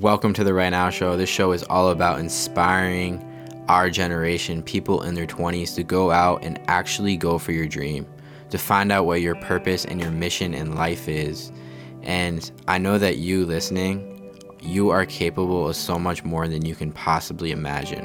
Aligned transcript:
Welcome 0.00 0.34
to 0.34 0.44
the 0.44 0.52
Right 0.52 0.68
Now 0.68 0.90
Show. 0.90 1.16
This 1.16 1.30
show 1.30 1.52
is 1.52 1.62
all 1.62 1.88
about 1.88 2.20
inspiring 2.20 3.24
our 3.66 3.88
generation, 3.88 4.62
people 4.62 5.00
in 5.00 5.14
their 5.14 5.26
20s, 5.26 5.74
to 5.74 5.82
go 5.82 6.10
out 6.10 6.44
and 6.44 6.60
actually 6.68 7.16
go 7.16 7.38
for 7.38 7.52
your 7.52 7.66
dream, 7.66 8.06
to 8.50 8.58
find 8.58 8.92
out 8.92 9.06
what 9.06 9.22
your 9.22 9.36
purpose 9.36 9.86
and 9.86 9.98
your 9.98 10.10
mission 10.10 10.52
in 10.52 10.74
life 10.74 11.08
is. 11.08 11.50
And 12.02 12.50
I 12.68 12.76
know 12.76 12.98
that 12.98 13.16
you 13.16 13.46
listening, 13.46 14.38
you 14.60 14.90
are 14.90 15.06
capable 15.06 15.66
of 15.66 15.76
so 15.76 15.98
much 15.98 16.22
more 16.24 16.46
than 16.46 16.62
you 16.66 16.74
can 16.74 16.92
possibly 16.92 17.50
imagine. 17.50 18.04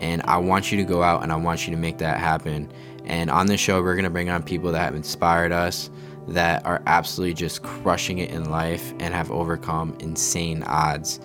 And 0.00 0.22
I 0.22 0.38
want 0.38 0.72
you 0.72 0.78
to 0.78 0.84
go 0.84 1.02
out 1.02 1.22
and 1.22 1.30
I 1.30 1.36
want 1.36 1.66
you 1.66 1.74
to 1.74 1.78
make 1.78 1.98
that 1.98 2.18
happen. 2.18 2.72
And 3.04 3.28
on 3.28 3.48
this 3.48 3.60
show, 3.60 3.82
we're 3.82 3.96
going 3.96 4.04
to 4.04 4.10
bring 4.10 4.30
on 4.30 4.42
people 4.42 4.72
that 4.72 4.80
have 4.80 4.94
inspired 4.94 5.52
us, 5.52 5.90
that 6.28 6.64
are 6.66 6.82
absolutely 6.86 7.34
just 7.34 7.62
crushing 7.62 8.18
it 8.18 8.30
in 8.30 8.50
life 8.50 8.92
and 9.00 9.14
have 9.14 9.30
overcome 9.30 9.96
insane 10.00 10.62
odds. 10.64 11.20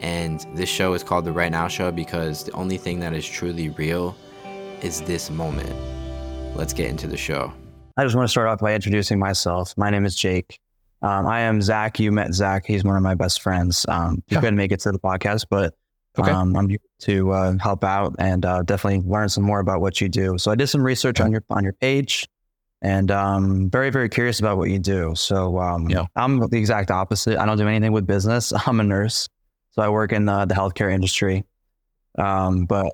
And 0.00 0.44
this 0.54 0.68
show 0.68 0.94
is 0.94 1.02
called 1.02 1.24
The 1.24 1.32
Right 1.32 1.50
Now 1.50 1.68
Show 1.68 1.90
because 1.92 2.44
the 2.44 2.52
only 2.52 2.76
thing 2.76 3.00
that 3.00 3.12
is 3.14 3.26
truly 3.26 3.70
real 3.70 4.16
is 4.82 5.00
this 5.02 5.30
moment. 5.30 5.74
Let's 6.56 6.72
get 6.72 6.88
into 6.88 7.06
the 7.06 7.16
show. 7.16 7.52
I 7.96 8.04
just 8.04 8.14
want 8.14 8.26
to 8.26 8.30
start 8.30 8.46
off 8.48 8.60
by 8.60 8.74
introducing 8.74 9.18
myself. 9.18 9.74
My 9.76 9.90
name 9.90 10.04
is 10.04 10.14
Jake. 10.14 10.60
Um, 11.02 11.26
I 11.26 11.40
am 11.40 11.60
Zach. 11.62 11.98
You 12.00 12.10
met 12.12 12.32
Zach. 12.32 12.64
He's 12.66 12.84
one 12.84 12.96
of 12.96 13.02
my 13.02 13.14
best 13.14 13.40
friends. 13.42 13.84
Um, 13.88 14.22
he 14.26 14.34
Yeah. 14.34 14.40
couldn't 14.40 14.56
make 14.56 14.72
it 14.72 14.80
to 14.80 14.92
the 14.92 14.98
podcast, 14.98 15.46
but 15.50 15.74
Okay. 16.18 16.30
um, 16.32 16.56
I'm 16.56 16.68
here 16.68 16.78
to 17.02 17.30
uh, 17.32 17.54
help 17.60 17.84
out 17.84 18.14
and 18.18 18.44
uh, 18.44 18.62
definitely 18.62 19.08
learn 19.08 19.28
some 19.28 19.44
more 19.44 19.60
about 19.60 19.80
what 19.80 20.00
you 20.00 20.08
do. 20.08 20.36
So 20.38 20.50
I 20.50 20.56
did 20.56 20.66
some 20.68 20.82
research 20.82 21.20
on 21.20 21.30
your 21.30 21.44
on 21.50 21.62
your 21.62 21.74
page, 21.74 22.26
and 22.82 23.10
um, 23.10 23.70
very 23.70 23.90
very 23.90 24.08
curious 24.08 24.40
about 24.40 24.56
what 24.56 24.70
you 24.70 24.78
do. 24.78 25.14
So 25.16 25.58
um, 25.58 25.88
Yeah. 25.88 26.06
I'm 26.16 26.38
the 26.38 26.58
exact 26.58 26.90
opposite. 26.90 27.38
I 27.38 27.46
don't 27.46 27.58
do 27.58 27.66
anything 27.66 27.92
with 27.92 28.06
business. 28.06 28.52
I'm 28.66 28.80
a 28.80 28.84
nurse, 28.84 29.28
so 29.70 29.82
I 29.82 29.88
work 29.88 30.12
in 30.12 30.28
uh, 30.28 30.44
the 30.44 30.54
healthcare 30.54 30.92
industry. 30.92 31.44
Um, 32.18 32.66
but 32.66 32.92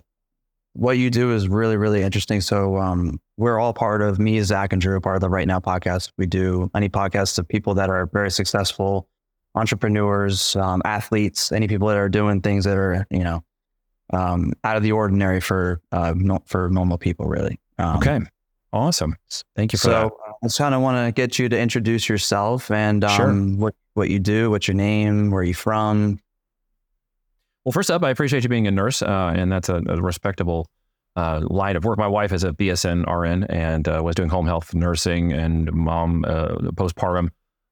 what 0.74 0.98
you 0.98 1.08
do 1.10 1.32
is 1.32 1.48
really 1.48 1.76
really 1.76 2.02
interesting. 2.02 2.40
So 2.40 2.76
um, 2.78 3.20
we're 3.36 3.58
all 3.58 3.72
part 3.72 4.02
of 4.02 4.18
me, 4.18 4.40
Zach, 4.42 4.72
and 4.72 4.80
Drew, 4.82 5.00
part 5.00 5.16
of 5.16 5.20
the 5.20 5.30
Right 5.30 5.46
Now 5.46 5.60
podcast. 5.60 6.10
We 6.18 6.26
do 6.26 6.70
any 6.74 6.88
podcasts 6.88 7.38
of 7.38 7.46
people 7.46 7.74
that 7.74 7.90
are 7.90 8.06
very 8.06 8.30
successful, 8.30 9.08
entrepreneurs, 9.54 10.56
um, 10.56 10.82
athletes, 10.84 11.52
any 11.52 11.68
people 11.68 11.88
that 11.88 11.96
are 11.96 12.08
doing 12.08 12.40
things 12.40 12.64
that 12.64 12.76
are 12.76 13.06
you 13.10 13.22
know 13.24 13.44
um, 14.12 14.52
out 14.64 14.76
of 14.76 14.82
the 14.82 14.92
ordinary 14.92 15.40
for 15.40 15.80
uh, 15.92 16.14
no, 16.16 16.40
for 16.46 16.68
normal 16.70 16.98
people, 16.98 17.26
really. 17.26 17.58
Um, 17.78 17.96
Okay. 17.98 18.20
Awesome. 18.74 19.14
Thank 19.54 19.72
you 19.72 19.78
for 19.78 19.84
so 19.84 19.90
that. 19.90 20.06
uh, 20.06 20.32
I 20.42 20.46
just 20.46 20.58
kind 20.58 20.74
of 20.74 20.82
want 20.82 21.06
to 21.06 21.12
get 21.12 21.38
you 21.38 21.48
to 21.48 21.56
introduce 21.58 22.08
yourself 22.08 22.72
and 22.72 23.04
um, 23.04 23.16
Sure. 23.16 23.32
what 23.56 23.74
what 23.94 24.10
you 24.10 24.18
do, 24.18 24.50
what's 24.50 24.66
your 24.66 24.74
name, 24.74 25.30
where 25.30 25.42
are 25.42 25.44
you 25.44 25.54
from. 25.54 26.18
Well, 27.64 27.70
first 27.70 27.88
up, 27.88 28.02
I 28.02 28.10
appreciate 28.10 28.42
you 28.42 28.48
being 28.48 28.66
a 28.66 28.72
nurse, 28.72 29.00
uh, 29.00 29.32
and 29.36 29.50
that's 29.52 29.68
a, 29.68 29.76
a 29.86 30.02
respectable 30.02 30.66
uh, 31.14 31.40
line 31.44 31.76
of 31.76 31.84
work. 31.84 31.98
My 31.98 32.08
wife 32.08 32.32
is 32.32 32.42
a 32.42 32.52
BSN 32.52 33.06
RN 33.08 33.44
and 33.44 33.86
uh, 33.86 34.00
was 34.04 34.16
doing 34.16 34.28
home 34.28 34.46
health 34.46 34.74
nursing 34.74 35.32
and 35.32 35.72
mom 35.72 36.24
uh, 36.26 36.56
postpartum 36.74 37.28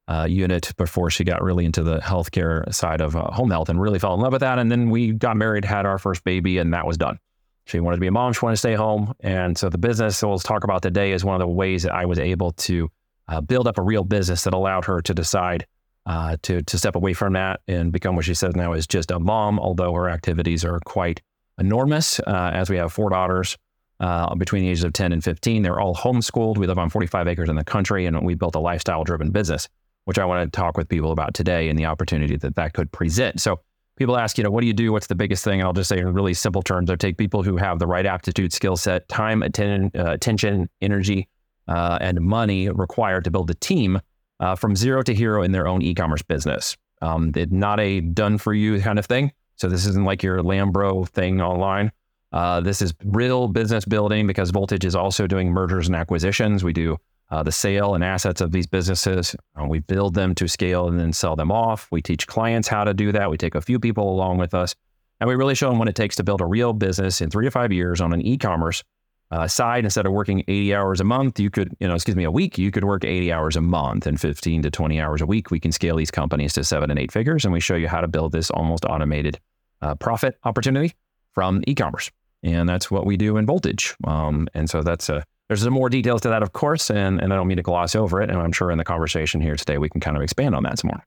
uh, 0.06 0.26
unit 0.30 0.70
before 0.76 1.10
she 1.10 1.24
got 1.24 1.42
really 1.42 1.64
into 1.64 1.82
the 1.82 1.98
healthcare 1.98 2.72
side 2.72 3.00
of 3.00 3.16
uh, 3.16 3.24
home 3.32 3.50
health 3.50 3.68
and 3.68 3.80
really 3.82 3.98
fell 3.98 4.14
in 4.14 4.20
love 4.20 4.30
with 4.32 4.40
that. 4.42 4.60
And 4.60 4.70
then 4.70 4.88
we 4.88 5.10
got 5.10 5.36
married, 5.36 5.64
had 5.64 5.84
our 5.84 5.98
first 5.98 6.22
baby, 6.22 6.58
and 6.58 6.72
that 6.72 6.86
was 6.86 6.96
done. 6.96 7.18
She 7.64 7.80
wanted 7.80 7.96
to 7.96 8.00
be 8.00 8.08
a 8.08 8.12
mom. 8.12 8.32
She 8.32 8.40
wanted 8.42 8.54
to 8.54 8.58
stay 8.58 8.74
home. 8.74 9.14
And 9.20 9.56
so 9.56 9.68
the 9.68 9.78
business 9.78 10.20
that 10.20 10.28
we'll 10.28 10.38
talk 10.38 10.64
about 10.64 10.82
today 10.82 11.12
is 11.12 11.24
one 11.24 11.34
of 11.34 11.40
the 11.40 11.46
ways 11.46 11.84
that 11.84 11.92
I 11.92 12.06
was 12.06 12.18
able 12.18 12.52
to 12.52 12.90
uh, 13.28 13.40
build 13.40 13.68
up 13.68 13.78
a 13.78 13.82
real 13.82 14.04
business 14.04 14.44
that 14.44 14.52
allowed 14.52 14.84
her 14.86 15.00
to 15.02 15.14
decide 15.14 15.66
uh, 16.04 16.36
to 16.42 16.62
to 16.62 16.78
step 16.78 16.96
away 16.96 17.12
from 17.12 17.34
that 17.34 17.60
and 17.68 17.92
become 17.92 18.16
what 18.16 18.24
she 18.24 18.34
says 18.34 18.56
now 18.56 18.72
is 18.72 18.86
just 18.86 19.12
a 19.12 19.20
mom. 19.20 19.60
Although 19.60 19.92
her 19.94 20.10
activities 20.10 20.64
are 20.64 20.80
quite 20.80 21.22
enormous, 21.58 22.18
uh, 22.20 22.50
as 22.52 22.68
we 22.68 22.76
have 22.76 22.92
four 22.92 23.10
daughters 23.10 23.56
uh, 24.02 24.34
between 24.34 24.62
the 24.62 24.68
ages 24.68 24.84
of 24.84 24.92
10 24.92 25.12
and 25.12 25.22
15. 25.22 25.62
They're 25.62 25.78
all 25.78 25.94
homeschooled. 25.94 26.58
We 26.58 26.66
live 26.66 26.78
on 26.78 26.90
45 26.90 27.28
acres 27.28 27.48
in 27.48 27.56
the 27.56 27.64
country, 27.64 28.04
and 28.06 28.20
we 28.24 28.34
built 28.34 28.56
a 28.56 28.58
lifestyle 28.58 29.04
driven 29.04 29.30
business, 29.30 29.68
which 30.04 30.18
I 30.18 30.24
want 30.24 30.52
to 30.52 30.56
talk 30.56 30.76
with 30.76 30.88
people 30.88 31.12
about 31.12 31.34
today 31.34 31.68
and 31.68 31.78
the 31.78 31.86
opportunity 31.86 32.36
that 32.36 32.56
that 32.56 32.72
could 32.72 32.90
present. 32.90 33.40
So 33.40 33.60
people 33.96 34.16
ask, 34.16 34.38
you 34.38 34.44
know, 34.44 34.50
what 34.50 34.60
do 34.62 34.66
you 34.66 34.72
do? 34.72 34.92
What's 34.92 35.06
the 35.06 35.14
biggest 35.14 35.44
thing? 35.44 35.60
And 35.60 35.66
I'll 35.66 35.72
just 35.72 35.88
say 35.88 35.98
in 35.98 36.12
really 36.12 36.34
simple 36.34 36.62
terms, 36.62 36.90
I 36.90 36.96
take 36.96 37.16
people 37.16 37.42
who 37.42 37.56
have 37.56 37.78
the 37.78 37.86
right 37.86 38.06
aptitude, 38.06 38.52
skill 38.52 38.76
set, 38.76 39.08
time, 39.08 39.42
atten- 39.42 39.90
uh, 39.94 40.12
attention, 40.12 40.68
energy, 40.80 41.28
uh, 41.68 41.98
and 42.00 42.20
money 42.20 42.68
required 42.68 43.24
to 43.24 43.30
build 43.30 43.50
a 43.50 43.54
team 43.54 44.00
uh, 44.40 44.56
from 44.56 44.74
zero 44.74 45.02
to 45.02 45.14
hero 45.14 45.42
in 45.42 45.52
their 45.52 45.68
own 45.68 45.82
e-commerce 45.82 46.22
business. 46.22 46.76
Um, 47.00 47.32
it's 47.34 47.52
not 47.52 47.80
a 47.80 48.00
done 48.00 48.38
for 48.38 48.54
you 48.54 48.80
kind 48.80 48.98
of 48.98 49.06
thing. 49.06 49.32
So 49.56 49.68
this 49.68 49.86
isn't 49.86 50.04
like 50.04 50.22
your 50.22 50.38
Lambo 50.42 51.08
thing 51.08 51.40
online. 51.40 51.92
Uh, 52.32 52.60
this 52.60 52.80
is 52.80 52.94
real 53.04 53.46
business 53.46 53.84
building 53.84 54.26
because 54.26 54.50
Voltage 54.50 54.84
is 54.84 54.96
also 54.96 55.26
doing 55.26 55.50
mergers 55.50 55.86
and 55.86 55.94
acquisitions. 55.94 56.64
We 56.64 56.72
do 56.72 56.96
uh, 57.32 57.42
the 57.42 57.50
sale 57.50 57.94
and 57.94 58.04
assets 58.04 58.42
of 58.42 58.52
these 58.52 58.66
businesses. 58.66 59.34
Uh, 59.58 59.64
we 59.64 59.78
build 59.78 60.14
them 60.14 60.34
to 60.34 60.46
scale 60.46 60.86
and 60.86 61.00
then 61.00 61.14
sell 61.14 61.34
them 61.34 61.50
off. 61.50 61.88
We 61.90 62.02
teach 62.02 62.26
clients 62.26 62.68
how 62.68 62.84
to 62.84 62.92
do 62.92 63.10
that. 63.10 63.30
We 63.30 63.38
take 63.38 63.54
a 63.54 63.62
few 63.62 63.80
people 63.80 64.12
along 64.12 64.36
with 64.36 64.52
us, 64.52 64.74
and 65.18 65.28
we 65.28 65.34
really 65.34 65.54
show 65.54 65.70
them 65.70 65.78
what 65.78 65.88
it 65.88 65.94
takes 65.94 66.14
to 66.16 66.24
build 66.24 66.42
a 66.42 66.46
real 66.46 66.74
business 66.74 67.22
in 67.22 67.30
three 67.30 67.46
to 67.46 67.50
five 67.50 67.72
years 67.72 68.02
on 68.02 68.12
an 68.12 68.20
e-commerce 68.20 68.84
uh, 69.30 69.48
side. 69.48 69.84
Instead 69.84 70.04
of 70.04 70.12
working 70.12 70.44
80 70.46 70.74
hours 70.74 71.00
a 71.00 71.04
month, 71.04 71.40
you 71.40 71.48
could, 71.48 71.74
you 71.80 71.88
know, 71.88 71.94
excuse 71.94 72.16
me, 72.16 72.24
a 72.24 72.30
week, 72.30 72.58
you 72.58 72.70
could 72.70 72.84
work 72.84 73.02
80 73.02 73.32
hours 73.32 73.56
a 73.56 73.62
month 73.62 74.06
and 74.06 74.20
15 74.20 74.60
to 74.64 74.70
20 74.70 75.00
hours 75.00 75.22
a 75.22 75.26
week. 75.26 75.50
We 75.50 75.58
can 75.58 75.72
scale 75.72 75.96
these 75.96 76.10
companies 76.10 76.52
to 76.52 76.64
seven 76.64 76.90
and 76.90 76.98
eight 77.00 77.12
figures, 77.12 77.46
and 77.46 77.52
we 77.54 77.60
show 77.60 77.76
you 77.76 77.88
how 77.88 78.02
to 78.02 78.08
build 78.08 78.32
this 78.32 78.50
almost 78.50 78.84
automated 78.84 79.40
uh, 79.80 79.94
profit 79.94 80.36
opportunity 80.44 80.92
from 81.32 81.64
e-commerce. 81.66 82.10
And 82.42 82.68
that's 82.68 82.90
what 82.90 83.06
we 83.06 83.16
do 83.16 83.38
in 83.38 83.46
Voltage. 83.46 83.94
Um, 84.04 84.48
and 84.52 84.68
so 84.68 84.82
that's 84.82 85.08
a, 85.08 85.24
there's 85.52 85.64
some 85.64 85.74
more 85.74 85.90
details 85.90 86.22
to 86.22 86.30
that, 86.30 86.42
of 86.42 86.54
course, 86.54 86.90
and, 86.90 87.20
and 87.20 87.30
I 87.30 87.36
don't 87.36 87.46
mean 87.46 87.58
to 87.58 87.62
gloss 87.62 87.94
over 87.94 88.22
it. 88.22 88.30
And 88.30 88.40
I'm 88.40 88.52
sure 88.52 88.70
in 88.70 88.78
the 88.78 88.84
conversation 88.84 89.38
here 89.38 89.54
today, 89.54 89.76
we 89.76 89.90
can 89.90 90.00
kind 90.00 90.16
of 90.16 90.22
expand 90.22 90.54
on 90.54 90.62
that 90.62 90.78
some 90.78 90.88
more. 90.88 91.04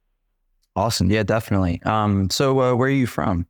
Awesome, 0.76 1.10
yeah, 1.10 1.24
definitely. 1.24 1.82
Um, 1.84 2.30
so 2.30 2.62
uh, 2.62 2.76
where 2.76 2.88
are 2.88 2.92
you 2.92 3.08
from? 3.08 3.48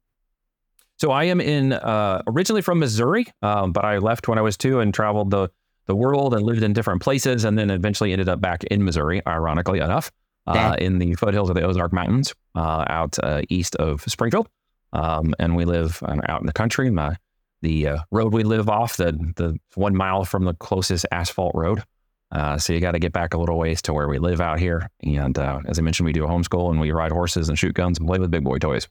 So 0.98 1.12
I 1.12 1.26
am 1.26 1.42
in 1.42 1.74
uh, 1.74 2.22
originally 2.28 2.62
from 2.62 2.80
Missouri, 2.80 3.26
um, 3.42 3.74
but 3.74 3.84
I 3.84 3.98
left 3.98 4.30
when 4.30 4.38
I 4.38 4.42
was 4.42 4.56
two 4.56 4.80
and 4.80 4.94
traveled 4.94 5.32
the 5.32 5.50
the 5.88 5.96
world 5.96 6.34
and 6.34 6.44
lived 6.44 6.64
in 6.64 6.72
different 6.72 7.02
places, 7.02 7.44
and 7.44 7.60
then 7.60 7.70
eventually 7.70 8.14
ended 8.14 8.30
up 8.30 8.40
back 8.40 8.64
in 8.64 8.86
Missouri, 8.86 9.22
ironically 9.28 9.80
enough, 9.80 10.12
uh, 10.48 10.78
in 10.80 10.98
the 10.98 11.14
foothills 11.16 11.50
of 11.50 11.56
the 11.56 11.62
Ozark 11.62 11.92
Mountains, 11.92 12.34
uh, 12.56 12.86
out 12.88 13.20
uh, 13.22 13.42
east 13.50 13.76
of 13.76 14.02
Springfield. 14.08 14.48
Um, 14.94 15.36
and 15.38 15.56
we 15.58 15.66
live 15.66 16.02
um, 16.06 16.22
out 16.30 16.40
in 16.40 16.48
the 16.48 16.54
country. 16.54 16.90
My, 16.90 17.18
the 17.62 17.88
uh, 17.88 17.98
road 18.12 18.34
we 18.34 18.44
live 18.44 18.70
off, 18.70 18.98
the 18.98 19.12
the 19.36 19.58
one 19.76 19.96
mile 19.96 20.26
from 20.26 20.46
the 20.46 20.54
closest 20.54 21.06
asphalt 21.12 21.54
road. 21.56 21.84
Uh, 22.32 22.58
so 22.58 22.74
you 22.74 22.80
got 22.82 22.92
to 22.92 23.00
get 23.00 23.14
back 23.14 23.34
a 23.34 23.38
little 23.38 23.58
ways 23.58 23.82
to 23.84 23.94
where 23.94 24.08
we 24.10 24.18
live 24.18 24.42
out 24.42 24.60
here. 24.60 24.90
And 25.04 25.38
uh, 25.38 25.62
as 25.68 25.80
I 25.80 25.82
mentioned, 25.84 26.06
we 26.06 26.12
do 26.12 26.26
a 26.26 26.28
homeschool 26.28 26.70
and 26.72 26.80
we 26.80 26.92
ride 26.92 27.12
horses 27.12 27.48
and 27.50 27.58
shoot 27.58 27.74
guns 27.76 27.98
and 27.98 28.08
play 28.08 28.20
with 28.20 28.32
big 28.32 28.44
boy 28.44 28.58
toys. 28.58 28.88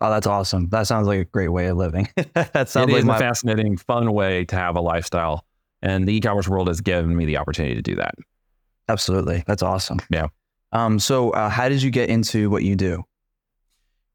Oh, 0.00 0.10
that's 0.10 0.28
awesome. 0.28 0.68
That 0.68 0.86
sounds 0.86 1.06
like 1.08 1.18
a 1.20 1.24
great 1.24 1.48
way 1.48 1.66
of 1.66 1.76
living. 1.76 2.08
that 2.34 2.50
It 2.54 2.68
sounds 2.68 2.94
is 2.94 3.04
like 3.04 3.16
a 3.16 3.18
fascinating, 3.18 3.76
fun 3.76 4.12
way 4.12 4.44
to 4.46 4.56
have 4.56 4.76
a 4.76 4.80
lifestyle. 4.80 5.44
And 5.82 6.06
the 6.06 6.14
e-commerce 6.14 6.48
world 6.48 6.68
has 6.68 6.80
given 6.80 7.14
me 7.16 7.24
the 7.24 7.36
opportunity 7.36 7.74
to 7.74 7.82
do 7.82 7.96
that. 7.96 8.14
absolutely. 8.88 9.44
That's 9.46 9.62
awesome. 9.62 9.98
Yeah. 10.10 10.28
Um, 10.72 10.98
so 10.98 11.30
uh, 11.30 11.48
how 11.48 11.68
did 11.68 11.82
you 11.82 11.90
get 11.90 12.08
into 12.10 12.48
what 12.48 12.62
you 12.62 12.76
do? 12.76 13.04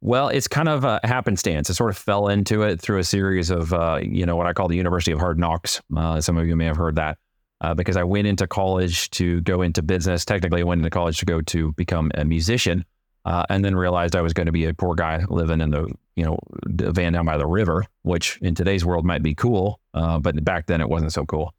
Well, 0.05 0.27
it's 0.27 0.49
kind 0.49 0.67
of 0.67 0.83
a 0.83 0.99
happenstance. 1.05 1.69
I 1.69 1.73
sort 1.73 1.89
of 1.89 1.97
fell 1.97 2.27
into 2.27 2.63
it 2.63 2.81
through 2.81 2.97
a 2.97 3.05
series 3.05 3.49
of, 3.49 3.71
uh, 3.71 4.01
you 4.03 4.25
know, 4.25 4.35
what 4.35 4.47
I 4.47 4.51
call 4.51 4.67
the 4.67 4.75
University 4.75 5.13
of 5.13 5.19
Hard 5.19 5.39
Knocks. 5.39 5.81
Uh, 5.95 6.19
some 6.19 6.37
of 6.37 6.45
you 6.45 6.57
may 6.57 6.65
have 6.65 6.75
heard 6.75 6.97
that 6.97 7.17
uh, 7.61 7.73
because 7.73 7.95
I 7.95 8.03
went 8.03 8.27
into 8.27 8.45
college 8.45 9.09
to 9.11 9.39
go 9.41 9.61
into 9.61 9.81
business. 9.81 10.25
Technically, 10.25 10.59
I 10.59 10.65
went 10.65 10.79
into 10.79 10.89
college 10.89 11.19
to 11.19 11.25
go 11.25 11.39
to 11.39 11.71
become 11.77 12.11
a 12.15 12.25
musician, 12.25 12.83
uh, 13.23 13.45
and 13.49 13.63
then 13.63 13.77
realized 13.77 14.17
I 14.17 14.21
was 14.21 14.33
going 14.33 14.47
to 14.47 14.51
be 14.51 14.65
a 14.65 14.73
poor 14.73 14.93
guy 14.93 15.23
living 15.29 15.61
in 15.61 15.69
the, 15.69 15.87
you 16.17 16.25
know, 16.25 16.37
van 16.67 17.13
down 17.13 17.25
by 17.25 17.37
the 17.37 17.47
river, 17.47 17.85
which 18.01 18.37
in 18.41 18.55
today's 18.55 18.83
world 18.83 19.05
might 19.05 19.23
be 19.23 19.33
cool, 19.33 19.79
uh, 19.93 20.19
but 20.19 20.43
back 20.43 20.67
then 20.67 20.81
it 20.81 20.89
wasn't 20.89 21.13
so 21.13 21.25
cool. 21.25 21.53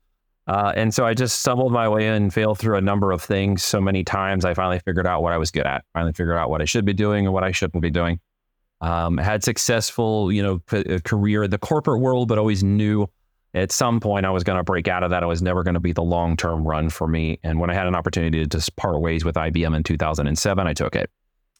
Uh, 0.47 0.71
and 0.77 0.93
so 0.93 1.07
I 1.07 1.15
just 1.15 1.41
stumbled 1.41 1.73
my 1.73 1.89
way 1.89 2.09
in, 2.09 2.29
failed 2.29 2.59
through 2.59 2.77
a 2.77 2.83
number 2.83 3.11
of 3.11 3.23
things 3.23 3.63
so 3.63 3.81
many 3.81 4.05
times. 4.05 4.45
I 4.45 4.53
finally 4.53 4.81
figured 4.81 5.07
out 5.07 5.23
what 5.23 5.33
I 5.33 5.39
was 5.39 5.51
good 5.51 5.65
at. 5.65 5.87
Finally 5.95 6.13
figured 6.13 6.37
out 6.37 6.51
what 6.51 6.61
I 6.61 6.67
should 6.67 6.85
be 6.85 6.93
doing 6.93 7.25
and 7.25 7.33
what 7.33 7.43
I 7.43 7.51
shouldn't 7.51 7.81
be 7.81 7.89
doing. 7.89 8.21
Um, 8.85 9.17
had 9.17 9.43
successful, 9.43 10.31
you 10.31 10.43
know, 10.43 10.59
p- 10.59 10.85
uh, 10.85 10.99
career 11.05 11.45
in 11.45 11.51
the 11.51 11.57
corporate 11.57 12.03
world, 12.03 12.29
but 12.29 12.37
always 12.37 12.63
knew 12.63 13.09
at 13.55 13.73
some 13.73 13.99
point 13.99 14.27
I 14.27 14.31
was 14.31 14.45
going 14.45 14.59
to 14.59 14.63
break 14.63 14.89
out 14.89 15.03
of 15.03 15.09
that. 15.09 15.23
It 15.23 15.27
was 15.27 15.41
never 15.41 15.63
going 15.63 15.73
to 15.73 15.81
be 15.81 15.93
the 15.93 16.03
long 16.03 16.37
term 16.37 16.69
run 16.69 16.91
for 16.91 17.09
me. 17.09 17.39
And 17.43 17.59
when 17.59 17.71
I 17.71 17.75
had 17.75 17.87
an 17.87 17.95
opportunity 17.95 18.41
to 18.41 18.47
just 18.47 18.77
part 18.77 19.01
ways 19.01 19.25
with 19.25 19.37
IBM 19.37 19.75
in 19.75 19.85
2007, 19.85 20.67
I 20.67 20.75
took 20.75 20.95
it 20.97 21.09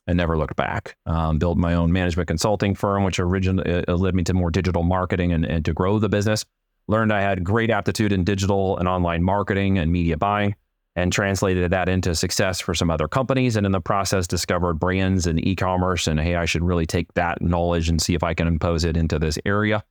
and 0.07 0.19
never 0.19 0.37
looked 0.37 0.57
back. 0.57 0.99
Um, 1.07 1.39
built 1.39 1.57
my 1.57 1.73
own 1.73 1.93
management 1.93 2.29
consulting 2.29 2.75
firm, 2.75 3.05
which 3.05 3.19
originally 3.19 3.87
uh, 3.89 3.97
led 3.97 4.15
me 4.15 4.23
to 4.25 4.35
more 4.35 4.51
digital 4.51 4.83
marketing 4.83 5.33
and, 5.33 5.47
and 5.47 5.65
to 5.65 5.73
grow 5.73 5.99
the 5.99 6.11
business. 6.11 6.45
Learned 6.89 7.11
I 7.11 7.23
had 7.23 7.43
great 7.43 7.71
aptitude 7.71 8.13
in 8.13 8.25
digital 8.25 8.77
and 8.77 8.87
online 8.87 9.23
marketing 9.23 9.79
and 9.79 9.91
media 9.91 10.19
buying. 10.19 10.57
And 10.97 11.13
translated 11.13 11.71
that 11.71 11.89
into 11.89 12.15
success 12.15 12.61
for 12.61 12.75
some 12.75 12.91
other 12.91 13.09
companies. 13.09 13.57
And 13.57 13.67
in 13.67 13.73
the 13.73 13.81
process, 13.81 14.27
discovered 14.27 14.75
brands 14.75 15.27
and 15.27 15.45
e 15.45 15.57
commerce. 15.57 16.07
And 16.07 16.21
hey, 16.21 16.37
I 16.37 16.45
should 16.45 16.63
really 16.63 16.87
take 16.87 17.13
that 17.15 17.43
knowledge 17.43 17.89
and 17.89 18.01
see 18.01 18.15
if 18.15 18.23
I 18.23 18.35
can 18.35 18.47
impose 18.47 18.85
it 18.85 18.97
into 18.97 19.19
this 19.19 19.39
area 19.45 19.83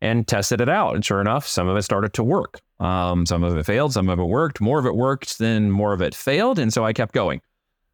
and 0.00 0.26
tested 0.26 0.60
it 0.60 0.68
out. 0.68 0.94
And 0.94 1.04
sure 1.04 1.20
enough, 1.20 1.46
some 1.46 1.68
of 1.68 1.76
it 1.76 1.82
started 1.82 2.12
to 2.14 2.24
work. 2.24 2.60
Um, 2.80 3.26
some 3.26 3.44
of 3.44 3.56
it 3.56 3.66
failed, 3.66 3.92
some 3.92 4.08
of 4.08 4.18
it 4.18 4.24
worked. 4.24 4.60
More 4.60 4.78
of 4.78 4.86
it 4.86 4.96
worked, 4.96 5.38
then 5.38 5.70
more 5.70 5.92
of 5.92 6.00
it 6.00 6.14
failed. 6.14 6.58
And 6.58 6.72
so 6.72 6.84
I 6.84 6.92
kept 6.92 7.14
going. 7.14 7.40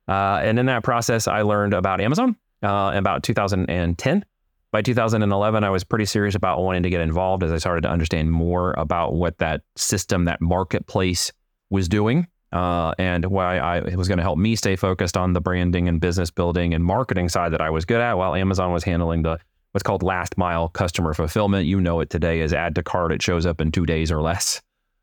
Uh, 0.09 0.41
and 0.43 0.59
in 0.59 0.67
that 0.67 0.85
process, 0.85 1.27
I 1.27 1.43
learned 1.43 1.75
about 1.75 2.01
Amazon 2.01 2.37
uh, 2.63 2.93
about 2.95 3.23
2010. 3.23 4.25
By 4.71 4.83
2011, 4.83 5.65
I 5.65 5.71
was 5.71 5.85
pretty 5.85 6.05
serious 6.05 6.35
about 6.35 6.63
wanting 6.63 6.83
to 6.83 6.91
get 6.91 7.01
involved 7.01 7.43
as 7.43 7.51
I 7.51 7.59
started 7.59 7.83
to 7.83 7.91
understand 7.91 8.31
more 8.31 8.75
about 8.77 9.15
what 9.15 9.39
that 9.39 9.63
system, 9.77 10.27
that 10.27 10.41
marketplace 10.41 11.33
was 11.71 11.89
doing 11.89 12.27
uh, 12.57 12.95
and 12.99 13.27
why 13.27 13.59
I 13.59 13.79
it 13.81 13.97
was 13.97 14.09
going 14.09 14.17
to 14.17 14.23
help 14.23 14.39
me 14.39 14.57
stay 14.57 14.77
focused 14.77 15.15
on 15.15 15.35
the 15.35 15.43
branding 15.43 15.89
and 15.89 16.01
business 16.01 16.31
building 16.31 16.73
and 16.73 16.83
marketing 16.83 17.29
side 17.29 17.53
that 17.53 17.61
I 17.61 17.69
was 17.69 17.85
good 17.85 18.01
at, 18.01 18.17
while 18.17 18.35
Amazon 18.35 18.73
was 18.73 18.83
handling 18.83 19.23
the 19.23 19.39
what's 19.73 19.83
called 19.83 20.03
last 20.03 20.39
mile 20.39 20.69
customer 20.71 21.13
fulfillment. 21.13 21.67
You 21.67 21.83
know 21.83 22.01
it 22.01 22.09
today 22.09 22.41
as 22.41 22.55
add 22.55 22.75
to 22.77 22.83
cart; 22.83 23.13
it 23.13 23.21
shows 23.21 23.45
up 23.45 23.61
in 23.61 23.73
two 23.73 23.85
days 23.85 24.11
or 24.11 24.23
less. 24.23 24.63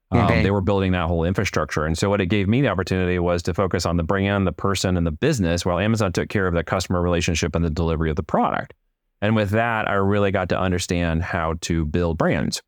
Um, 0.09 0.25
okay. 0.25 0.41
They 0.41 0.49
were 0.49 0.61
building 0.61 0.93
that 0.93 1.05
whole 1.05 1.23
infrastructure, 1.25 1.85
and 1.85 1.95
so 1.95 2.09
what 2.09 2.21
it 2.21 2.25
gave 2.25 2.47
me 2.47 2.61
the 2.61 2.69
opportunity 2.69 3.19
was 3.19 3.43
to 3.43 3.53
focus 3.53 3.85
on 3.85 3.97
the 3.97 4.03
brand, 4.03 4.47
the 4.47 4.51
person, 4.51 4.97
and 4.97 5.05
the 5.05 5.11
business, 5.11 5.63
while 5.63 5.77
Amazon 5.77 6.11
took 6.11 6.29
care 6.29 6.47
of 6.47 6.55
the 6.55 6.63
customer 6.63 7.03
relationship 7.03 7.55
and 7.55 7.63
the 7.63 7.69
delivery 7.69 8.09
of 8.09 8.15
the 8.15 8.23
product. 8.23 8.73
And 9.21 9.35
with 9.35 9.51
that, 9.51 9.87
I 9.87 9.93
really 9.93 10.31
got 10.31 10.49
to 10.49 10.59
understand 10.59 11.21
how 11.21 11.53
to 11.61 11.85
build 11.85 12.17
brands. 12.17 12.63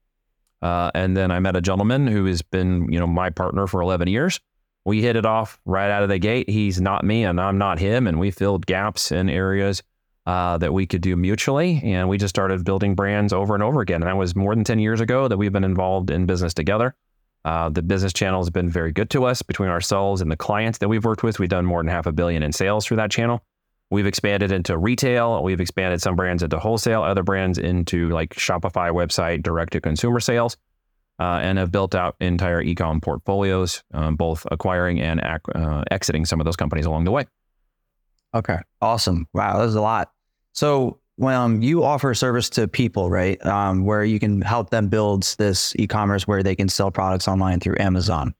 Uh, 0.61 0.91
and 0.93 1.17
then 1.17 1.31
I 1.31 1.39
met 1.39 1.55
a 1.55 1.61
gentleman 1.61 2.05
who 2.05 2.25
has 2.25 2.43
been, 2.43 2.91
you 2.91 2.99
know, 2.99 3.07
my 3.07 3.31
partner 3.31 3.65
for 3.65 3.81
11 3.81 4.07
years 4.07 4.39
we 4.85 5.01
hit 5.01 5.15
it 5.15 5.25
off 5.25 5.59
right 5.65 5.89
out 5.89 6.03
of 6.03 6.09
the 6.09 6.19
gate. 6.19 6.49
He's 6.49 6.79
not 6.79 7.03
me 7.03 7.25
and 7.25 7.41
I'm 7.41 7.57
not 7.57 7.79
him. 7.79 8.07
And 8.07 8.19
we 8.19 8.31
filled 8.31 8.65
gaps 8.65 9.11
in 9.11 9.29
areas 9.29 9.81
uh, 10.27 10.57
that 10.59 10.73
we 10.73 10.85
could 10.85 11.01
do 11.01 11.15
mutually. 11.15 11.81
And 11.83 12.07
we 12.07 12.17
just 12.17 12.35
started 12.35 12.63
building 12.63 12.93
brands 12.93 13.33
over 13.33 13.55
and 13.55 13.63
over 13.63 13.81
again. 13.81 14.01
And 14.01 14.09
that 14.09 14.17
was 14.17 14.35
more 14.35 14.53
than 14.53 14.63
10 14.63 14.79
years 14.79 15.01
ago 15.01 15.27
that 15.27 15.37
we've 15.37 15.51
been 15.51 15.63
involved 15.63 16.11
in 16.11 16.27
business 16.27 16.53
together. 16.53 16.95
Uh, 17.43 17.69
the 17.69 17.81
business 17.81 18.13
channel 18.13 18.39
has 18.39 18.49
been 18.49 18.69
very 18.69 18.91
good 18.91 19.09
to 19.11 19.25
us 19.25 19.41
between 19.41 19.69
ourselves 19.69 20.21
and 20.21 20.31
the 20.31 20.37
clients 20.37 20.79
that 20.79 20.87
we've 20.87 21.05
worked 21.05 21.23
with. 21.23 21.39
We've 21.39 21.49
done 21.49 21.65
more 21.65 21.79
than 21.79 21.89
half 21.89 22.05
a 22.05 22.11
billion 22.11 22.41
in 22.43 22.51
sales 22.51 22.85
through 22.85 22.97
that 22.97 23.11
channel. 23.11 23.43
We've 23.91 24.07
expanded 24.07 24.51
into 24.51 24.77
retail. 24.77 25.43
We've 25.43 25.61
expanded 25.61 26.01
some 26.01 26.15
brands 26.15 26.41
into 26.41 26.57
wholesale, 26.57 27.03
other 27.03 27.21
brands 27.21 27.59
into 27.59 28.09
like 28.09 28.33
Shopify 28.33 28.91
website, 28.91 29.43
direct 29.43 29.73
to 29.73 29.81
consumer 29.81 30.19
sales 30.19 30.57
uh, 31.19 31.39
and 31.41 31.57
have 31.57 31.71
built 31.71 31.95
out 31.95 32.15
entire 32.19 32.63
ecom 32.63 33.01
portfolios, 33.01 33.83
um, 33.93 34.15
both 34.15 34.45
acquiring 34.51 34.99
and 34.99 35.21
ac- 35.23 35.39
uh, 35.55 35.83
exiting 35.91 36.25
some 36.25 36.39
of 36.39 36.45
those 36.45 36.55
companies 36.55 36.85
along 36.85 37.05
the 37.05 37.11
way. 37.11 37.25
Okay, 38.33 38.57
awesome. 38.81 39.27
Wow, 39.33 39.59
that's 39.59 39.75
a 39.75 39.81
lot. 39.81 40.11
So 40.51 40.99
when 41.17 41.35
um, 41.35 41.61
you 41.61 41.83
offer 41.83 42.11
a 42.11 42.15
service 42.15 42.49
to 42.51 42.67
people, 42.67 43.09
right, 43.09 43.43
um, 43.45 43.85
where 43.85 44.03
you 44.03 44.19
can 44.19 44.41
help 44.41 44.69
them 44.69 44.89
build 44.89 45.23
this 45.37 45.73
e-commerce 45.77 46.27
where 46.27 46.43
they 46.43 46.55
can 46.55 46.67
sell 46.67 46.91
products 46.91 47.27
online 47.27 47.59
through 47.59 47.75
Amazon. 47.79 48.33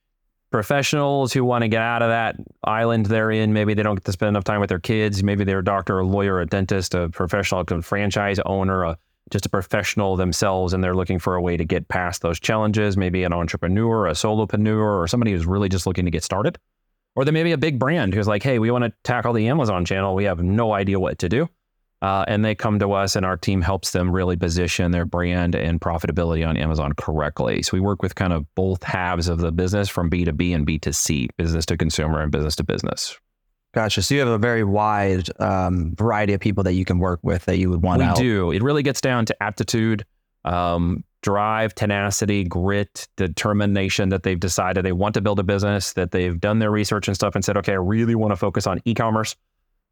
Professionals 0.52 1.34
who 1.34 1.44
want 1.44 1.64
to 1.64 1.68
get 1.68 1.82
out 1.82 2.02
of 2.02 2.10
that 2.10 2.36
island 2.64 3.08
they're 3.08 3.32
in, 3.32 3.54
maybe 3.54 3.74
they 3.74 3.84
don't 3.84 3.96
get 3.96 4.06
to 4.06 4.12
spend 4.12 4.30
enough 4.30 4.44
time 4.44 4.60
with 4.60 4.70
their 4.70 4.80
kids. 4.80 5.24
Maybe 5.24 5.44
they're 5.44 5.60
a 5.60 5.64
doctor, 5.64 6.00
a 6.00 6.06
lawyer, 6.06 6.40
a 6.40 6.46
dentist, 6.46 6.94
a 6.94 7.10
professional, 7.10 7.64
a 7.68 7.82
franchise 7.82 8.40
owner, 8.46 8.84
a 8.84 8.98
just 9.32 9.46
a 9.46 9.50
professional 9.50 10.16
themselves 10.16 10.74
and 10.74 10.84
they're 10.84 10.96
looking 10.96 11.20
for 11.20 11.36
a 11.36 11.42
way 11.42 11.58
to 11.58 11.66
get 11.66 11.88
past 11.88 12.22
those 12.22 12.40
challenges, 12.40 12.96
maybe 12.96 13.24
an 13.24 13.34
entrepreneur, 13.34 14.08
a 14.08 14.12
solopreneur, 14.12 15.02
or 15.02 15.08
somebody 15.08 15.32
who's 15.32 15.46
really 15.46 15.70
just 15.70 15.88
looking 15.88 16.06
to 16.06 16.12
get 16.12 16.24
started. 16.24 16.58
Or 17.16 17.24
there 17.24 17.34
may 17.34 17.44
be 17.44 17.54
a 17.54 17.58
big 17.58 17.80
brand 17.80 18.14
who's 18.14 18.28
like, 18.28 18.44
hey, 18.44 18.60
we 18.60 18.70
want 18.72 18.84
to 18.84 18.94
tackle 19.04 19.34
the 19.34 19.48
Amazon 19.48 19.86
channel. 19.86 20.16
We 20.16 20.26
have 20.26 20.44
no 20.44 20.74
idea 20.74 21.00
what 21.00 21.18
to 21.20 21.30
do. 21.30 21.50
Uh, 22.02 22.26
and 22.28 22.44
they 22.44 22.54
come 22.54 22.78
to 22.78 22.92
us, 22.92 23.16
and 23.16 23.26
our 23.26 23.38
team 23.38 23.62
helps 23.62 23.92
them 23.92 24.12
really 24.12 24.36
position 24.36 24.92
their 24.92 25.06
brand 25.06 25.56
and 25.56 25.80
profitability 25.80 26.48
on 26.48 26.58
Amazon 26.58 26.94
correctly. 26.94 27.64
So 27.64 27.72
we 27.74 27.80
work 27.80 28.04
with 28.04 28.16
kind 28.16 28.34
of 28.34 28.46
both 28.54 28.84
halves 28.84 29.28
of 29.28 29.40
the 29.40 29.52
business 29.52 29.90
from 29.90 30.10
B2B 30.10 30.54
and 30.54 30.68
B2C, 30.68 31.30
business 31.38 31.66
to 31.68 31.78
consumer 31.78 32.22
and 32.22 32.32
business 32.32 32.56
to 32.58 32.64
business. 32.64 33.18
Gotcha. 33.76 34.02
So 34.02 34.16
you 34.16 34.22
have 34.22 34.30
a 34.30 34.38
very 34.38 34.64
wide 34.64 35.30
um, 35.42 35.94
variety 35.96 36.32
of 36.32 36.40
people 36.40 36.64
that 36.64 36.76
you 36.76 36.86
can 36.86 36.98
work 36.98 37.20
with 37.24 37.44
that 37.44 37.58
you 37.58 37.70
would 37.70 37.84
want 37.84 38.00
we 38.00 38.08
do. 38.14 38.52
It 38.52 38.64
really 38.64 38.84
gets 38.84 39.02
down 39.02 39.26
to 39.26 39.44
aptitude, 39.44 40.06
um, 40.46 41.04
drive, 41.22 41.76
tenacity, 41.76 42.46
grit, 42.46 43.10
determination 43.18 44.08
that 44.10 44.24
they've 44.24 44.40
decided 44.40 44.86
they 44.86 44.94
want 44.94 45.14
to 45.16 45.22
build 45.22 45.40
a 45.40 45.44
business, 45.44 45.92
that 45.92 46.12
they've 46.12 46.40
done 46.40 46.60
their 46.60 46.72
research 46.72 47.10
and 47.10 47.16
stuff 47.16 47.36
and 47.36 47.44
said, 47.44 47.58
okay, 47.58 47.74
I 47.74 47.76
really 47.76 48.16
want 48.16 48.32
to 48.32 48.38
focus 48.38 48.66
on 48.66 48.82
e 48.86 48.94
commerce. 48.94 49.36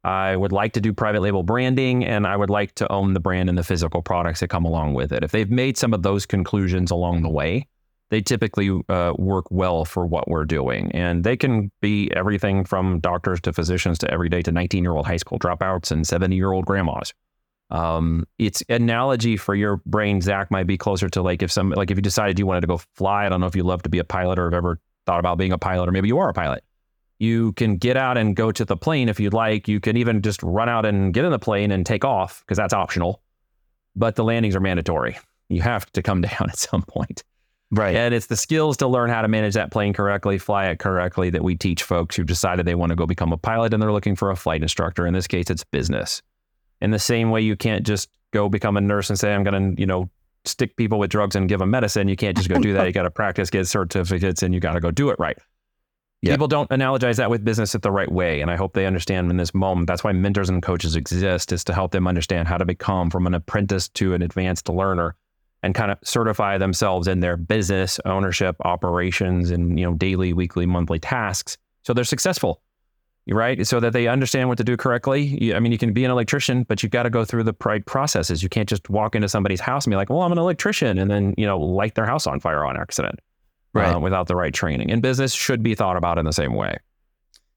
I 0.02 0.34
would 0.34 0.52
like 0.52 0.72
to 0.74 0.80
do 0.80 0.94
private 0.94 1.20
label 1.20 1.42
branding 1.42 2.06
and 2.06 2.26
I 2.26 2.38
would 2.38 2.50
like 2.50 2.74
to 2.76 2.90
own 2.90 3.12
the 3.12 3.20
brand 3.20 3.50
and 3.50 3.58
the 3.58 3.64
physical 3.64 4.00
products 4.00 4.40
that 4.40 4.48
come 4.48 4.64
along 4.64 4.94
with 4.94 5.12
it. 5.12 5.22
If 5.22 5.30
they've 5.30 5.50
made 5.50 5.76
some 5.76 5.92
of 5.92 6.02
those 6.02 6.24
conclusions 6.24 6.90
along 6.90 7.20
the 7.20 7.30
way, 7.30 7.66
they 8.10 8.20
typically 8.20 8.82
uh, 8.88 9.12
work 9.16 9.46
well 9.50 9.84
for 9.84 10.06
what 10.06 10.28
we're 10.28 10.44
doing. 10.44 10.90
And 10.92 11.24
they 11.24 11.36
can 11.36 11.70
be 11.80 12.10
everything 12.14 12.64
from 12.64 13.00
doctors 13.00 13.40
to 13.42 13.52
physicians 13.52 13.98
to 13.98 14.10
every 14.10 14.28
day 14.28 14.42
to 14.42 14.52
19 14.52 14.84
year 14.84 14.92
old 14.92 15.06
high 15.06 15.16
school 15.16 15.38
dropouts 15.38 15.90
and 15.90 16.06
70 16.06 16.36
year 16.36 16.52
old 16.52 16.66
grandmas. 16.66 17.12
Um, 17.70 18.24
its 18.38 18.62
analogy 18.68 19.36
for 19.36 19.54
your 19.54 19.78
brain, 19.86 20.20
Zach, 20.20 20.50
might 20.50 20.66
be 20.66 20.76
closer 20.76 21.08
to 21.08 21.22
like 21.22 21.42
if 21.42 21.50
some 21.50 21.70
like 21.70 21.90
if 21.90 21.96
you 21.96 22.02
decided 22.02 22.38
you 22.38 22.46
wanted 22.46 22.60
to 22.60 22.66
go 22.66 22.78
fly. 22.94 23.26
I 23.26 23.28
don't 23.28 23.40
know 23.40 23.46
if 23.46 23.56
you 23.56 23.64
love 23.64 23.82
to 23.82 23.88
be 23.88 23.98
a 23.98 24.04
pilot 24.04 24.38
or 24.38 24.44
have 24.44 24.54
ever 24.54 24.78
thought 25.06 25.18
about 25.18 25.38
being 25.38 25.52
a 25.52 25.58
pilot, 25.58 25.88
or 25.88 25.92
maybe 25.92 26.08
you 26.08 26.18
are 26.18 26.28
a 26.28 26.34
pilot. 26.34 26.62
You 27.18 27.52
can 27.52 27.76
get 27.76 27.96
out 27.96 28.18
and 28.18 28.36
go 28.36 28.52
to 28.52 28.64
the 28.64 28.76
plane 28.76 29.08
if 29.08 29.18
you'd 29.18 29.32
like. 29.32 29.66
You 29.66 29.80
can 29.80 29.96
even 29.96 30.20
just 30.20 30.42
run 30.42 30.68
out 30.68 30.84
and 30.84 31.14
get 31.14 31.24
in 31.24 31.30
the 31.30 31.38
plane 31.38 31.70
and 31.70 31.86
take 31.86 32.04
off 32.04 32.40
because 32.40 32.58
that's 32.58 32.74
optional. 32.74 33.22
But 33.96 34.16
the 34.16 34.24
landings 34.24 34.56
are 34.56 34.60
mandatory. 34.60 35.18
You 35.48 35.62
have 35.62 35.90
to 35.92 36.02
come 36.02 36.20
down 36.22 36.50
at 36.50 36.58
some 36.58 36.82
point. 36.82 37.24
Right. 37.70 37.96
And 37.96 38.14
it's 38.14 38.26
the 38.26 38.36
skills 38.36 38.76
to 38.78 38.86
learn 38.86 39.10
how 39.10 39.22
to 39.22 39.28
manage 39.28 39.54
that 39.54 39.72
plane 39.72 39.92
correctly, 39.92 40.38
fly 40.38 40.66
it 40.66 40.78
correctly 40.78 41.30
that 41.30 41.42
we 41.42 41.56
teach 41.56 41.82
folks 41.82 42.14
who 42.14 42.22
decided 42.22 42.66
they 42.66 42.74
want 42.74 42.90
to 42.90 42.96
go 42.96 43.06
become 43.06 43.32
a 43.32 43.36
pilot 43.36 43.74
and 43.74 43.82
they're 43.82 43.92
looking 43.92 44.14
for 44.14 44.30
a 44.30 44.36
flight 44.36 44.62
instructor. 44.62 45.06
In 45.06 45.14
this 45.14 45.26
case, 45.26 45.50
it's 45.50 45.64
business. 45.64 46.22
In 46.80 46.90
the 46.90 46.98
same 46.98 47.30
way, 47.30 47.40
you 47.40 47.56
can't 47.56 47.84
just 47.84 48.10
go 48.32 48.48
become 48.48 48.76
a 48.76 48.80
nurse 48.80 49.10
and 49.10 49.18
say, 49.18 49.34
I'm 49.34 49.42
going 49.42 49.74
to, 49.74 49.80
you 49.80 49.86
know, 49.86 50.10
stick 50.44 50.76
people 50.76 50.98
with 50.98 51.10
drugs 51.10 51.34
and 51.34 51.48
give 51.48 51.58
them 51.58 51.70
medicine. 51.70 52.06
You 52.06 52.16
can't 52.16 52.36
just 52.36 52.48
go 52.48 52.58
do 52.58 52.74
that. 52.74 52.86
You 52.86 52.92
got 52.92 53.04
to 53.04 53.10
practice, 53.10 53.50
get 53.50 53.66
certificates, 53.66 54.42
and 54.42 54.52
you 54.52 54.60
got 54.60 54.74
to 54.74 54.80
go 54.80 54.90
do 54.90 55.08
it 55.08 55.16
right. 55.18 55.38
Yep. 56.22 56.32
People 56.32 56.48
don't 56.48 56.70
analogize 56.70 57.16
that 57.16 57.30
with 57.30 57.44
business 57.44 57.74
at 57.74 57.82
the 57.82 57.90
right 57.90 58.10
way. 58.10 58.40
And 58.40 58.50
I 58.50 58.56
hope 58.56 58.74
they 58.74 58.86
understand 58.86 59.30
in 59.30 59.36
this 59.36 59.54
moment. 59.54 59.86
That's 59.86 60.04
why 60.04 60.12
mentors 60.12 60.48
and 60.48 60.62
coaches 60.62 60.96
exist, 60.96 61.52
is 61.52 61.64
to 61.64 61.74
help 61.74 61.92
them 61.92 62.06
understand 62.06 62.48
how 62.48 62.56
to 62.56 62.64
become 62.64 63.10
from 63.10 63.26
an 63.26 63.34
apprentice 63.34 63.88
to 63.90 64.14
an 64.14 64.22
advanced 64.22 64.68
learner 64.68 65.16
and 65.64 65.74
kind 65.74 65.90
of 65.90 65.98
certify 66.04 66.58
themselves 66.58 67.08
in 67.08 67.20
their 67.20 67.36
business 67.36 67.98
ownership 68.04 68.56
operations 68.60 69.50
and 69.50 69.78
you 69.78 69.84
know 69.84 69.94
daily 69.94 70.32
weekly 70.32 70.66
monthly 70.66 70.98
tasks 70.98 71.56
so 71.82 71.92
they're 71.92 72.04
successful 72.04 72.60
right? 73.32 73.66
So 73.66 73.80
that 73.80 73.94
they 73.94 74.06
understand 74.06 74.50
what 74.50 74.58
to 74.58 74.64
do 74.64 74.76
correctly. 74.76 75.54
I 75.54 75.58
mean 75.58 75.72
you 75.72 75.78
can 75.78 75.94
be 75.94 76.04
an 76.04 76.10
electrician 76.10 76.64
but 76.64 76.82
you've 76.82 76.92
got 76.92 77.04
to 77.04 77.10
go 77.10 77.24
through 77.24 77.44
the 77.44 77.54
right 77.64 77.84
processes. 77.86 78.42
You 78.42 78.50
can't 78.50 78.68
just 78.68 78.90
walk 78.90 79.14
into 79.14 79.30
somebody's 79.30 79.60
house 79.60 79.86
and 79.86 79.92
be 79.92 79.96
like 79.96 80.10
well 80.10 80.22
i'm 80.22 80.32
an 80.32 80.38
electrician 80.38 80.98
and 80.98 81.10
then 81.10 81.34
you 81.38 81.46
know 81.46 81.58
light 81.58 81.94
their 81.94 82.06
house 82.06 82.26
on 82.26 82.38
fire 82.38 82.64
on 82.64 82.76
accident 82.76 83.20
right. 83.72 83.94
Uh, 83.94 83.98
without 83.98 84.26
the 84.28 84.36
right 84.36 84.54
training. 84.54 84.90
And 84.90 85.02
business 85.02 85.32
should 85.32 85.62
be 85.62 85.74
thought 85.74 85.96
about 85.96 86.18
in 86.18 86.24
the 86.24 86.32
same 86.32 86.54
way 86.54 86.76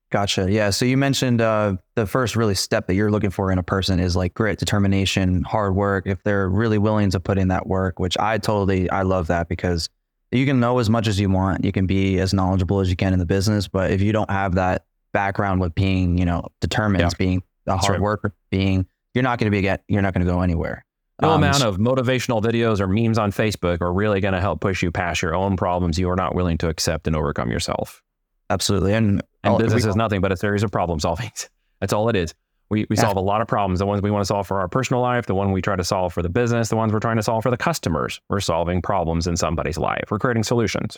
Gotcha. 0.09 0.49
Yeah. 0.49 0.69
So 0.69 0.85
you 0.85 0.95
mentioned 0.95 1.41
uh, 1.41 1.75
the 1.95 2.05
first 2.05 2.37
really 2.37 2.55
step 2.55 2.87
that 2.87 2.95
you're 2.95 3.11
looking 3.11 3.29
for 3.29 3.51
in 3.51 3.57
a 3.57 3.63
person 3.63 3.99
is 3.99 4.15
like 4.15 4.33
grit, 4.33 4.57
determination, 4.57 5.43
hard 5.43 5.75
work. 5.75 6.07
If 6.07 6.23
they're 6.23 6.49
really 6.49 6.77
willing 6.77 7.09
to 7.11 7.19
put 7.19 7.37
in 7.37 7.49
that 7.49 7.67
work, 7.67 7.99
which 7.99 8.17
I 8.17 8.37
totally, 8.37 8.89
I 8.89 9.01
love 9.01 9.27
that 9.27 9.49
because 9.49 9.89
you 10.31 10.45
can 10.45 10.61
know 10.61 10.79
as 10.79 10.89
much 10.89 11.07
as 11.07 11.19
you 11.19 11.29
want. 11.29 11.65
You 11.65 11.73
can 11.73 11.87
be 11.87 12.19
as 12.19 12.33
knowledgeable 12.33 12.79
as 12.79 12.89
you 12.89 12.95
can 12.95 13.11
in 13.11 13.19
the 13.19 13.25
business, 13.25 13.67
but 13.67 13.91
if 13.91 14.01
you 14.01 14.13
don't 14.13 14.29
have 14.29 14.55
that 14.55 14.85
background 15.11 15.59
with 15.59 15.75
being, 15.75 16.17
you 16.17 16.25
know, 16.25 16.47
determined, 16.61 17.01
yeah. 17.01 17.09
being 17.17 17.43
a 17.65 17.75
hard 17.75 17.93
right. 17.93 18.01
worker, 18.01 18.33
being, 18.49 18.85
you're 19.13 19.23
not 19.23 19.39
going 19.39 19.51
to 19.51 19.55
be 19.55 19.61
get, 19.61 19.83
you're 19.89 20.01
not 20.01 20.13
going 20.13 20.25
to 20.25 20.31
go 20.31 20.41
anywhere. 20.41 20.85
No 21.21 21.31
um, 21.31 21.43
amount 21.43 21.63
of 21.63 21.77
motivational 21.77 22.41
videos 22.41 22.79
or 22.79 22.87
memes 22.87 23.17
on 23.17 23.31
Facebook 23.31 23.81
are 23.81 23.91
really 23.91 24.21
going 24.21 24.35
to 24.35 24.39
help 24.39 24.61
push 24.61 24.83
you 24.83 24.91
past 24.91 25.21
your 25.21 25.35
own 25.35 25.57
problems 25.57 25.97
you 25.97 26.09
are 26.09 26.15
not 26.15 26.35
willing 26.35 26.57
to 26.59 26.69
accept 26.69 27.07
and 27.07 27.15
overcome 27.15 27.49
yourself. 27.49 28.03
Absolutely. 28.49 28.93
And 28.93 29.21
and 29.43 29.57
business 29.57 29.83
we, 29.83 29.89
is 29.89 29.95
nothing 29.95 30.21
but 30.21 30.31
a 30.31 30.37
series 30.37 30.63
of 30.63 30.71
problem 30.71 30.99
solving. 30.99 31.31
That's 31.79 31.93
all 31.93 32.09
it 32.09 32.15
is. 32.15 32.33
We, 32.69 32.85
we 32.89 32.97
yeah. 32.97 33.03
solve 33.03 33.17
a 33.17 33.21
lot 33.21 33.41
of 33.41 33.47
problems. 33.47 33.79
The 33.79 33.85
ones 33.85 34.01
we 34.01 34.11
want 34.11 34.21
to 34.21 34.25
solve 34.25 34.45
for 34.45 34.59
our 34.59 34.67
personal 34.67 35.01
life, 35.01 35.25
the 35.25 35.35
one 35.35 35.51
we 35.53 35.61
try 35.61 35.75
to 35.75 35.83
solve 35.83 36.13
for 36.13 36.21
the 36.21 36.29
business, 36.29 36.67
the 36.69 36.75
ones 36.75 36.91
we're 36.91 36.99
trying 36.99 37.15
to 37.15 37.23
solve 37.23 37.43
for 37.43 37.51
the 37.51 37.57
customers. 37.57 38.19
We're 38.29 38.41
solving 38.41 38.81
problems 38.81 39.25
in 39.25 39.37
somebody's 39.37 39.77
life. 39.77 40.05
We're 40.11 40.19
creating 40.19 40.43
solutions. 40.43 40.97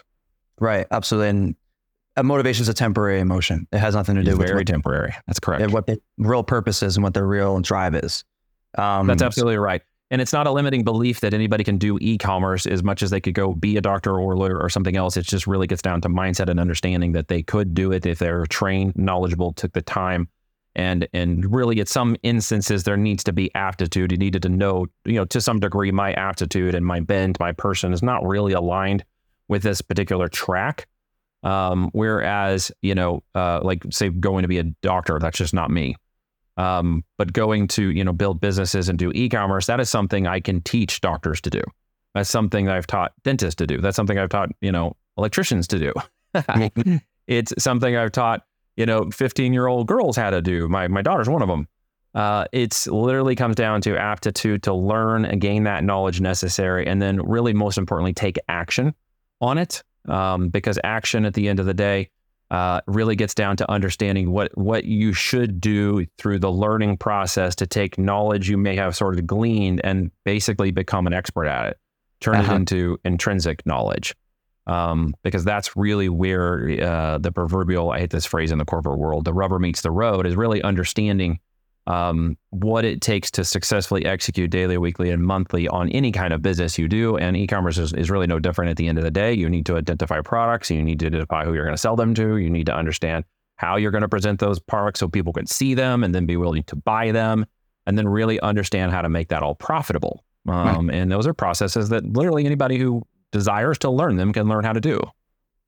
Right. 0.60 0.88
Absolutely. 0.90 1.30
And 1.30 1.56
a 2.16 2.24
motivation 2.24 2.64
is 2.64 2.70
a 2.70 2.74
temporary 2.74 3.20
emotion. 3.20 3.68
It 3.72 3.78
has 3.78 3.94
nothing 3.94 4.16
to 4.16 4.24
do 4.24 4.32
it's 4.32 4.40
with 4.40 4.48
very 4.48 4.62
what, 4.62 4.68
temporary. 4.68 5.14
That's 5.28 5.40
correct. 5.40 5.72
What 5.72 5.86
the 5.86 6.02
real 6.18 6.44
purpose 6.44 6.82
is 6.82 6.98
and 6.98 7.04
what 7.04 7.14
the 7.14 7.24
real 7.24 7.60
drive 7.60 7.94
is. 7.94 8.24
Um, 8.78 9.08
That's 9.08 9.22
absolutely 9.22 9.58
right. 9.58 9.82
And 10.12 10.22
it's 10.22 10.34
not 10.34 10.48
a 10.48 10.52
limiting 10.52 10.84
belief 10.84 11.20
that 11.20 11.34
anybody 11.36 11.64
can 11.64 11.78
do 11.78 12.00
e-commerce 12.02 12.66
as 12.66 12.84
much 12.84 13.04
as 13.04 13.12
they 13.12 13.22
could 13.22 13.36
go 13.36 13.54
be 13.54 13.78
a 13.78 13.82
doctor 13.82 14.20
or 14.20 14.36
lawyer 14.36 14.60
or 14.60 14.70
something 14.70 14.98
else. 14.98 15.18
It 15.18 15.26
just 15.26 15.46
really 15.46 15.68
gets 15.68 15.84
down 15.84 16.02
to 16.02 16.10
mindset 16.10 16.50
and 16.50 16.60
understanding 16.60 17.12
that 17.12 17.28
they 17.28 17.44
could 17.44 17.74
do 17.76 17.92
it 17.92 18.06
if 18.06 18.18
they're 18.18 18.46
trained, 18.48 18.96
knowledgeable, 18.96 19.54
took 19.54 19.74
the 19.74 19.82
time. 19.82 20.28
And 20.76 21.08
and 21.14 21.54
really 21.54 21.80
at 21.80 21.88
some 21.88 22.16
instances 22.24 22.84
there 22.84 22.98
needs 22.98 23.24
to 23.26 23.34
be 23.34 23.54
aptitude. 23.54 24.12
You 24.12 24.18
needed 24.18 24.42
to 24.44 24.50
know, 24.50 24.88
you 25.06 25.16
know, 25.16 25.26
to 25.26 25.42
some 25.42 25.60
degree, 25.60 25.92
my 25.92 26.14
aptitude 26.14 26.74
and 26.74 26.86
my 26.86 27.00
bent, 27.00 27.40
my 27.40 27.52
person 27.52 27.94
is 27.94 28.02
not 28.02 28.26
really 28.26 28.54
aligned 28.54 29.04
with 29.48 29.62
this 29.62 29.82
particular 29.82 30.28
track. 30.28 30.88
Um, 31.44 31.90
whereas, 31.94 32.72
you 32.82 32.96
know, 32.96 33.24
uh, 33.36 33.62
like 33.64 33.84
say 33.92 34.10
going 34.10 34.42
to 34.42 34.48
be 34.48 34.58
a 34.58 34.64
doctor, 34.64 35.20
that's 35.20 35.38
just 35.38 35.54
not 35.54 35.70
me. 35.70 35.96
Um, 36.60 37.06
but 37.18 37.32
going 37.32 37.70
to, 37.70 37.90
you 37.90 38.04
know, 38.04 38.12
build 38.12 38.42
businesses 38.42 38.90
and 38.90 39.00
do 39.00 39.14
e-commerce, 39.16 39.66
that 39.68 39.80
is 39.80 39.90
something 39.90 40.28
I 40.28 40.42
can 40.42 40.62
teach 40.62 41.00
doctors 41.00 41.40
to 41.42 41.50
do. 41.50 41.62
That's 42.14 42.30
something 42.30 42.66
that 42.66 42.76
I've 42.76 42.86
taught 42.86 43.14
dentists 43.24 43.56
to 43.60 43.68
do. 43.68 43.80
That's 43.80 43.96
something 43.96 44.20
I've 44.20 44.28
taught, 44.28 44.50
you 44.60 44.72
know, 44.72 44.98
electricians 45.18 45.68
to 45.68 45.80
do. 45.80 45.94
it's 47.28 47.54
something 47.58 47.96
I've 47.96 48.12
taught, 48.12 48.44
you 48.76 48.86
know, 48.86 49.10
15 49.10 49.54
year 49.54 49.68
old 49.68 49.88
girls 49.88 50.18
how 50.18 50.32
to 50.32 50.42
do. 50.42 50.68
My, 50.68 50.90
my 50.90 51.02
daughter's 51.02 51.30
one 51.30 51.42
of 51.42 51.48
them. 51.48 51.66
Uh, 52.14 52.44
it's 52.52 52.88
literally 52.88 53.36
comes 53.36 53.56
down 53.56 53.80
to 53.82 53.98
aptitude 53.98 54.64
to 54.64 54.74
learn 54.74 55.24
and 55.24 55.40
gain 55.40 55.64
that 55.64 55.86
knowledge 55.86 56.20
necessary. 56.20 56.86
And 56.86 57.02
then 57.02 57.22
really 57.22 57.54
most 57.54 57.78
importantly, 57.78 58.14
take 58.14 58.38
action 58.50 58.94
on 59.40 59.58
it. 59.58 59.82
Um, 60.10 60.50
because 60.50 60.78
action 60.84 61.24
at 61.24 61.36
the 61.36 61.48
end 61.48 61.60
of 61.60 61.68
the 61.68 61.74
day, 61.74 62.10
uh, 62.52 62.82
really 62.88 63.16
gets 63.16 63.36
down 63.36 63.56
to 63.58 63.70
understanding 63.70 64.32
what 64.32 64.56
what 64.58 64.86
you 64.86 65.14
should 65.14 65.62
do 65.62 66.06
through 66.18 66.40
the 66.40 66.52
learning 66.52 66.98
process 66.98 67.56
to 67.56 67.68
take 67.68 67.98
knowledge 67.98 68.50
you 68.50 68.58
may 68.58 68.76
have 68.76 68.96
sort 68.96 69.18
of 69.18 69.28
gleaned 69.28 69.82
and 69.84 70.12
basically 70.24 70.72
become 70.72 71.06
an 71.06 71.14
expert 71.14 71.46
at 71.46 71.68
it, 71.68 71.78
turn 72.20 72.36
uh-huh. 72.36 72.54
it 72.54 72.56
into 72.56 73.00
intrinsic 73.06 73.66
knowledge. 73.66 74.16
Um, 74.68 75.16
because 75.24 75.44
that's 75.44 75.76
really 75.76 76.10
where 76.10 76.70
uh, 76.80 77.18
the 77.18 77.32
proverbial, 77.32 77.90
I 77.90 78.02
hate 78.02 78.12
this 78.12 78.26
phrase 78.26 78.52
in 78.52 78.60
the 78.60 78.66
corporate 78.66 79.00
world, 79.00 79.26
the 79.26 79.34
rubber 79.34 79.58
meets 79.58 79.82
the 79.82 79.90
road 79.90 80.28
is 80.28 80.36
really 80.36 80.62
understanding 80.62 81.40
um, 81.88 82.38
what 82.52 82.86
it 82.86 83.02
takes 83.02 83.32
to 83.32 83.44
successfully 83.44 84.06
execute 84.06 84.52
daily, 84.52 84.78
weekly, 84.78 85.10
and 85.10 85.24
monthly 85.24 85.68
on 85.68 85.90
any 85.90 86.12
kind 86.12 86.34
of 86.34 86.42
business 86.42 86.78
you 86.78 86.88
do. 86.88 87.18
And 87.18 87.36
e-commerce 87.36 87.78
is, 87.78 87.94
is 87.94 88.10
really 88.10 88.28
no 88.28 88.40
different 88.40 88.72
at 88.72 88.78
the 88.78 88.88
end 88.88 88.98
of 88.98 89.04
the 89.04 89.12
day. 89.12 89.34
You 89.34 89.50
need 89.50 89.66
to 89.68 89.78
identify 89.78 90.22
products. 90.22 90.70
You 90.70 90.84
need 90.84 91.00
to 91.00 91.08
identify 91.08 91.46
who 91.46 91.54
you're 91.54 91.66
going 91.66 91.76
to 91.76 91.82
sell 91.82 91.96
them 91.96 92.14
to. 92.16 92.38
You 92.38 92.50
need 92.50 92.68
to 92.68 92.76
understand 92.76 93.26
how 93.56 93.76
you're 93.76 93.92
going 93.92 94.04
to 94.04 94.10
present 94.10 94.40
those 94.40 94.60
products 94.60 95.00
so 95.00 95.08
people 95.08 95.34
can 95.34 95.48
see 95.48 95.74
them 95.74 96.04
and 96.04 96.14
then 96.14 96.26
be 96.26 96.38
willing 96.38 96.64
to 96.64 96.76
buy 96.76 97.12
them. 97.12 97.46
And 97.86 97.98
then 97.98 98.08
really 98.08 98.40
understand 98.42 98.92
how 98.92 99.02
to 99.02 99.10
make 99.10 99.30
that 99.30 99.42
all 99.42 99.56
profitable. 99.56 100.24
Um, 100.48 100.90
right. 100.90 100.96
And 100.96 101.12
those 101.12 101.26
are 101.26 101.34
processes 101.34 101.90
that 101.90 102.06
literally 102.06 102.46
anybody 102.46 102.78
who 102.78 103.02
desires 103.32 103.80
to 103.80 103.90
learn 103.90 104.16
them 104.16 104.32
can 104.32 104.48
learn 104.48 104.64
how 104.64 104.74
to 104.74 104.82
do. 104.82 105.02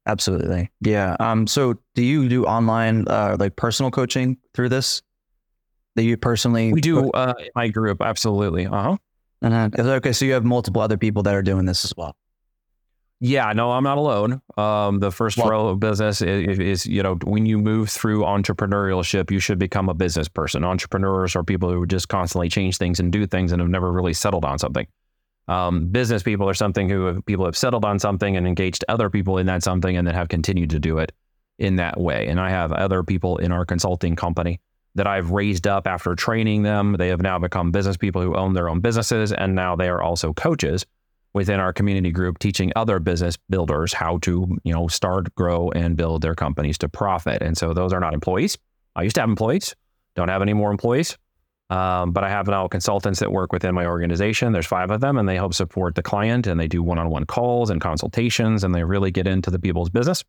Absolutely. 0.05 0.69
Yeah. 0.81 1.15
Um, 1.19 1.47
so 1.47 1.79
do 1.95 2.03
you 2.03 2.29
do 2.29 2.45
online, 2.45 3.07
uh, 3.07 3.37
like 3.39 3.55
personal 3.55 3.89
coaching 3.89 4.37
through 4.53 4.69
this? 4.69 5.01
That 5.95 6.03
you 6.03 6.17
personally? 6.17 6.73
We 6.73 6.81
do 6.81 7.11
uh, 7.11 7.33
my 7.55 7.67
group, 7.67 8.01
absolutely. 8.01 8.67
Uh-huh. 8.67 8.97
uh-huh. 9.41 9.69
Okay, 9.77 10.13
so 10.13 10.25
you 10.25 10.33
have 10.33 10.45
multiple 10.45 10.81
other 10.81 10.97
people 10.97 11.23
that 11.23 11.33
are 11.33 11.41
doing 11.41 11.65
this 11.65 11.85
as 11.85 11.93
well. 11.95 12.15
Yeah, 13.23 13.53
no, 13.53 13.71
I'm 13.71 13.83
not 13.83 13.99
alone. 13.99 14.41
Um, 14.57 14.99
the 14.99 15.11
first 15.11 15.37
well, 15.37 15.49
row 15.49 15.67
of 15.67 15.79
business 15.79 16.23
is, 16.23 16.57
is, 16.57 16.85
you 16.87 17.03
know, 17.03 17.19
when 17.23 17.45
you 17.45 17.59
move 17.59 17.87
through 17.87 18.21
entrepreneurship, 18.21 19.29
you 19.29 19.39
should 19.39 19.59
become 19.59 19.89
a 19.89 19.93
business 19.93 20.27
person. 20.27 20.63
Entrepreneurs 20.63 21.35
are 21.35 21.43
people 21.43 21.69
who 21.69 21.85
just 21.85 22.09
constantly 22.09 22.49
change 22.49 22.77
things 22.77 22.99
and 22.99 23.11
do 23.11 23.27
things 23.27 23.51
and 23.51 23.61
have 23.61 23.69
never 23.69 23.91
really 23.91 24.13
settled 24.13 24.43
on 24.43 24.57
something. 24.57 24.87
Um, 25.47 25.85
business 25.87 26.23
people 26.23 26.49
are 26.49 26.55
something 26.55 26.89
who 26.89 27.05
have, 27.05 27.25
people 27.27 27.45
have 27.45 27.55
settled 27.55 27.85
on 27.85 27.99
something 27.99 28.35
and 28.37 28.47
engaged 28.47 28.83
other 28.89 29.07
people 29.07 29.37
in 29.37 29.45
that 29.45 29.61
something 29.61 29.95
and 29.95 30.07
then 30.07 30.15
have 30.15 30.29
continued 30.29 30.71
to 30.71 30.79
do 30.79 30.97
it 30.97 31.11
in 31.59 31.75
that 31.75 31.99
way. 31.99 32.25
And 32.27 32.39
I 32.39 32.49
have 32.49 32.71
other 32.71 33.03
people 33.03 33.37
in 33.37 33.51
our 33.51 33.65
consulting 33.65 34.15
company 34.15 34.59
that 34.95 35.07
I've 35.07 35.31
raised 35.31 35.67
up 35.67 35.87
after 35.87 36.15
training 36.15 36.63
them. 36.63 36.95
They 36.97 37.07
have 37.09 37.21
now 37.21 37.39
become 37.39 37.71
business 37.71 37.97
people 37.97 38.21
who 38.21 38.35
own 38.35 38.53
their 38.53 38.69
own 38.69 38.79
businesses, 38.79 39.31
and 39.31 39.55
now 39.55 39.75
they 39.75 39.87
are 39.87 40.01
also 40.01 40.33
coaches 40.33 40.85
within 41.33 41.59
our 41.61 41.71
community 41.71 42.11
group, 42.11 42.39
teaching 42.39 42.73
other 42.75 42.99
business 42.99 43.37
builders 43.49 43.93
how 43.93 44.17
to, 44.17 44.57
you 44.63 44.73
know, 44.73 44.87
start, 44.89 45.33
grow, 45.35 45.69
and 45.71 45.95
build 45.95 46.21
their 46.21 46.35
companies 46.35 46.77
to 46.77 46.89
profit. 46.89 47.41
And 47.41 47.57
so 47.57 47.73
those 47.73 47.93
are 47.93 48.01
not 48.01 48.13
employees. 48.13 48.57
I 48.95 49.03
used 49.03 49.15
to 49.15 49.21
have 49.21 49.29
employees, 49.29 49.73
don't 50.15 50.27
have 50.27 50.41
any 50.41 50.53
more 50.53 50.71
employees. 50.71 51.17
Um, 51.69 52.11
but 52.11 52.25
I 52.25 52.29
have 52.29 52.47
now 52.47 52.67
consultants 52.67 53.21
that 53.21 53.31
work 53.31 53.53
within 53.53 53.73
my 53.73 53.85
organization. 53.85 54.51
There's 54.51 54.67
five 54.67 54.91
of 54.91 54.99
them, 54.99 55.17
and 55.17 55.29
they 55.29 55.35
help 55.35 55.53
support 55.53 55.95
the 55.95 56.03
client, 56.03 56.45
and 56.47 56.59
they 56.59 56.67
do 56.67 56.83
one-on-one 56.83 57.27
calls 57.27 57.69
and 57.69 57.79
consultations, 57.79 58.65
and 58.65 58.75
they 58.75 58.83
really 58.83 59.09
get 59.09 59.25
into 59.25 59.49
the 59.49 59.59
people's 59.59 59.89
business. 59.89 60.21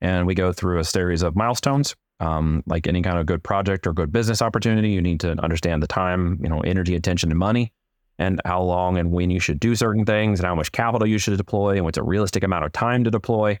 And 0.00 0.28
we 0.28 0.36
go 0.36 0.52
through 0.52 0.78
a 0.78 0.84
series 0.84 1.22
of 1.22 1.34
milestones 1.34 1.96
um, 2.20 2.62
like 2.66 2.86
any 2.86 3.02
kind 3.02 3.18
of 3.18 3.26
good 3.26 3.42
project 3.42 3.86
or 3.86 3.92
good 3.92 4.12
business 4.12 4.42
opportunity, 4.42 4.90
you 4.90 5.02
need 5.02 5.20
to 5.20 5.32
understand 5.42 5.82
the 5.82 5.86
time, 5.86 6.38
you 6.42 6.48
know, 6.48 6.60
energy, 6.60 6.94
attention, 6.94 7.30
and 7.30 7.38
money, 7.38 7.72
and 8.18 8.40
how 8.44 8.62
long 8.62 8.96
and 8.96 9.10
when 9.10 9.30
you 9.30 9.40
should 9.40 9.60
do 9.60 9.74
certain 9.74 10.04
things, 10.04 10.40
and 10.40 10.46
how 10.46 10.54
much 10.54 10.72
capital 10.72 11.06
you 11.06 11.18
should 11.18 11.36
deploy, 11.36 11.76
and 11.76 11.84
what's 11.84 11.98
a 11.98 12.02
realistic 12.02 12.42
amount 12.42 12.64
of 12.64 12.72
time 12.72 13.04
to 13.04 13.10
deploy. 13.10 13.58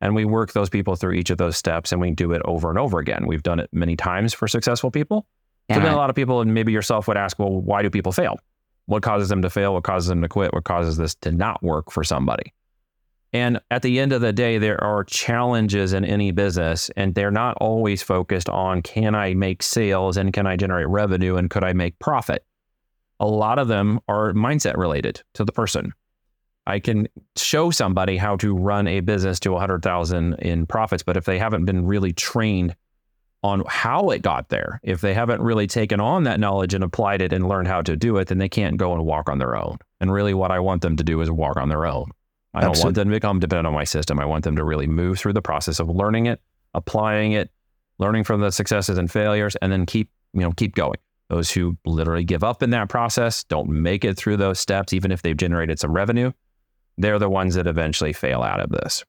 And 0.00 0.14
we 0.14 0.24
work 0.24 0.52
those 0.52 0.68
people 0.68 0.96
through 0.96 1.12
each 1.12 1.30
of 1.30 1.38
those 1.38 1.56
steps, 1.56 1.92
and 1.92 2.00
we 2.00 2.10
do 2.10 2.32
it 2.32 2.42
over 2.44 2.68
and 2.68 2.78
over 2.78 2.98
again. 2.98 3.26
We've 3.26 3.42
done 3.42 3.60
it 3.60 3.70
many 3.72 3.96
times 3.96 4.34
for 4.34 4.46
successful 4.48 4.90
people. 4.90 5.26
So 5.72 5.80
then 5.80 5.94
a 5.94 5.96
lot 5.96 6.10
of 6.10 6.16
people, 6.16 6.42
and 6.42 6.52
maybe 6.52 6.72
yourself, 6.72 7.08
would 7.08 7.16
ask, 7.16 7.38
well, 7.38 7.50
why 7.50 7.80
do 7.80 7.88
people 7.88 8.12
fail? 8.12 8.38
What 8.84 9.02
causes 9.02 9.30
them 9.30 9.40
to 9.40 9.48
fail? 9.48 9.72
What 9.72 9.84
causes 9.84 10.08
them 10.08 10.20
to 10.20 10.28
quit? 10.28 10.52
What 10.52 10.64
causes 10.64 10.98
this 10.98 11.14
to 11.22 11.32
not 11.32 11.62
work 11.62 11.90
for 11.90 12.04
somebody? 12.04 12.52
And 13.34 13.58
at 13.72 13.82
the 13.82 13.98
end 13.98 14.12
of 14.12 14.20
the 14.20 14.32
day, 14.32 14.58
there 14.58 14.82
are 14.82 15.02
challenges 15.02 15.92
in 15.92 16.04
any 16.04 16.30
business, 16.30 16.88
and 16.96 17.16
they're 17.16 17.32
not 17.32 17.56
always 17.60 18.00
focused 18.00 18.48
on 18.48 18.80
can 18.80 19.16
I 19.16 19.34
make 19.34 19.60
sales 19.60 20.16
and 20.16 20.32
can 20.32 20.46
I 20.46 20.56
generate 20.56 20.86
revenue 20.86 21.34
and 21.34 21.50
could 21.50 21.64
I 21.64 21.72
make 21.72 21.98
profit? 21.98 22.46
A 23.18 23.26
lot 23.26 23.58
of 23.58 23.66
them 23.66 23.98
are 24.06 24.32
mindset 24.34 24.76
related 24.76 25.20
to 25.34 25.44
the 25.44 25.50
person. 25.50 25.92
I 26.68 26.78
can 26.78 27.08
show 27.34 27.72
somebody 27.72 28.16
how 28.16 28.36
to 28.36 28.56
run 28.56 28.86
a 28.86 29.00
business 29.00 29.40
to 29.40 29.50
100,000 29.50 30.34
in 30.34 30.64
profits, 30.64 31.02
but 31.02 31.16
if 31.16 31.24
they 31.24 31.38
haven't 31.38 31.64
been 31.64 31.84
really 31.84 32.12
trained 32.12 32.76
on 33.42 33.64
how 33.66 34.10
it 34.10 34.22
got 34.22 34.48
there, 34.48 34.80
if 34.84 35.00
they 35.00 35.12
haven't 35.12 35.42
really 35.42 35.66
taken 35.66 35.98
on 35.98 36.22
that 36.22 36.38
knowledge 36.38 36.72
and 36.72 36.84
applied 36.84 37.20
it 37.20 37.32
and 37.32 37.48
learned 37.48 37.66
how 37.66 37.82
to 37.82 37.96
do 37.96 38.16
it, 38.18 38.28
then 38.28 38.38
they 38.38 38.48
can't 38.48 38.76
go 38.76 38.94
and 38.94 39.04
walk 39.04 39.28
on 39.28 39.38
their 39.38 39.56
own. 39.56 39.76
And 40.00 40.12
really, 40.12 40.34
what 40.34 40.52
I 40.52 40.60
want 40.60 40.82
them 40.82 40.96
to 40.96 41.04
do 41.04 41.20
is 41.20 41.32
walk 41.32 41.56
on 41.56 41.68
their 41.68 41.84
own. 41.84 42.12
I 42.54 42.60
don't 42.60 42.70
Absolutely. 42.70 42.86
want 42.86 42.94
them 42.94 43.08
to 43.08 43.16
become 43.16 43.40
dependent 43.40 43.66
on 43.66 43.74
my 43.74 43.84
system. 43.84 44.20
I 44.20 44.24
want 44.24 44.44
them 44.44 44.56
to 44.56 44.64
really 44.64 44.86
move 44.86 45.18
through 45.18 45.32
the 45.32 45.42
process 45.42 45.80
of 45.80 45.88
learning 45.88 46.26
it, 46.26 46.40
applying 46.72 47.32
it, 47.32 47.50
learning 47.98 48.24
from 48.24 48.40
the 48.40 48.52
successes 48.52 48.96
and 48.96 49.10
failures, 49.10 49.56
and 49.56 49.72
then 49.72 49.86
keep, 49.86 50.08
you 50.32 50.40
know, 50.40 50.52
keep 50.52 50.74
going. 50.74 50.98
Those 51.28 51.50
who 51.50 51.76
literally 51.84 52.22
give 52.22 52.44
up 52.44 52.62
in 52.62 52.70
that 52.70 52.88
process, 52.88 53.44
don't 53.44 53.68
make 53.68 54.04
it 54.04 54.16
through 54.16 54.36
those 54.36 54.60
steps, 54.60 54.92
even 54.92 55.10
if 55.10 55.22
they've 55.22 55.36
generated 55.36 55.80
some 55.80 55.92
revenue, 55.92 56.32
they're 56.98 57.18
the 57.18 57.30
ones 57.30 57.54
that 57.56 57.66
eventually 57.66 58.12
fail 58.12 58.42
out 58.42 58.60
of 58.60 58.70
this. 58.70 59.04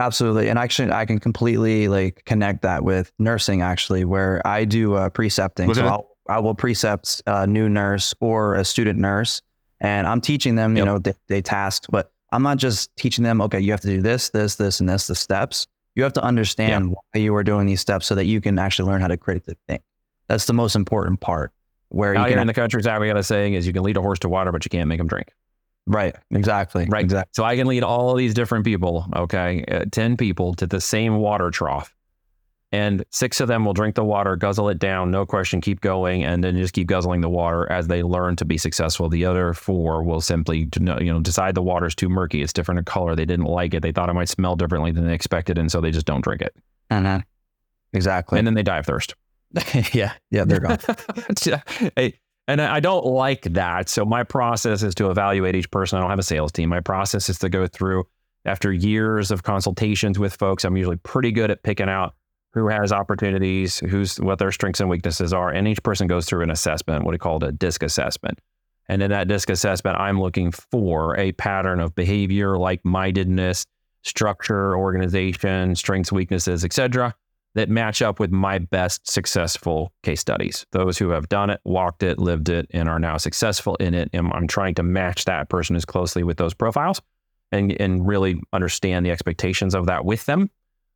Absolutely. 0.00 0.48
And 0.48 0.58
actually, 0.58 0.90
I 0.90 1.04
can 1.04 1.18
completely 1.18 1.86
like 1.86 2.22
connect 2.24 2.62
that 2.62 2.82
with 2.82 3.12
nursing, 3.18 3.60
actually, 3.60 4.04
where 4.04 4.40
I 4.46 4.64
do 4.64 4.94
uh, 4.94 5.10
precepting. 5.10 5.70
Okay. 5.70 5.80
So 5.80 5.86
I'll, 5.86 6.16
I 6.28 6.40
will 6.40 6.54
precept 6.54 7.22
a 7.26 7.46
new 7.46 7.68
nurse 7.68 8.14
or 8.20 8.54
a 8.54 8.64
student 8.64 8.98
nurse, 8.98 9.42
and 9.80 10.06
I'm 10.06 10.20
teaching 10.20 10.54
them, 10.54 10.76
you 10.76 10.80
yep. 10.80 10.86
know, 10.86 10.98
they, 10.98 11.14
they 11.28 11.42
tasked, 11.42 11.88
but 11.90 12.12
I'm 12.32 12.42
not 12.42 12.58
just 12.58 12.94
teaching 12.96 13.24
them, 13.24 13.40
okay, 13.42 13.60
you 13.60 13.72
have 13.72 13.80
to 13.80 13.88
do 13.88 14.00
this, 14.00 14.30
this, 14.30 14.56
this, 14.56 14.80
and 14.80 14.88
this, 14.88 15.06
the 15.06 15.14
steps. 15.14 15.66
You 15.94 16.04
have 16.04 16.12
to 16.14 16.22
understand 16.22 16.90
yeah. 16.90 16.94
why 17.12 17.20
you 17.20 17.34
are 17.34 17.42
doing 17.42 17.66
these 17.66 17.80
steps 17.80 18.06
so 18.06 18.14
that 18.14 18.26
you 18.26 18.40
can 18.40 18.58
actually 18.58 18.90
learn 18.90 19.00
how 19.00 19.08
to 19.08 19.16
critically 19.16 19.56
think. 19.66 19.82
That's 20.28 20.46
the 20.46 20.52
most 20.52 20.76
important 20.76 21.20
part. 21.20 21.52
Where 21.88 22.14
Out 22.14 22.20
you 22.20 22.24
can, 22.24 22.32
here 22.32 22.40
in 22.40 22.46
the 22.46 22.54
country, 22.54 22.78
exactly 22.78 23.08
got 23.08 23.16
a 23.16 23.22
saying 23.24 23.54
is 23.54 23.66
you 23.66 23.72
can 23.72 23.82
lead 23.82 23.96
a 23.96 24.00
horse 24.00 24.20
to 24.20 24.28
water, 24.28 24.52
but 24.52 24.64
you 24.64 24.68
can't 24.68 24.88
make 24.88 25.00
him 25.00 25.08
drink. 25.08 25.32
Right. 25.86 26.14
Exactly. 26.30 26.86
Right. 26.88 27.02
Exactly. 27.02 27.30
So 27.32 27.42
I 27.42 27.56
can 27.56 27.66
lead 27.66 27.82
all 27.82 28.14
these 28.14 28.32
different 28.32 28.64
people, 28.64 29.06
okay, 29.16 29.64
uh, 29.66 29.86
10 29.90 30.16
people 30.16 30.54
to 30.54 30.68
the 30.68 30.80
same 30.80 31.16
water 31.16 31.50
trough 31.50 31.92
and 32.72 33.04
six 33.10 33.40
of 33.40 33.48
them 33.48 33.64
will 33.64 33.72
drink 33.72 33.96
the 33.96 34.04
water, 34.04 34.36
guzzle 34.36 34.68
it 34.68 34.78
down, 34.78 35.10
no 35.10 35.26
question, 35.26 35.60
keep 35.60 35.80
going, 35.80 36.22
and 36.22 36.44
then 36.44 36.56
just 36.56 36.72
keep 36.72 36.86
guzzling 36.86 37.20
the 37.20 37.28
water 37.28 37.70
as 37.70 37.88
they 37.88 38.02
learn 38.02 38.36
to 38.36 38.44
be 38.44 38.56
successful. 38.56 39.08
The 39.08 39.24
other 39.24 39.52
four 39.54 40.04
will 40.04 40.20
simply, 40.20 40.68
you 40.78 41.12
know, 41.12 41.20
decide 41.20 41.54
the 41.54 41.62
water's 41.62 41.94
too 41.94 42.08
murky, 42.08 42.42
it's 42.42 42.52
different 42.52 42.78
in 42.78 42.84
color, 42.84 43.16
they 43.16 43.24
didn't 43.24 43.46
like 43.46 43.74
it, 43.74 43.82
they 43.82 43.92
thought 43.92 44.08
it 44.08 44.14
might 44.14 44.28
smell 44.28 44.54
differently 44.54 44.92
than 44.92 45.06
they 45.06 45.14
expected, 45.14 45.58
and 45.58 45.70
so 45.70 45.80
they 45.80 45.90
just 45.90 46.06
don't 46.06 46.22
drink 46.22 46.42
it. 46.42 46.54
Uh-huh. 46.90 47.20
Exactly. 47.92 48.38
And 48.38 48.46
then 48.46 48.54
they 48.54 48.62
die 48.62 48.78
of 48.78 48.86
thirst. 48.86 49.14
yeah, 49.92 50.12
yeah, 50.30 50.44
they're 50.44 50.60
gone. 50.60 50.78
hey, 51.96 52.14
and 52.46 52.60
I 52.60 52.78
don't 52.80 53.04
like 53.04 53.42
that. 53.42 53.88
So 53.88 54.04
my 54.04 54.22
process 54.22 54.82
is 54.82 54.94
to 54.96 55.10
evaluate 55.10 55.56
each 55.56 55.70
person. 55.70 55.98
I 55.98 56.00
don't 56.00 56.10
have 56.10 56.18
a 56.18 56.24
sales 56.24 56.52
team. 56.52 56.68
My 56.68 56.80
process 56.80 57.28
is 57.28 57.38
to 57.40 57.48
go 57.48 57.66
through 57.66 58.04
after 58.44 58.72
years 58.72 59.30
of 59.30 59.42
consultations 59.42 60.18
with 60.18 60.34
folks. 60.36 60.64
I'm 60.64 60.76
usually 60.76 60.96
pretty 60.96 61.32
good 61.32 61.50
at 61.50 61.62
picking 61.62 61.88
out 61.88 62.14
who 62.52 62.68
has 62.68 62.92
opportunities, 62.92 63.78
who's 63.78 64.18
what 64.18 64.38
their 64.38 64.52
strengths 64.52 64.80
and 64.80 64.90
weaknesses 64.90 65.32
are, 65.32 65.50
and 65.50 65.68
each 65.68 65.82
person 65.82 66.06
goes 66.06 66.26
through 66.26 66.42
an 66.42 66.50
assessment, 66.50 67.04
what 67.04 67.12
we 67.12 67.18
call 67.18 67.42
a 67.44 67.52
DISC 67.52 67.82
assessment. 67.82 68.40
And 68.88 69.02
in 69.02 69.10
that 69.10 69.28
disc 69.28 69.48
assessment, 69.48 69.98
I'm 69.98 70.20
looking 70.20 70.50
for 70.50 71.16
a 71.16 71.30
pattern 71.32 71.78
of 71.78 71.94
behavior, 71.94 72.58
like 72.58 72.84
mindedness, 72.84 73.64
structure, 74.02 74.76
organization, 74.76 75.76
strengths, 75.76 76.10
weaknesses, 76.10 76.64
etc., 76.64 77.14
that 77.54 77.68
match 77.68 78.00
up 78.00 78.20
with 78.20 78.30
my 78.30 78.58
best 78.58 79.08
successful 79.08 79.92
case 80.02 80.20
studies. 80.20 80.66
Those 80.70 80.98
who 80.98 81.10
have 81.10 81.28
done 81.28 81.50
it, 81.50 81.60
walked 81.64 82.02
it, 82.02 82.18
lived 82.18 82.48
it, 82.48 82.66
and 82.70 82.88
are 82.88 83.00
now 83.00 83.16
successful 83.16 83.74
in 83.76 83.92
it. 83.94 84.08
And 84.12 84.32
I'm 84.32 84.46
trying 84.46 84.74
to 84.76 84.84
match 84.84 85.24
that 85.24 85.48
person 85.48 85.74
as 85.74 85.84
closely 85.84 86.22
with 86.22 86.36
those 86.36 86.54
profiles 86.54 87.02
and, 87.50 87.72
and 87.80 88.06
really 88.06 88.40
understand 88.52 89.04
the 89.04 89.10
expectations 89.10 89.74
of 89.74 89.86
that 89.86 90.04
with 90.04 90.26
them 90.26 90.50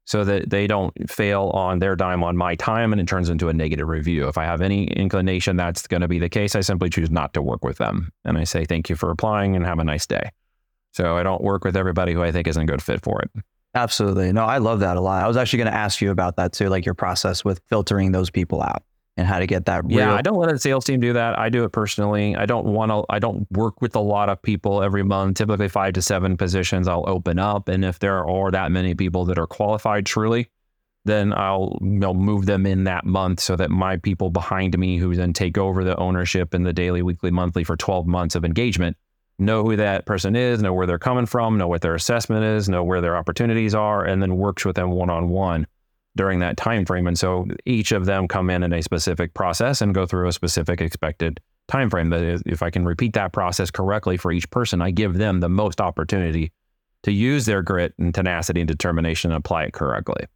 so 0.04 0.24
that 0.24 0.50
they 0.50 0.66
don't 0.66 0.92
fail 1.10 1.50
on 1.54 1.78
their 1.78 1.96
dime 1.96 2.22
on 2.22 2.36
my 2.36 2.54
time 2.56 2.92
and 2.92 3.00
it 3.00 3.08
turns 3.08 3.30
into 3.30 3.48
a 3.48 3.52
negative 3.52 3.88
review. 3.88 4.28
If 4.28 4.36
I 4.36 4.44
have 4.44 4.60
any 4.60 4.84
inclination 4.88 5.56
that's 5.56 5.86
going 5.86 6.02
to 6.02 6.08
be 6.08 6.18
the 6.18 6.28
case, 6.28 6.54
I 6.54 6.60
simply 6.60 6.90
choose 6.90 7.10
not 7.10 7.32
to 7.34 7.42
work 7.42 7.64
with 7.64 7.78
them. 7.78 8.10
And 8.24 8.36
I 8.36 8.44
say, 8.44 8.64
thank 8.64 8.90
you 8.90 8.96
for 8.96 9.10
applying 9.10 9.56
and 9.56 9.64
have 9.64 9.78
a 9.78 9.84
nice 9.84 10.06
day. 10.06 10.30
So 10.92 11.16
I 11.16 11.22
don't 11.22 11.42
work 11.42 11.64
with 11.64 11.76
everybody 11.76 12.12
who 12.12 12.22
I 12.22 12.32
think 12.32 12.46
isn't 12.46 12.62
a 12.62 12.66
good 12.66 12.82
fit 12.82 13.02
for 13.02 13.22
it. 13.22 13.30
Absolutely. 13.74 14.30
No, 14.32 14.44
I 14.44 14.58
love 14.58 14.80
that 14.80 14.96
a 14.96 15.00
lot. 15.00 15.24
I 15.24 15.26
was 15.26 15.36
actually 15.36 15.58
going 15.58 15.72
to 15.72 15.78
ask 15.78 16.00
you 16.00 16.10
about 16.10 16.36
that 16.36 16.52
too, 16.52 16.68
like 16.68 16.84
your 16.84 16.94
process 16.94 17.44
with 17.44 17.60
filtering 17.68 18.12
those 18.12 18.30
people 18.30 18.62
out 18.62 18.84
and 19.16 19.26
how 19.26 19.38
to 19.38 19.46
get 19.46 19.66
that. 19.66 19.88
Yeah, 19.88 20.12
I 20.14 20.22
don't 20.22 20.38
let 20.38 20.52
a 20.52 20.58
sales 20.58 20.84
team 20.84 21.00
do 21.00 21.12
that. 21.12 21.38
I 21.38 21.48
do 21.48 21.64
it 21.64 21.70
personally. 21.70 22.34
I 22.34 22.46
don't 22.46 22.66
want 22.66 22.90
to. 22.90 23.04
I 23.08 23.18
don't 23.18 23.50
work 23.52 23.80
with 23.80 23.94
a 23.94 24.00
lot 24.00 24.28
of 24.28 24.42
people 24.42 24.82
every 24.82 25.02
month. 25.02 25.38
Typically, 25.38 25.68
five 25.68 25.92
to 25.94 26.02
seven 26.02 26.36
positions 26.36 26.88
I'll 26.88 27.08
open 27.08 27.38
up, 27.38 27.68
and 27.68 27.84
if 27.84 27.98
there 28.00 28.28
are 28.28 28.50
that 28.50 28.72
many 28.72 28.94
people 28.94 29.24
that 29.26 29.38
are 29.38 29.46
qualified 29.46 30.06
truly, 30.06 30.48
then 31.04 31.32
I'll 31.32 31.78
you 31.80 31.86
know, 31.86 32.14
move 32.14 32.46
them 32.46 32.66
in 32.66 32.84
that 32.84 33.04
month 33.04 33.40
so 33.40 33.56
that 33.56 33.70
my 33.70 33.96
people 33.98 34.30
behind 34.30 34.76
me, 34.78 34.98
who 34.98 35.14
then 35.14 35.32
take 35.32 35.58
over 35.58 35.84
the 35.84 35.96
ownership 35.96 36.54
and 36.54 36.66
the 36.66 36.72
daily, 36.72 37.02
weekly, 37.02 37.30
monthly 37.30 37.62
for 37.62 37.76
12 37.76 38.06
months 38.06 38.34
of 38.34 38.44
engagement, 38.44 38.96
know 39.38 39.62
who 39.62 39.76
that 39.76 40.06
person 40.06 40.34
is, 40.34 40.62
know 40.62 40.72
where 40.72 40.86
they're 40.86 40.98
coming 40.98 41.26
from, 41.26 41.58
know 41.58 41.68
what 41.68 41.82
their 41.82 41.94
assessment 41.94 42.44
is, 42.44 42.68
know 42.68 42.82
where 42.82 43.00
their 43.00 43.16
opportunities 43.16 43.74
are, 43.74 44.04
and 44.04 44.22
then 44.22 44.36
works 44.36 44.64
with 44.64 44.76
them 44.76 44.90
one 44.90 45.10
on 45.10 45.28
one 45.28 45.66
during 46.16 46.38
that 46.40 46.56
time 46.56 46.84
frame. 46.84 47.06
And 47.06 47.18
so 47.18 47.46
each 47.64 47.92
of 47.92 48.06
them 48.06 48.28
come 48.28 48.50
in 48.50 48.62
in 48.62 48.72
a 48.72 48.82
specific 48.82 49.34
process 49.34 49.80
and 49.80 49.94
go 49.94 50.06
through 50.06 50.28
a 50.28 50.32
specific 50.32 50.80
expected 50.80 51.40
time 51.68 51.90
frame. 51.90 52.10
That 52.10 52.42
if 52.46 52.62
I 52.62 52.70
can 52.70 52.84
repeat 52.84 53.14
that 53.14 53.32
process 53.32 53.70
correctly 53.70 54.16
for 54.16 54.32
each 54.32 54.48
person, 54.50 54.80
I 54.80 54.90
give 54.90 55.14
them 55.14 55.40
the 55.40 55.48
most 55.48 55.80
opportunity 55.80 56.52
to 57.02 57.12
use 57.12 57.46
their 57.46 57.62
grit 57.62 57.94
and 57.98 58.14
tenacity 58.14 58.60
and 58.60 58.68
determination 58.68 59.30
and 59.30 59.38
apply 59.38 59.64
it 59.64 59.72
correctly. 59.72 60.26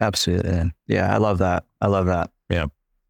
Absolutely. 0.00 0.72
Yeah, 0.86 1.12
I 1.12 1.18
love 1.18 1.38
that. 1.38 1.64
I 1.80 1.86
love 1.86 2.06
that. 2.06 2.30
Yeah. 2.50 2.66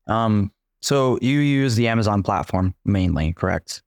Um, 0.07 0.53
so 0.81 1.19
you 1.23 1.39
use 1.39 1.77
the 1.77 1.89
Amazon 1.89 2.23
platform 2.23 2.75
mainly, 2.85 3.33
correct? 3.33 3.83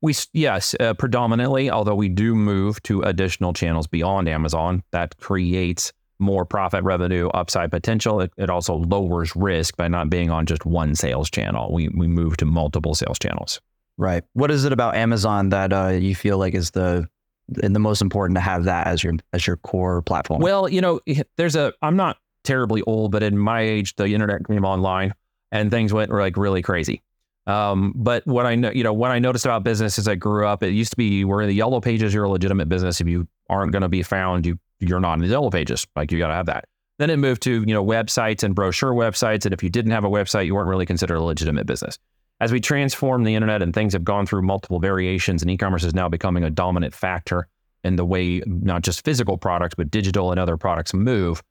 We 0.00 0.14
yes, 0.32 0.74
uh, 0.80 0.94
predominantly, 0.94 1.70
although 1.70 1.94
we 1.94 2.08
do 2.08 2.34
move 2.34 2.82
to 2.84 3.02
additional 3.02 3.52
channels 3.52 3.86
beyond 3.86 4.28
Amazon, 4.28 4.82
that 4.92 5.18
creates 5.18 5.92
more 6.20 6.44
profit 6.44 6.84
revenue, 6.84 7.28
upside 7.28 7.70
potential. 7.70 8.20
It, 8.20 8.32
it 8.36 8.50
also 8.50 8.74
lowers 8.74 9.34
risk 9.34 9.76
by 9.76 9.88
not 9.88 10.10
being 10.10 10.30
on 10.30 10.46
just 10.46 10.64
one 10.66 10.94
sales 10.94 11.30
channel. 11.30 11.72
We 11.72 11.88
we 11.88 12.06
move 12.06 12.36
to 12.38 12.44
multiple 12.44 12.94
sales 12.94 13.18
channels. 13.18 13.60
Right. 13.96 14.24
What 14.32 14.50
is 14.50 14.64
it 14.64 14.72
about 14.72 14.94
Amazon 14.94 15.50
that 15.50 15.72
uh, 15.72 15.88
you 15.88 16.14
feel 16.14 16.38
like 16.38 16.54
is 16.54 16.70
the 16.70 17.08
the 17.48 17.80
most 17.80 18.00
important 18.00 18.36
to 18.36 18.40
have 18.40 18.64
that 18.64 18.86
as 18.86 19.02
your 19.02 19.14
as 19.32 19.46
your 19.46 19.56
core 19.56 20.02
platform? 20.02 20.40
Well, 20.40 20.68
you 20.68 20.80
know, 20.80 21.00
there's 21.36 21.56
a. 21.56 21.72
I'm 21.82 21.96
not 21.96 22.18
terribly 22.44 22.82
old, 22.82 23.12
but 23.12 23.22
in 23.22 23.36
my 23.36 23.60
age, 23.60 23.96
the 23.96 24.06
internet 24.06 24.46
came 24.46 24.64
online 24.64 25.14
and 25.52 25.70
things 25.70 25.92
went 25.92 26.10
like 26.10 26.36
really 26.36 26.62
crazy. 26.62 27.02
Um, 27.46 27.92
but 27.96 28.26
what 28.26 28.46
I 28.46 28.54
know, 28.54 28.70
you 28.70 28.84
know, 28.84 28.92
what 28.92 29.10
I 29.10 29.18
noticed 29.18 29.44
about 29.44 29.64
business 29.64 29.98
as 29.98 30.06
I 30.06 30.14
grew 30.14 30.46
up, 30.46 30.62
it 30.62 30.70
used 30.70 30.92
to 30.92 30.96
be 30.96 31.06
you 31.06 31.28
were 31.28 31.42
in 31.42 31.48
the 31.48 31.54
yellow 31.54 31.80
pages, 31.80 32.14
you're 32.14 32.24
a 32.24 32.30
legitimate 32.30 32.68
business. 32.68 33.00
If 33.00 33.08
you 33.08 33.26
aren't 33.48 33.72
going 33.72 33.82
to 33.82 33.88
be 33.88 34.02
found, 34.02 34.46
you 34.46 34.58
you're 34.80 35.00
not 35.00 35.14
in 35.14 35.20
the 35.20 35.26
yellow 35.28 35.50
pages. 35.50 35.86
Like 35.96 36.10
you 36.12 36.18
got 36.18 36.28
to 36.28 36.34
have 36.34 36.46
that. 36.46 36.64
Then 36.98 37.10
it 37.10 37.18
moved 37.18 37.42
to 37.42 37.60
you 37.66 37.74
know 37.74 37.84
websites 37.84 38.42
and 38.42 38.54
brochure 38.54 38.92
websites, 38.92 39.44
and 39.44 39.54
if 39.54 39.62
you 39.62 39.70
didn't 39.70 39.92
have 39.92 40.04
a 40.04 40.10
website, 40.10 40.46
you 40.46 40.54
weren't 40.54 40.68
really 40.68 40.86
considered 40.86 41.16
a 41.16 41.22
legitimate 41.22 41.66
business. 41.66 41.98
As 42.40 42.52
we 42.52 42.60
transform 42.60 43.24
the 43.24 43.34
internet 43.34 43.62
and 43.62 43.74
things 43.74 43.92
have 43.92 44.04
gone 44.04 44.26
through 44.26 44.42
multiple 44.42 44.80
variations, 44.80 45.42
and 45.42 45.50
e-commerce 45.50 45.84
is 45.84 45.94
now 45.94 46.08
becoming 46.08 46.44
a 46.44 46.50
dominant 46.50 46.94
factor 46.94 47.46
in 47.84 47.96
the 47.96 48.04
way 48.04 48.42
not 48.46 48.82
just 48.82 49.04
physical 49.04 49.38
products 49.38 49.74
but 49.74 49.90
digital 49.90 50.30
and 50.30 50.40
other 50.40 50.56
products 50.56 50.92
move 50.92 51.42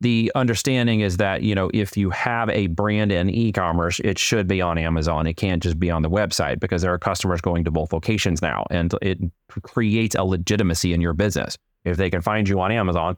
the 0.00 0.30
understanding 0.34 1.00
is 1.00 1.16
that 1.16 1.42
you 1.42 1.54
know 1.54 1.70
if 1.72 1.96
you 1.96 2.10
have 2.10 2.50
a 2.50 2.66
brand 2.68 3.10
in 3.12 3.30
e-commerce 3.30 4.00
it 4.00 4.18
should 4.18 4.46
be 4.46 4.60
on 4.60 4.78
amazon 4.78 5.26
it 5.26 5.34
can't 5.34 5.62
just 5.62 5.78
be 5.78 5.90
on 5.90 6.02
the 6.02 6.10
website 6.10 6.60
because 6.60 6.82
there 6.82 6.92
are 6.92 6.98
customers 6.98 7.40
going 7.40 7.64
to 7.64 7.70
both 7.70 7.92
locations 7.92 8.42
now 8.42 8.64
and 8.70 8.94
it 9.02 9.18
creates 9.62 10.14
a 10.14 10.24
legitimacy 10.24 10.92
in 10.92 11.00
your 11.00 11.14
business 11.14 11.56
if 11.86 11.96
they 11.96 12.10
can 12.10 12.20
find 12.20 12.48
you 12.48 12.60
on 12.60 12.70
amazon 12.70 13.16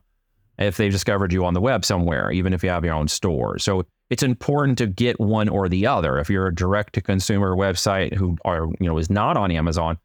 if 0.59 0.77
they've 0.77 0.93
discovered 0.93 1.33
you 1.33 1.45
on 1.45 1.55
the 1.55 1.61
web 1.61 1.85
somewhere 1.85 2.31
even 2.31 2.53
if 2.53 2.63
you 2.63 2.71
have 2.71 2.85
your 2.85 2.95
own 2.95 3.09
store 3.09 3.59
so 3.59 3.85
it's 4.11 4.23
important 4.23 4.79
to 4.79 4.87
get 4.87 5.19
one 5.21 5.49
or 5.49 5.69
the 5.69 5.87
other 5.87 6.19
if 6.19 6.31
you're 6.31 6.47
a 6.47 6.55
direct 6.55 6.95
to 6.95 7.01
consumer 7.01 7.57
website 7.57 8.15
who 8.15 8.37
are 8.45 8.67
you 8.79 8.87
know 8.87 8.99
is 8.99 9.11
not 9.11 9.37
on 9.37 9.51
amazon 9.51 9.99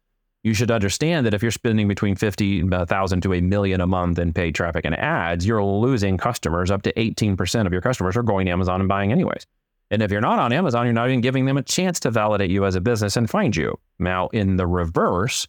you 0.44 0.52
should 0.52 0.70
understand 0.70 1.24
that 1.24 1.32
if 1.32 1.42
you're 1.42 1.50
spending 1.50 1.88
between 1.88 2.14
50,000 2.14 2.72
uh, 2.72 3.20
to 3.22 3.34
a 3.34 3.40
million 3.40 3.80
a 3.80 3.86
month 3.86 4.18
in 4.18 4.34
paid 4.34 4.54
traffic 4.54 4.84
and 4.84 4.94
ads, 4.94 5.46
you're 5.46 5.64
losing 5.64 6.18
customers. 6.18 6.70
Up 6.70 6.82
to 6.82 6.92
18% 6.92 7.66
of 7.66 7.72
your 7.72 7.80
customers 7.80 8.14
are 8.14 8.22
going 8.22 8.44
to 8.44 8.52
Amazon 8.52 8.80
and 8.80 8.88
buying 8.88 9.10
anyways. 9.10 9.46
And 9.90 10.02
if 10.02 10.10
you're 10.10 10.20
not 10.20 10.38
on 10.38 10.52
Amazon, 10.52 10.84
you're 10.84 10.92
not 10.92 11.08
even 11.08 11.22
giving 11.22 11.46
them 11.46 11.56
a 11.56 11.62
chance 11.62 11.98
to 12.00 12.10
validate 12.10 12.50
you 12.50 12.66
as 12.66 12.74
a 12.74 12.80
business 12.82 13.16
and 13.16 13.28
find 13.28 13.56
you. 13.56 13.78
Now, 13.98 14.28
in 14.28 14.56
the 14.56 14.66
reverse, 14.66 15.48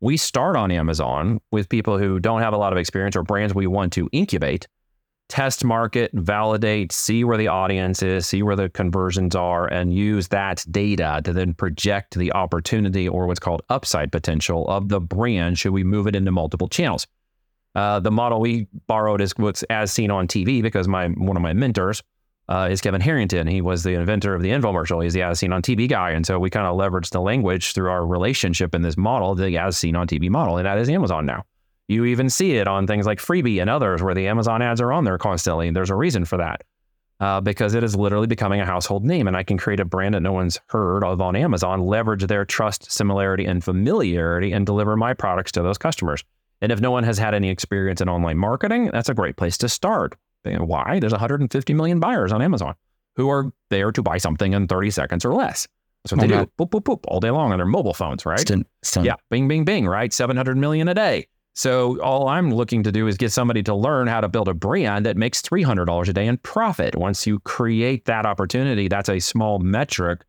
we 0.00 0.16
start 0.16 0.56
on 0.56 0.70
Amazon 0.70 1.40
with 1.50 1.68
people 1.68 1.98
who 1.98 2.20
don't 2.20 2.42
have 2.42 2.52
a 2.52 2.58
lot 2.58 2.72
of 2.72 2.78
experience 2.78 3.16
or 3.16 3.22
brands 3.22 3.54
we 3.54 3.66
want 3.66 3.92
to 3.94 4.08
incubate 4.12 4.66
test 5.28 5.64
market, 5.64 6.10
validate, 6.14 6.92
see 6.92 7.24
where 7.24 7.36
the 7.36 7.48
audience 7.48 8.02
is, 8.02 8.26
see 8.26 8.42
where 8.42 8.56
the 8.56 8.68
conversions 8.68 9.34
are, 9.34 9.66
and 9.66 9.92
use 9.92 10.28
that 10.28 10.64
data 10.70 11.20
to 11.24 11.32
then 11.32 11.52
project 11.54 12.14
the 12.14 12.32
opportunity 12.32 13.08
or 13.08 13.26
what's 13.26 13.40
called 13.40 13.62
upside 13.68 14.12
potential 14.12 14.66
of 14.68 14.88
the 14.88 15.00
brand 15.00 15.58
should 15.58 15.72
we 15.72 15.82
move 15.82 16.06
it 16.06 16.14
into 16.14 16.30
multiple 16.30 16.68
channels. 16.68 17.06
Uh, 17.74 18.00
the 18.00 18.10
model 18.10 18.40
we 18.40 18.66
borrowed 18.86 19.20
is 19.20 19.32
what's 19.36 19.62
as 19.64 19.92
seen 19.92 20.10
on 20.10 20.26
TV 20.26 20.62
because 20.62 20.88
my 20.88 21.08
one 21.08 21.36
of 21.36 21.42
my 21.42 21.52
mentors 21.52 22.02
uh, 22.48 22.68
is 22.70 22.80
Kevin 22.80 23.00
Harrington. 23.00 23.46
He 23.46 23.60
was 23.60 23.82
the 23.82 23.94
inventor 23.94 24.34
of 24.34 24.42
the 24.42 24.50
infomercial. 24.50 25.02
He's 25.02 25.14
the 25.14 25.22
as 25.22 25.38
seen 25.38 25.52
on 25.52 25.62
TV 25.62 25.88
guy, 25.88 26.10
and 26.10 26.26
so 26.26 26.38
we 26.38 26.50
kind 26.50 26.66
of 26.66 26.76
leveraged 26.76 27.10
the 27.10 27.20
language 27.20 27.72
through 27.72 27.90
our 27.90 28.06
relationship 28.06 28.74
in 28.74 28.82
this 28.82 28.96
model, 28.96 29.34
the 29.34 29.58
as 29.58 29.76
seen 29.76 29.96
on 29.96 30.06
TV 30.06 30.30
model, 30.30 30.56
and 30.56 30.66
that 30.66 30.78
is 30.78 30.88
Amazon 30.88 31.26
now. 31.26 31.44
You 31.88 32.04
even 32.04 32.30
see 32.30 32.56
it 32.56 32.66
on 32.66 32.86
things 32.86 33.06
like 33.06 33.18
Freevee 33.18 33.60
and 33.60 33.70
others 33.70 34.02
where 34.02 34.14
the 34.14 34.26
Amazon 34.26 34.60
ads 34.60 34.80
are 34.80 34.92
on 34.92 35.04
there 35.04 35.18
constantly. 35.18 35.68
And 35.68 35.76
there's 35.76 35.90
a 35.90 35.94
reason 35.94 36.24
for 36.24 36.36
that 36.38 36.64
uh, 37.20 37.40
because 37.40 37.74
it 37.74 37.84
is 37.84 37.94
literally 37.94 38.26
becoming 38.26 38.60
a 38.60 38.66
household 38.66 39.04
name. 39.04 39.28
And 39.28 39.36
I 39.36 39.44
can 39.44 39.56
create 39.56 39.80
a 39.80 39.84
brand 39.84 40.14
that 40.14 40.20
no 40.20 40.32
one's 40.32 40.58
heard 40.66 41.04
of 41.04 41.20
on 41.20 41.36
Amazon, 41.36 41.86
leverage 41.86 42.26
their 42.26 42.44
trust, 42.44 42.90
similarity, 42.90 43.44
and 43.44 43.62
familiarity, 43.62 44.52
and 44.52 44.66
deliver 44.66 44.96
my 44.96 45.14
products 45.14 45.52
to 45.52 45.62
those 45.62 45.78
customers. 45.78 46.24
And 46.60 46.72
if 46.72 46.80
no 46.80 46.90
one 46.90 47.04
has 47.04 47.18
had 47.18 47.34
any 47.34 47.50
experience 47.50 48.00
in 48.00 48.08
online 48.08 48.38
marketing, 48.38 48.90
that's 48.92 49.08
a 49.08 49.14
great 49.14 49.36
place 49.36 49.58
to 49.58 49.68
start. 49.68 50.16
Why? 50.54 51.00
There's 51.00 51.12
150 51.12 51.74
million 51.74 52.00
buyers 52.00 52.32
on 52.32 52.42
Amazon 52.42 52.74
who 53.16 53.30
are 53.30 53.52
there 53.70 53.92
to 53.92 54.02
buy 54.02 54.18
something 54.18 54.52
in 54.52 54.68
30 54.68 54.90
seconds 54.90 55.24
or 55.24 55.34
less. 55.34 55.66
That's 56.04 56.12
what 56.12 56.28
they 56.28 56.34
oh, 56.34 56.44
do. 56.44 56.50
Boop, 56.58 56.70
boop, 56.70 56.84
boop, 56.84 57.04
all 57.08 57.18
day 57.18 57.30
long 57.30 57.52
on 57.52 57.58
their 57.58 57.66
mobile 57.66 57.94
phones, 57.94 58.24
right? 58.24 58.38
Yeah. 59.04 59.16
Bing, 59.30 59.48
bing, 59.48 59.64
bing, 59.64 59.86
right? 59.86 60.12
700 60.12 60.56
million 60.56 60.86
a 60.88 60.94
day. 60.94 61.26
So 61.54 61.98
all 62.02 62.28
I'm 62.28 62.52
looking 62.52 62.82
to 62.82 62.92
do 62.92 63.06
is 63.06 63.16
get 63.16 63.32
somebody 63.32 63.62
to 63.62 63.74
learn 63.74 64.08
how 64.08 64.20
to 64.20 64.28
build 64.28 64.46
a 64.46 64.54
brand 64.54 65.06
that 65.06 65.16
makes 65.16 65.40
$300 65.40 66.06
a 66.06 66.12
day 66.12 66.26
in 66.26 66.36
profit. 66.36 66.94
Once 66.94 67.26
you 67.26 67.40
create 67.40 68.04
that 68.04 68.26
opportunity, 68.26 68.88
that's 68.88 69.08
a 69.08 69.18
small 69.18 69.58
metric 69.58 70.22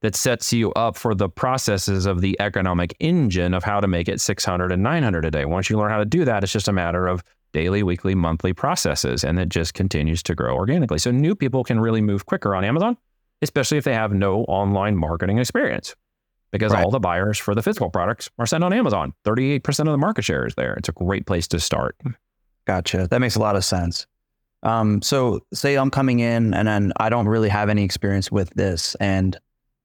that 0.00 0.16
sets 0.16 0.52
you 0.52 0.72
up 0.72 0.96
for 0.96 1.14
the 1.14 1.28
processes 1.28 2.04
of 2.04 2.20
the 2.20 2.38
economic 2.40 2.96
engine 2.98 3.54
of 3.54 3.62
how 3.62 3.78
to 3.78 3.86
make 3.86 4.08
it 4.08 4.20
600 4.20 4.72
and 4.72 4.82
900 4.82 5.24
a 5.24 5.30
day. 5.30 5.44
Once 5.44 5.70
you 5.70 5.78
learn 5.78 5.90
how 5.90 5.98
to 5.98 6.04
do 6.04 6.24
that, 6.24 6.42
it's 6.42 6.52
just 6.52 6.66
a 6.66 6.72
matter 6.72 7.06
of 7.06 7.22
daily, 7.52 7.82
weekly, 7.82 8.14
monthly 8.14 8.52
processes, 8.52 9.24
and 9.24 9.38
it 9.38 9.48
just 9.48 9.74
continues 9.74 10.22
to 10.24 10.34
grow 10.34 10.54
organically. 10.54 10.98
So 10.98 11.10
new 11.10 11.34
people 11.34 11.64
can 11.64 11.80
really 11.80 12.00
move 12.00 12.26
quicker 12.26 12.54
on 12.54 12.64
Amazon, 12.64 12.96
especially 13.42 13.78
if 13.78 13.84
they 13.84 13.94
have 13.94 14.12
no 14.12 14.44
online 14.44 14.96
marketing 14.96 15.38
experience 15.38 15.94
because 16.52 16.72
right. 16.72 16.84
all 16.84 16.90
the 16.90 17.00
buyers 17.00 17.38
for 17.38 17.54
the 17.54 17.62
physical 17.62 17.90
products 17.90 18.30
are 18.38 18.46
sent 18.46 18.62
on 18.62 18.72
Amazon. 18.72 19.12
38% 19.24 19.80
of 19.80 19.86
the 19.86 19.96
market 19.96 20.22
share 20.22 20.46
is 20.46 20.54
there. 20.54 20.74
It's 20.74 20.88
a 20.88 20.92
great 20.92 21.26
place 21.26 21.48
to 21.48 21.58
start. 21.58 21.96
Gotcha. 22.66 23.08
That 23.08 23.20
makes 23.20 23.36
a 23.36 23.40
lot 23.40 23.56
of 23.56 23.64
sense. 23.64 24.06
Um, 24.62 25.02
so 25.02 25.40
say 25.52 25.74
I'm 25.76 25.90
coming 25.90 26.20
in 26.20 26.54
and 26.54 26.68
then 26.68 26.92
I 26.98 27.08
don't 27.08 27.26
really 27.26 27.48
have 27.48 27.68
any 27.68 27.82
experience 27.82 28.30
with 28.30 28.50
this 28.50 28.94
and 28.96 29.36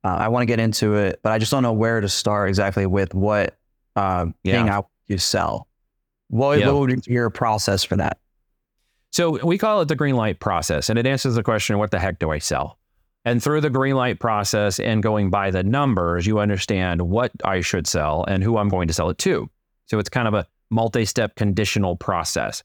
uh, 0.04 0.18
I 0.20 0.28
want 0.28 0.44
to 0.44 0.46
get 0.46 0.60
into 0.60 0.94
it, 0.96 1.20
but 1.24 1.32
I 1.32 1.40
just 1.40 1.52
don't 1.52 1.64
know 1.64 1.74
where 1.74 2.00
to 2.00 2.08
start 2.08 2.50
exactly 2.50 2.86
with 2.86 3.16
what 3.16 3.58
uh, 3.96 4.28
yeah. 4.44 4.54
thing 4.54 4.70
I 4.70 4.82
you 5.08 5.18
sell. 5.18 5.67
What, 6.30 6.60
yep. 6.60 6.68
what 6.68 6.80
would 6.80 7.06
be 7.06 7.14
your 7.14 7.30
process 7.30 7.84
for 7.84 7.96
that? 7.98 8.20
So 9.12 9.44
we 9.46 9.58
call 9.58 9.82
it 9.82 9.88
the 9.88 9.96
green 9.96 10.16
light 10.16 10.40
process, 10.40 10.90
and 10.90 11.00
it 11.00 11.08
answers 11.08 11.36
the 11.36 11.44
question, 11.44 11.78
what 11.78 11.92
the 11.92 12.00
heck 12.00 12.20
do 12.20 12.32
I 12.32 12.40
sell? 12.40 12.78
And 13.26 13.44
through 13.44 13.62
the 13.62 13.70
green 13.70 13.96
light 13.96 14.20
process 14.20 14.80
and 14.80 15.04
going 15.04 15.30
by 15.30 15.52
the 15.52 15.64
numbers, 15.64 16.26
you 16.26 16.40
understand 16.40 17.02
what 17.02 17.32
I 17.44 17.62
should 17.62 17.88
sell 17.88 18.24
and 18.28 18.44
who 18.44 18.58
I'm 18.58 18.70
going 18.70 18.88
to 18.88 18.94
sell 18.94 19.10
it 19.10 19.18
to. 19.20 19.50
So 19.88 20.00
it's 20.00 20.10
kind 20.10 20.28
of 20.28 20.34
a 20.34 20.46
multi 20.70 21.06
step 21.06 21.36
conditional 21.36 21.96
process. 21.96 22.64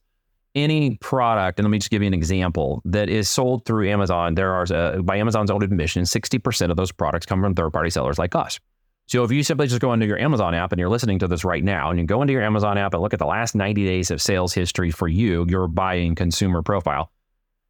Any 0.55 0.97
product, 0.97 1.57
and 1.57 1.65
let 1.65 1.71
me 1.71 1.79
just 1.79 1.89
give 1.89 2.01
you 2.01 2.07
an 2.07 2.13
example, 2.13 2.81
that 2.85 3.09
is 3.09 3.27
sold 3.27 3.65
through 3.65 3.89
Amazon, 3.89 4.35
there 4.35 4.53
are, 4.53 4.65
uh, 4.71 5.01
by 5.01 5.17
Amazon's 5.17 5.49
own 5.49 5.63
admission, 5.63 6.03
60% 6.03 6.69
of 6.69 6.77
those 6.77 6.91
products 6.91 7.25
come 7.25 7.41
from 7.41 7.55
third 7.55 7.73
party 7.73 7.89
sellers 7.89 8.19
like 8.19 8.35
us. 8.35 8.59
So 9.07 9.23
if 9.23 9.31
you 9.31 9.43
simply 9.43 9.67
just 9.67 9.81
go 9.81 9.93
into 9.93 10.05
your 10.05 10.17
Amazon 10.17 10.55
app 10.55 10.71
and 10.71 10.79
you're 10.79 10.89
listening 10.89 11.19
to 11.19 11.27
this 11.27 11.43
right 11.43 11.63
now, 11.63 11.89
and 11.89 11.99
you 11.99 12.05
go 12.05 12.21
into 12.21 12.33
your 12.33 12.41
Amazon 12.41 12.77
app 12.77 12.93
and 12.93 13.03
look 13.03 13.13
at 13.13 13.19
the 13.19 13.25
last 13.25 13.53
90 13.53 13.85
days 13.85 14.11
of 14.11 14.21
sales 14.21 14.53
history 14.53 14.91
for 14.91 15.07
you, 15.07 15.45
your 15.49 15.67
buying 15.67 16.15
consumer 16.15 16.61
profile, 16.61 17.11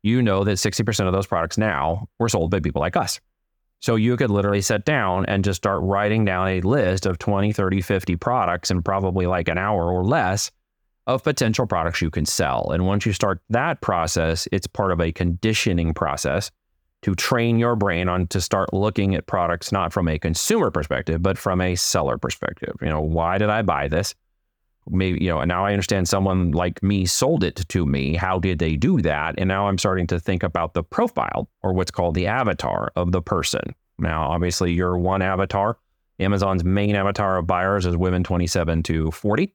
you 0.04 0.22
know 0.22 0.44
that 0.44 0.58
60% 0.58 1.08
of 1.08 1.14
those 1.14 1.28
products 1.28 1.58
now 1.58 2.08
were 2.20 2.30
sold 2.30 2.52
by 2.52 2.60
people 2.60 2.82
like 2.82 2.96
us. 2.96 3.20
So 3.80 3.96
you 3.96 4.16
could 4.16 4.30
literally 4.30 4.62
sit 4.62 4.86
down 4.86 5.26
and 5.26 5.44
just 5.44 5.58
start 5.58 5.82
writing 5.84 6.24
down 6.24 6.48
a 6.48 6.62
list 6.62 7.06
of 7.06 7.18
20, 7.18 7.52
30, 7.52 7.82
50 7.82 8.16
products 8.16 8.72
in 8.72 8.82
probably 8.82 9.28
like 9.28 9.50
an 9.50 9.58
hour 9.58 9.92
or 9.92 10.06
less 10.06 10.52
of 11.06 11.24
potential 11.24 11.68
products 11.68 12.02
you 12.02 12.10
can 12.10 12.26
sell. 12.26 12.72
And 12.72 12.86
once 12.86 13.06
you 13.06 13.12
start 13.12 13.42
that 13.50 13.82
process, 13.82 14.48
it's 14.52 14.68
part 14.68 14.92
of 14.92 15.02
a 15.02 15.12
conditioning 15.12 15.94
process 15.94 16.50
to 17.04 17.16
train 17.16 17.60
your 17.60 17.76
brain 17.76 18.10
on 18.10 18.28
to 18.28 18.42
start 18.42 18.74
looking 18.74 19.16
at 19.16 19.28
products 19.28 19.72
not 19.72 19.94
from 19.94 20.08
a 20.08 20.18
consumer 20.18 20.72
perspective, 20.72 21.22
but 21.22 21.38
from 21.38 21.62
a 21.62 21.76
seller 21.76 22.18
perspective. 22.18 22.76
You 22.82 22.90
know, 22.90 23.02
why 23.02 23.38
did 23.38 23.50
I 23.50 23.62
buy 23.62 23.88
this? 23.88 24.16
maybe 24.90 25.24
you 25.24 25.30
know 25.30 25.40
and 25.40 25.48
now 25.48 25.66
i 25.66 25.72
understand 25.72 26.08
someone 26.08 26.52
like 26.52 26.82
me 26.84 27.06
sold 27.06 27.44
it 27.44 27.56
to 27.70 27.86
me. 27.86 28.16
How 28.16 28.40
did 28.40 28.60
they 28.60 28.76
do 28.76 29.02
that? 29.02 29.36
And 29.38 29.48
now 29.48 29.68
i'm 29.68 29.78
starting 29.78 30.08
to 30.08 30.20
think 30.20 30.44
about 30.44 30.74
the 30.74 30.84
profile 30.84 31.50
or 31.62 31.74
what's 31.74 31.92
called 31.92 32.16
the 32.16 32.28
avatar 32.28 32.92
of 32.96 33.12
the 33.12 33.22
person. 33.22 33.62
Now 33.98 34.30
obviously 34.30 34.74
you're 34.74 34.98
one 34.98 35.22
avatar. 35.22 35.78
Amazon's 36.20 36.64
main 36.64 36.96
avatar 36.96 37.38
of 37.38 37.48
buyers 37.48 37.86
is 37.86 37.98
women 37.98 38.24
27 38.24 38.84
to 38.84 39.12
40 39.12 39.54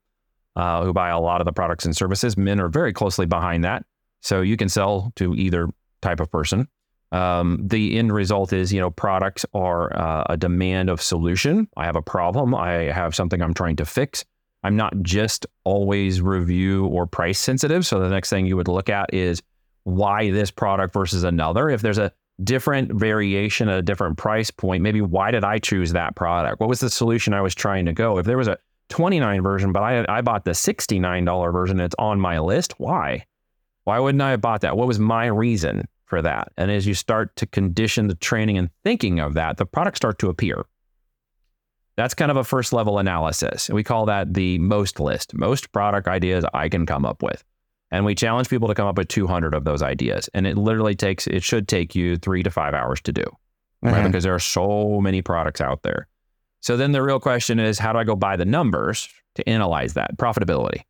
uh, 0.56 0.84
who 0.84 0.92
buy 0.92 1.10
a 1.10 1.20
lot 1.20 1.40
of 1.40 1.44
the 1.44 1.52
products 1.52 1.84
and 1.84 1.96
services. 1.96 2.36
Men 2.36 2.60
are 2.60 2.68
very 2.68 2.92
closely 2.92 3.26
behind 3.26 3.64
that. 3.64 3.84
So 4.22 4.40
you 4.40 4.56
can 4.56 4.68
sell 4.68 5.12
to 5.16 5.34
either 5.34 5.68
type 6.02 6.20
of 6.20 6.30
person 6.30 6.68
um, 7.10 7.58
the 7.62 7.98
end 7.98 8.12
result 8.12 8.52
is 8.52 8.72
you 8.72 8.80
know 8.80 8.90
products 8.90 9.46
are 9.54 9.96
uh, 9.96 10.24
a 10.28 10.36
demand 10.36 10.90
of 10.90 11.00
solution 11.00 11.68
i 11.76 11.84
have 11.84 11.96
a 11.96 12.02
problem 12.02 12.54
i 12.54 12.72
have 12.72 13.14
something 13.14 13.40
i'm 13.40 13.54
trying 13.54 13.76
to 13.76 13.86
fix 13.86 14.24
I'm 14.62 14.76
not 14.76 14.92
just 15.02 15.46
always 15.64 16.20
review 16.20 16.86
or 16.86 17.06
price 17.06 17.38
sensitive. 17.38 17.86
So 17.86 18.00
the 18.00 18.08
next 18.08 18.30
thing 18.30 18.46
you 18.46 18.56
would 18.56 18.68
look 18.68 18.88
at 18.88 19.12
is 19.14 19.42
why 19.84 20.30
this 20.30 20.50
product 20.50 20.92
versus 20.92 21.24
another. 21.24 21.70
If 21.70 21.80
there's 21.80 21.98
a 21.98 22.12
different 22.42 22.92
variation 22.92 23.68
at 23.68 23.78
a 23.78 23.82
different 23.82 24.18
price 24.18 24.50
point, 24.50 24.82
maybe 24.82 25.00
why 25.00 25.30
did 25.30 25.44
I 25.44 25.58
choose 25.58 25.92
that 25.92 26.16
product? 26.16 26.60
What 26.60 26.68
was 26.68 26.80
the 26.80 26.90
solution 26.90 27.34
I 27.34 27.40
was 27.40 27.54
trying 27.54 27.86
to 27.86 27.92
go? 27.92 28.18
If 28.18 28.26
there 28.26 28.36
was 28.36 28.48
a 28.48 28.58
29 28.90 29.42
version, 29.42 29.72
but 29.72 29.82
I, 29.82 30.04
I 30.08 30.20
bought 30.22 30.44
the 30.44 30.52
$69 30.52 31.52
version, 31.52 31.80
it's 31.80 31.94
on 31.98 32.20
my 32.20 32.38
list. 32.38 32.74
Why? 32.78 33.24
Why 33.84 33.98
wouldn't 33.98 34.22
I 34.22 34.30
have 34.30 34.40
bought 34.40 34.62
that? 34.62 34.76
What 34.76 34.88
was 34.88 34.98
my 34.98 35.26
reason 35.26 35.86
for 36.08 36.22
that? 36.22 36.52
And 36.56 36.70
as 36.70 36.86
you 36.86 36.94
start 36.94 37.34
to 37.36 37.46
condition 37.46 38.08
the 38.08 38.14
training 38.14 38.58
and 38.58 38.70
thinking 38.84 39.20
of 39.20 39.34
that, 39.34 39.56
the 39.56 39.66
products 39.66 39.98
start 39.98 40.18
to 40.20 40.28
appear. 40.28 40.64
That's 41.96 42.14
kind 42.14 42.30
of 42.30 42.36
a 42.36 42.44
first 42.44 42.72
level 42.72 42.98
analysis. 42.98 43.68
And 43.68 43.74
We 43.74 43.84
call 43.84 44.06
that 44.06 44.34
the 44.34 44.58
most 44.58 45.00
list, 45.00 45.34
most 45.34 45.72
product 45.72 46.06
ideas 46.06 46.44
I 46.54 46.68
can 46.68 46.86
come 46.86 47.04
up 47.04 47.22
with. 47.22 47.42
And 47.90 48.04
we 48.04 48.14
challenge 48.14 48.48
people 48.48 48.68
to 48.68 48.74
come 48.74 48.86
up 48.86 48.98
with 48.98 49.08
200 49.08 49.54
of 49.54 49.64
those 49.64 49.82
ideas. 49.82 50.28
And 50.34 50.46
it 50.46 50.56
literally 50.56 50.94
takes, 50.94 51.26
it 51.26 51.42
should 51.42 51.68
take 51.68 51.94
you 51.94 52.16
three 52.16 52.42
to 52.42 52.50
five 52.50 52.74
hours 52.74 53.00
to 53.02 53.12
do, 53.12 53.22
mm-hmm. 53.22 53.88
right? 53.88 54.06
Because 54.06 54.24
there 54.24 54.34
are 54.34 54.38
so 54.38 55.00
many 55.00 55.22
products 55.22 55.60
out 55.60 55.82
there. 55.82 56.06
So 56.60 56.76
then 56.76 56.92
the 56.92 57.02
real 57.02 57.20
question 57.20 57.58
is 57.58 57.78
how 57.78 57.92
do 57.92 57.98
I 57.98 58.04
go 58.04 58.14
by 58.14 58.36
the 58.36 58.44
numbers 58.44 59.08
to 59.36 59.48
analyze 59.48 59.94
that? 59.94 60.16
Profitability 60.18 60.82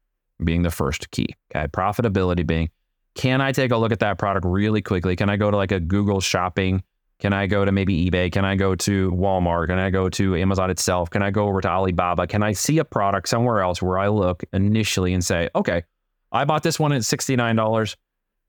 being 0.43 0.63
the 0.63 0.71
first 0.71 1.11
key. 1.11 1.29
Okay. 1.55 1.67
Profitability 1.69 2.47
being, 2.47 2.71
can 3.19 3.43
I 3.43 3.53
take 3.53 3.73
a 3.73 3.77
look 3.77 3.93
at 3.93 3.99
that 3.99 4.17
product 4.17 4.47
really 4.47 4.81
quickly? 4.81 5.15
Can 5.15 5.29
I 5.29 5.37
go 5.37 5.51
to 5.51 5.57
like 5.57 5.73
a 5.73 5.81
Google 5.81 6.23
shopping 6.23 6.83
can 7.19 7.33
I 7.33 7.49
go 7.49 7.65
to 7.65 7.73
maybe 7.73 8.09
eBay? 8.09 8.31
Can 8.31 8.45
I 8.45 8.55
go 8.55 8.77
to 8.77 9.11
Walmart? 9.11 9.67
Can 9.67 9.79
I 9.79 9.91
go 9.91 10.09
to 10.11 10.37
Amazon 10.37 10.71
itself? 10.71 11.11
Can 11.11 11.23
I 11.23 11.31
go 11.31 11.49
over 11.49 11.61
to 11.61 11.69
Alibaba? 11.69 12.29
Can 12.29 12.45
I 12.45 12.53
see 12.53 12.79
a 12.79 12.85
product 12.85 13.29
somewhere 13.29 13.61
else 13.61 13.83
where 13.83 13.99
I 13.99 14.09
look 14.09 14.45
initially 14.53 15.13
and 15.13 15.25
say, 15.25 15.49
okay, 15.55 15.83
I 16.31 16.45
bought 16.45 16.63
this 16.63 16.79
one 16.79 16.93
at 16.93 17.03
$69 17.03 17.97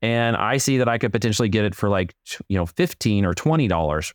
and 0.02 0.36
I 0.36 0.56
see 0.58 0.78
that 0.78 0.88
I 0.88 0.98
could 0.98 1.12
potentially 1.12 1.48
get 1.48 1.64
it 1.64 1.74
for 1.74 1.88
like, 1.88 2.14
you 2.48 2.56
know, 2.56 2.66
15 2.66 3.24
or 3.24 3.34
$20. 3.34 4.12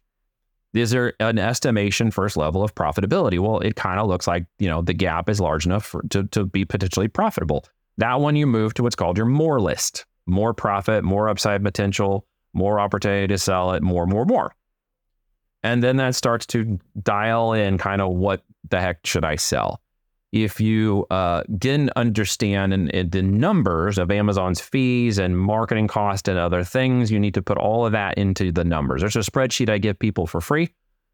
Is 0.74 0.92
there 0.92 1.14
an 1.20 1.38
estimation 1.38 2.12
first 2.12 2.38
level 2.38 2.64
of 2.64 2.76
profitability? 2.76 3.40
Well, 3.40 3.60
it 3.60 3.76
kind 3.76 4.00
of 4.00 4.08
looks 4.08 4.28
like, 4.28 4.46
you 4.60 4.70
know, 4.70 4.82
the 4.82 4.94
gap 4.94 5.30
is 5.30 5.42
large 5.42 5.66
enough 5.66 5.86
for, 5.86 6.02
to, 6.12 6.24
to 6.28 6.46
be 6.46 6.64
potentially 6.64 7.08
profitable. 7.10 7.66
That 7.98 8.22
one 8.22 8.36
you 8.38 8.48
move 8.48 8.74
to 8.76 8.84
what's 8.84 8.96
called 8.96 9.18
your 9.18 9.26
more 9.26 9.60
list, 9.60 10.06
more 10.26 10.54
profit, 10.54 11.04
more 11.04 11.30
upside 11.30 11.64
potential, 11.64 12.26
more 12.54 12.80
opportunity 12.80 13.28
to 13.28 13.38
sell 13.38 13.72
it, 13.74 13.84
more, 13.84 14.06
more, 14.06 14.26
more. 14.26 14.54
And 15.64 15.82
then 15.82 15.98
that 15.98 16.16
starts 16.16 16.46
to 16.48 16.80
dial 17.02 17.54
in 17.54 17.78
kind 17.78 18.02
of 18.02 18.14
what 18.14 18.44
the 18.70 18.80
heck 18.80 19.06
should 19.06 19.26
I 19.26 19.36
sell? 19.36 19.82
If 20.32 20.60
you 20.60 21.06
uh, 21.10 21.44
didn't 21.58 21.92
understand 21.96 22.74
in, 22.74 22.90
in 22.90 23.10
the 23.10 23.22
numbers 23.22 23.98
of 23.98 24.12
Amazon's 24.12 24.60
fees 24.60 25.18
and 25.18 25.38
marketing 25.38 25.88
cost 25.88 26.28
and 26.28 26.38
other 26.38 26.64
things, 26.64 27.10
you 27.10 27.20
need 27.20 27.34
to 27.36 27.42
put 27.42 27.58
all 27.58 27.86
of 27.86 27.94
that 27.94 28.18
into 28.18 28.52
the 28.52 28.64
numbers. 28.64 29.02
There's 29.02 29.16
a 29.16 29.20
spreadsheet 29.20 29.70
I 29.70 29.78
give 29.78 29.98
people 29.98 30.28
for 30.28 30.42
free. 30.42 30.74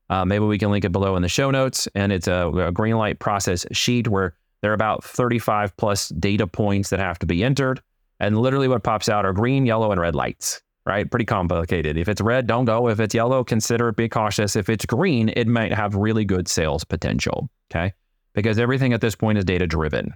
Uh, 0.10 0.26
maybe 0.26 0.44
we 0.44 0.58
can 0.58 0.72
link 0.72 0.84
it 0.84 0.92
below 0.92 1.16
in 1.16 1.22
the 1.22 1.30
show 1.30 1.52
notes. 1.52 1.88
And 1.96 2.12
it's 2.12 2.28
a, 2.28 2.50
a 2.50 2.72
green 2.72 2.98
light 2.98 3.20
process 3.20 3.66
sheet 3.72 4.08
where 4.08 4.36
there 4.62 4.72
are 4.72 4.76
about 4.76 5.04
35 5.04 5.78
plus 5.78 6.10
data 6.10 6.48
points 6.48 6.90
that 6.90 7.00
have 7.00 7.20
to 7.20 7.26
be 7.26 7.44
entered. 7.44 7.82
And 8.22 8.38
literally 8.38 8.70
what 8.70 8.84
pops 8.84 9.10
out 9.10 9.26
are 9.26 9.34
green, 9.34 9.66
yellow, 9.66 9.92
and 9.92 10.00
red 10.00 10.16
lights 10.16 10.62
right? 10.86 11.10
Pretty 11.10 11.26
complicated. 11.26 11.98
If 11.98 12.10
it's 12.10 12.22
red, 12.22 12.48
don't 12.48 12.66
go. 12.66 12.88
If 12.90 13.00
it's 13.00 13.14
yellow, 13.14 13.44
consider 13.44 13.90
it, 13.90 13.96
be 13.96 14.10
cautious. 14.10 14.56
If 14.56 14.70
it's 14.70 14.86
green, 14.86 15.30
it 15.30 15.48
might 15.48 15.74
have 15.74 15.96
really 15.96 16.26
good 16.26 16.48
sales 16.48 16.84
potential. 16.84 17.50
Okay. 17.72 17.94
Because 18.34 18.60
everything 18.60 18.94
at 18.94 19.02
this 19.02 19.16
point 19.16 19.38
is 19.38 19.46
data 19.46 19.68
driven. 19.68 20.14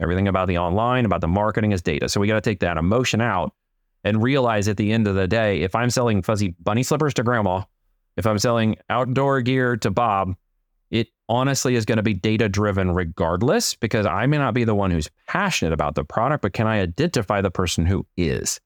Everything 0.00 0.28
about 0.28 0.48
the 0.48 0.58
online, 0.58 1.04
about 1.04 1.20
the 1.20 1.28
marketing 1.28 1.72
is 1.72 1.82
data. 1.82 2.08
So 2.08 2.20
we 2.20 2.26
got 2.26 2.34
to 2.34 2.40
take 2.40 2.60
that 2.60 2.76
emotion 2.76 3.20
out 3.20 3.52
and 4.02 4.22
realize 4.22 4.68
at 4.68 4.76
the 4.76 4.92
end 4.92 5.06
of 5.06 5.14
the 5.14 5.28
day, 5.28 5.62
if 5.62 5.74
I'm 5.74 5.90
selling 5.90 6.22
fuzzy 6.22 6.54
bunny 6.60 6.82
slippers 6.82 7.14
to 7.14 7.22
grandma, 7.22 7.62
if 8.16 8.26
I'm 8.26 8.38
selling 8.38 8.76
outdoor 8.90 9.40
gear 9.40 9.76
to 9.78 9.90
Bob, 9.90 10.34
honestly 11.28 11.74
is 11.74 11.84
going 11.84 11.96
to 11.96 12.02
be 12.02 12.14
data 12.14 12.48
driven 12.48 12.90
regardless 12.92 13.74
because 13.74 14.06
I 14.06 14.26
may 14.26 14.38
not 14.38 14.54
be 14.54 14.64
the 14.64 14.74
one 14.74 14.90
who's 14.90 15.10
passionate 15.26 15.72
about 15.72 15.94
the 15.94 16.04
product, 16.04 16.42
but 16.42 16.52
can 16.52 16.66
I 16.66 16.80
identify 16.80 17.40
the 17.40 17.50
person 17.50 17.86
who 17.86 18.06
is? 18.16 18.60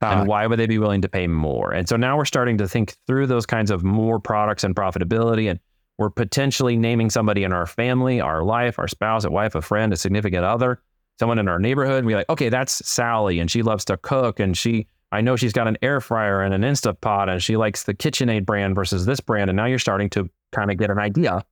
Uh, 0.00 0.06
and 0.06 0.28
why 0.28 0.46
would 0.46 0.58
they 0.58 0.66
be 0.66 0.78
willing 0.78 1.02
to 1.02 1.08
pay 1.08 1.26
more? 1.26 1.72
And 1.72 1.88
so 1.88 1.96
now 1.96 2.16
we're 2.16 2.24
starting 2.24 2.58
to 2.58 2.68
think 2.68 2.94
through 3.06 3.26
those 3.26 3.46
kinds 3.46 3.70
of 3.70 3.82
more 3.82 4.20
products 4.20 4.62
and 4.62 4.74
profitability. 4.74 5.50
And 5.50 5.58
we're 5.98 6.10
potentially 6.10 6.76
naming 6.76 7.10
somebody 7.10 7.42
in 7.42 7.52
our 7.52 7.66
family, 7.66 8.20
our 8.20 8.44
life, 8.44 8.78
our 8.78 8.86
spouse, 8.86 9.24
a 9.24 9.30
wife, 9.30 9.56
a 9.56 9.62
friend, 9.62 9.92
a 9.92 9.96
significant 9.96 10.44
other, 10.44 10.80
someone 11.18 11.40
in 11.40 11.48
our 11.48 11.58
neighborhood. 11.58 11.98
And 11.98 12.06
we're 12.06 12.18
like, 12.18 12.28
okay, 12.30 12.48
that's 12.48 12.86
Sally, 12.88 13.40
and 13.40 13.50
she 13.50 13.62
loves 13.62 13.84
to 13.86 13.96
cook. 13.96 14.38
And 14.38 14.56
she, 14.56 14.86
I 15.10 15.20
know 15.20 15.34
she's 15.34 15.52
got 15.52 15.66
an 15.66 15.76
air 15.82 16.00
fryer 16.00 16.42
and 16.42 16.54
an 16.54 16.62
Instapot, 16.62 17.28
and 17.28 17.42
she 17.42 17.56
likes 17.56 17.82
the 17.82 17.94
KitchenAid 17.94 18.46
brand 18.46 18.76
versus 18.76 19.04
this 19.04 19.18
brand. 19.18 19.50
And 19.50 19.56
now 19.56 19.64
you're 19.64 19.80
starting 19.80 20.10
to 20.10 20.30
kind 20.52 20.70
of 20.70 20.76
get 20.76 20.90
an 20.90 21.00
idea 21.00 21.44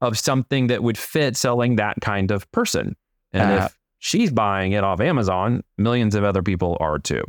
of 0.00 0.18
something 0.18 0.66
that 0.68 0.82
would 0.82 0.98
fit 0.98 1.36
selling 1.36 1.76
that 1.76 1.96
kind 2.00 2.30
of 2.30 2.50
person. 2.52 2.96
And 3.32 3.60
uh, 3.60 3.64
if 3.64 3.78
she's 3.98 4.30
buying 4.30 4.72
it 4.72 4.84
off 4.84 5.00
Amazon, 5.00 5.62
millions 5.78 6.14
of 6.14 6.24
other 6.24 6.42
people 6.42 6.76
are 6.80 6.98
too. 6.98 7.24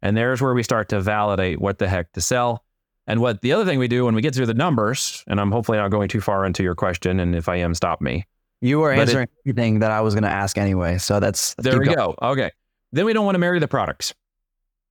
And 0.00 0.16
there's 0.16 0.40
where 0.40 0.54
we 0.54 0.62
start 0.62 0.88
to 0.90 1.00
validate 1.00 1.60
what 1.60 1.78
the 1.78 1.88
heck 1.88 2.12
to 2.12 2.20
sell. 2.20 2.64
And 3.06 3.20
what 3.20 3.40
the 3.40 3.52
other 3.52 3.64
thing 3.64 3.80
we 3.80 3.88
do 3.88 4.04
when 4.04 4.14
we 4.14 4.22
get 4.22 4.34
through 4.34 4.46
the 4.46 4.54
numbers, 4.54 5.24
and 5.26 5.40
I'm 5.40 5.50
hopefully 5.50 5.78
not 5.78 5.90
going 5.90 6.08
too 6.08 6.20
far 6.20 6.46
into 6.46 6.62
your 6.62 6.76
question, 6.76 7.18
and 7.18 7.34
if 7.34 7.48
I 7.48 7.56
am, 7.56 7.74
stop 7.74 8.00
me. 8.00 8.26
You 8.60 8.78
were 8.78 8.92
answering 8.92 9.24
it, 9.24 9.50
everything 9.50 9.80
that 9.80 9.90
I 9.90 10.00
was 10.02 10.14
going 10.14 10.22
to 10.22 10.30
ask 10.30 10.56
anyway. 10.56 10.98
So 10.98 11.18
that's 11.18 11.54
there 11.56 11.80
we 11.80 11.86
going. 11.86 11.96
go. 11.96 12.14
Okay. 12.22 12.52
Then 12.92 13.04
we 13.04 13.12
don't 13.12 13.24
want 13.24 13.34
to 13.34 13.40
marry 13.40 13.58
the 13.58 13.66
products. 13.66 14.14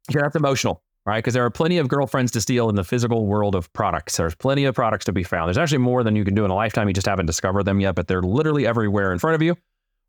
That's 0.10 0.36
emotional, 0.36 0.82
right? 1.06 1.20
Because 1.20 1.34
there 1.34 1.46
are 1.46 1.50
plenty 1.50 1.78
of 1.78 1.88
girlfriends 1.88 2.32
to 2.34 2.42
steal 2.42 2.70
in 2.70 2.76
the 2.76 2.84
physical 2.84 3.26
world 3.26 3.56
of 3.56 3.72
products. 3.74 4.18
There's 4.18 4.36
plenty 4.36 4.66
of 4.66 4.76
products 4.76 5.06
to 5.06 5.12
be 5.12 5.24
found. 5.24 5.48
There's 5.48 5.58
actually 5.58 5.80
more 5.80 6.04
than 6.04 6.16
you 6.16 6.24
can 6.24 6.36
do 6.36 6.46
in 6.46 6.52
a 6.52 6.56
lifetime. 6.56 6.88
You 6.88 6.94
just 6.94 7.08
haven't 7.08 7.26
discovered 7.26 7.64
them 7.64 7.80
yet, 7.80 7.96
but 7.96 8.08
they're 8.08 8.22
literally 8.22 8.68
everywhere 8.68 9.12
in 9.12 9.20
front 9.20 9.36
of 9.36 9.42
you 9.42 9.56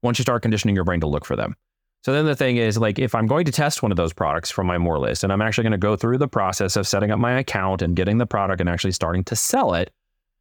once 0.03 0.19
you 0.19 0.23
start 0.23 0.43
conditioning 0.43 0.75
your 0.75 0.85
brain 0.85 1.01
to 1.01 1.07
look 1.07 1.25
for 1.25 1.37
them. 1.37 1.57
So 2.05 2.13
then 2.13 2.27
the 2.27 2.35
thing 2.35 2.57
is, 2.57 2.77
like, 2.77 2.99
if 2.99 3.15
I'm 3.15 3.29
going 3.29 3.45
to 3.45 3.53
test 3.53 3.83
one 3.83 3.93
of 3.93 3.97
those 3.97 4.13
products 4.13 4.51
from 4.51 4.67
my 4.67 4.77
more 4.77 4.99
list, 4.99 5.23
and 5.23 5.33
I'm 5.33 5.41
actually 5.41 5.63
going 5.63 5.73
to 5.73 5.79
go 5.79 5.95
through 5.95 6.19
the 6.19 6.27
process 6.27 6.75
of 6.75 6.87
setting 6.89 7.13
up 7.13 7.21
my 7.21 7.39
account 7.39 7.81
and 7.81 7.95
getting 7.95 8.19
the 8.19 8.27
product 8.27 8.61
and 8.61 8.69
actually 8.69 8.93
starting 8.93 9.23
to 9.25 9.37
sell 9.37 9.75
it, 9.75 9.93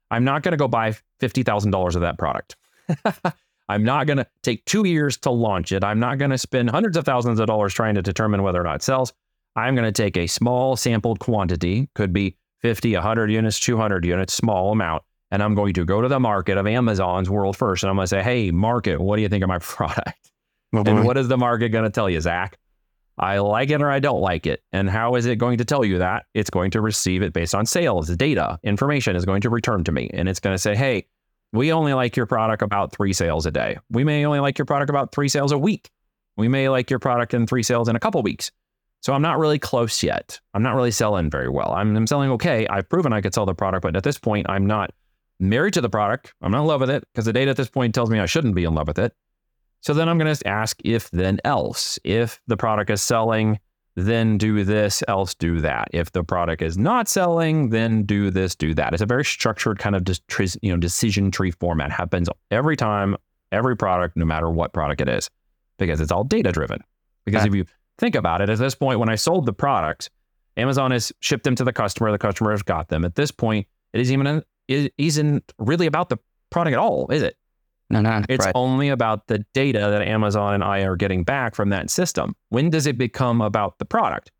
I'm 0.09 0.23
not 0.23 0.41
going 0.41 0.53
to 0.53 0.57
go 0.57 0.67
buy 0.67 0.95
$50,000 1.21 1.95
of 1.95 2.01
that 2.01 2.17
product. 2.17 2.55
I'm 3.69 3.83
not 3.83 4.07
going 4.07 4.17
to 4.17 4.27
take 4.41 4.65
two 4.65 4.85
years 4.85 5.17
to 5.17 5.31
launch 5.31 5.71
it. 5.71 5.83
I'm 5.83 5.99
not 5.99 6.17
going 6.17 6.31
to 6.31 6.37
spend 6.37 6.71
hundreds 6.71 6.97
of 6.97 7.05
thousands 7.05 7.39
of 7.39 7.45
dollars 7.45 7.73
trying 7.73 7.95
to 7.95 8.01
determine 8.01 8.41
whether 8.41 8.59
or 8.59 8.63
not 8.63 8.77
it 8.77 8.83
sells. 8.83 9.13
I'm 9.55 9.75
going 9.75 9.91
to 9.91 9.91
take 9.91 10.17
a 10.17 10.27
small 10.27 10.75
sampled 10.75 11.19
quantity, 11.19 11.89
could 11.95 12.13
be 12.13 12.37
50, 12.61 12.93
100 12.93 13.31
units, 13.31 13.59
200 13.59 14.05
units, 14.05 14.33
small 14.33 14.71
amount. 14.71 15.03
And 15.31 15.41
I'm 15.41 15.55
going 15.55 15.73
to 15.75 15.85
go 15.85 16.01
to 16.01 16.07
the 16.07 16.19
market 16.19 16.57
of 16.57 16.67
Amazon's 16.67 17.29
world 17.29 17.55
first. 17.55 17.83
And 17.83 17.89
I'm 17.89 17.95
going 17.95 18.03
to 18.03 18.09
say, 18.09 18.21
hey, 18.21 18.51
market, 18.51 18.99
what 18.99 19.15
do 19.15 19.21
you 19.21 19.29
think 19.29 19.43
of 19.43 19.47
my 19.47 19.59
product? 19.61 20.31
Oh, 20.73 20.83
and 20.85 21.05
what 21.05 21.17
is 21.17 21.27
the 21.27 21.37
market 21.37 21.69
going 21.69 21.83
to 21.83 21.89
tell 21.89 22.09
you, 22.09 22.19
Zach? 22.21 22.57
I 23.17 23.39
like 23.39 23.69
it 23.69 23.81
or 23.81 23.89
I 23.89 23.99
don't 23.99 24.21
like 24.21 24.47
it. 24.47 24.63
And 24.71 24.89
how 24.89 25.15
is 25.15 25.25
it 25.25 25.35
going 25.35 25.57
to 25.57 25.65
tell 25.65 25.83
you 25.85 25.97
that? 25.99 26.25
It's 26.33 26.49
going 26.49 26.71
to 26.71 26.81
receive 26.81 27.21
it 27.21 27.33
based 27.33 27.53
on 27.53 27.65
sales, 27.65 28.09
data, 28.15 28.57
information 28.63 29.15
is 29.15 29.25
going 29.25 29.41
to 29.41 29.49
return 29.49 29.83
to 29.83 29.91
me. 29.91 30.09
And 30.13 30.27
it's 30.29 30.39
going 30.39 30.53
to 30.53 30.57
say, 30.57 30.75
hey, 30.75 31.05
we 31.53 31.73
only 31.73 31.93
like 31.93 32.15
your 32.15 32.25
product 32.25 32.61
about 32.61 32.93
three 32.93 33.13
sales 33.13 33.45
a 33.45 33.51
day. 33.51 33.77
We 33.89 34.03
may 34.03 34.25
only 34.25 34.39
like 34.39 34.57
your 34.57 34.65
product 34.65 34.89
about 34.89 35.11
three 35.11 35.27
sales 35.27 35.51
a 35.51 35.57
week. 35.57 35.91
We 36.37 36.47
may 36.47 36.69
like 36.69 36.89
your 36.89 36.99
product 36.99 37.33
in 37.33 37.45
three 37.45 37.63
sales 37.63 37.89
in 37.89 37.95
a 37.95 37.99
couple 37.99 38.21
weeks. 38.23 38.51
So 39.01 39.13
I'm 39.13 39.21
not 39.21 39.39
really 39.39 39.59
close 39.59 40.03
yet. 40.03 40.39
I'm 40.53 40.63
not 40.63 40.75
really 40.75 40.91
selling 40.91 41.29
very 41.29 41.49
well. 41.49 41.73
I'm, 41.73 41.95
I'm 41.95 42.07
selling 42.07 42.29
okay. 42.31 42.67
I've 42.67 42.87
proven 42.87 43.13
I 43.13 43.21
could 43.21 43.33
sell 43.33 43.45
the 43.45 43.55
product, 43.55 43.81
but 43.81 43.95
at 43.95 44.03
this 44.03 44.19
point, 44.19 44.47
I'm 44.49 44.65
not 44.65 44.91
married 45.39 45.73
to 45.73 45.81
the 45.81 45.89
product. 45.89 46.33
I'm 46.41 46.51
not 46.51 46.61
in 46.61 46.67
love 46.67 46.81
with 46.81 46.91
it 46.91 47.03
because 47.11 47.25
the 47.25 47.33
data 47.33 47.51
at 47.51 47.57
this 47.57 47.69
point 47.69 47.95
tells 47.95 48.09
me 48.09 48.19
I 48.19 48.27
shouldn't 48.27 48.55
be 48.55 48.63
in 48.63 48.75
love 48.75 48.87
with 48.87 48.99
it. 48.99 49.13
So 49.81 49.95
then 49.95 50.07
I'm 50.07 50.19
going 50.19 50.33
to 50.33 50.47
ask 50.47 50.79
if 50.83 51.09
then 51.09 51.39
else. 51.43 51.97
If 52.03 52.39
the 52.45 52.55
product 52.55 52.91
is 52.91 53.01
selling, 53.01 53.59
then 53.95 54.37
do 54.37 54.63
this, 54.63 55.03
else 55.07 55.33
do 55.33 55.59
that. 55.61 55.89
If 55.91 56.11
the 56.11 56.23
product 56.23 56.61
is 56.61 56.77
not 56.77 57.09
selling, 57.09 57.71
then 57.71 58.03
do 58.03 58.29
this, 58.29 58.55
do 58.55 58.75
that. 58.75 58.93
It's 58.93 59.01
a 59.01 59.07
very 59.07 59.25
structured 59.25 59.79
kind 59.79 59.95
of 59.95 60.07
you 60.61 60.71
know 60.71 60.77
decision 60.77 61.31
tree 61.31 61.51
format. 61.51 61.91
Happens 61.91 62.29
every 62.51 62.77
time, 62.77 63.17
every 63.51 63.75
product, 63.75 64.15
no 64.15 64.25
matter 64.25 64.49
what 64.49 64.73
product 64.73 65.01
it 65.01 65.09
is, 65.09 65.29
because 65.77 65.99
it's 65.99 66.11
all 66.11 66.23
data 66.23 66.51
driven. 66.51 66.83
Because 67.25 67.45
if 67.45 67.55
you 67.55 67.65
think 68.01 68.15
about 68.15 68.41
it, 68.41 68.49
at 68.49 68.57
this 68.57 68.75
point, 68.75 68.99
when 68.99 69.07
I 69.07 69.15
sold 69.15 69.45
the 69.45 69.53
products, 69.53 70.09
Amazon 70.57 70.91
has 70.91 71.13
shipped 71.21 71.45
them 71.45 71.55
to 71.55 71.63
the 71.63 71.71
customer. 71.71 72.11
The 72.11 72.17
customer 72.17 72.51
has 72.51 72.63
got 72.63 72.89
them. 72.89 73.05
At 73.05 73.15
this 73.15 73.31
point, 73.31 73.67
it 73.93 74.01
is 74.01 74.11
even 74.11 74.43
it 74.67 74.93
isn't 74.97 75.53
really 75.57 75.85
about 75.85 76.09
the 76.09 76.17
product 76.49 76.73
at 76.73 76.79
all, 76.79 77.07
is 77.09 77.21
it? 77.21 77.37
No, 77.89 78.01
no. 78.01 78.23
It's 78.27 78.45
right. 78.45 78.55
only 78.55 78.89
about 78.89 79.27
the 79.27 79.45
data 79.53 79.79
that 79.79 80.01
Amazon 80.01 80.55
and 80.55 80.63
I 80.63 80.81
are 80.81 80.95
getting 80.95 81.23
back 81.23 81.55
from 81.55 81.69
that 81.69 81.89
system. 81.89 82.35
When 82.49 82.69
does 82.69 82.87
it 82.87 82.97
become 82.97 83.41
about 83.41 83.79
the 83.79 83.85
product? 83.85 84.31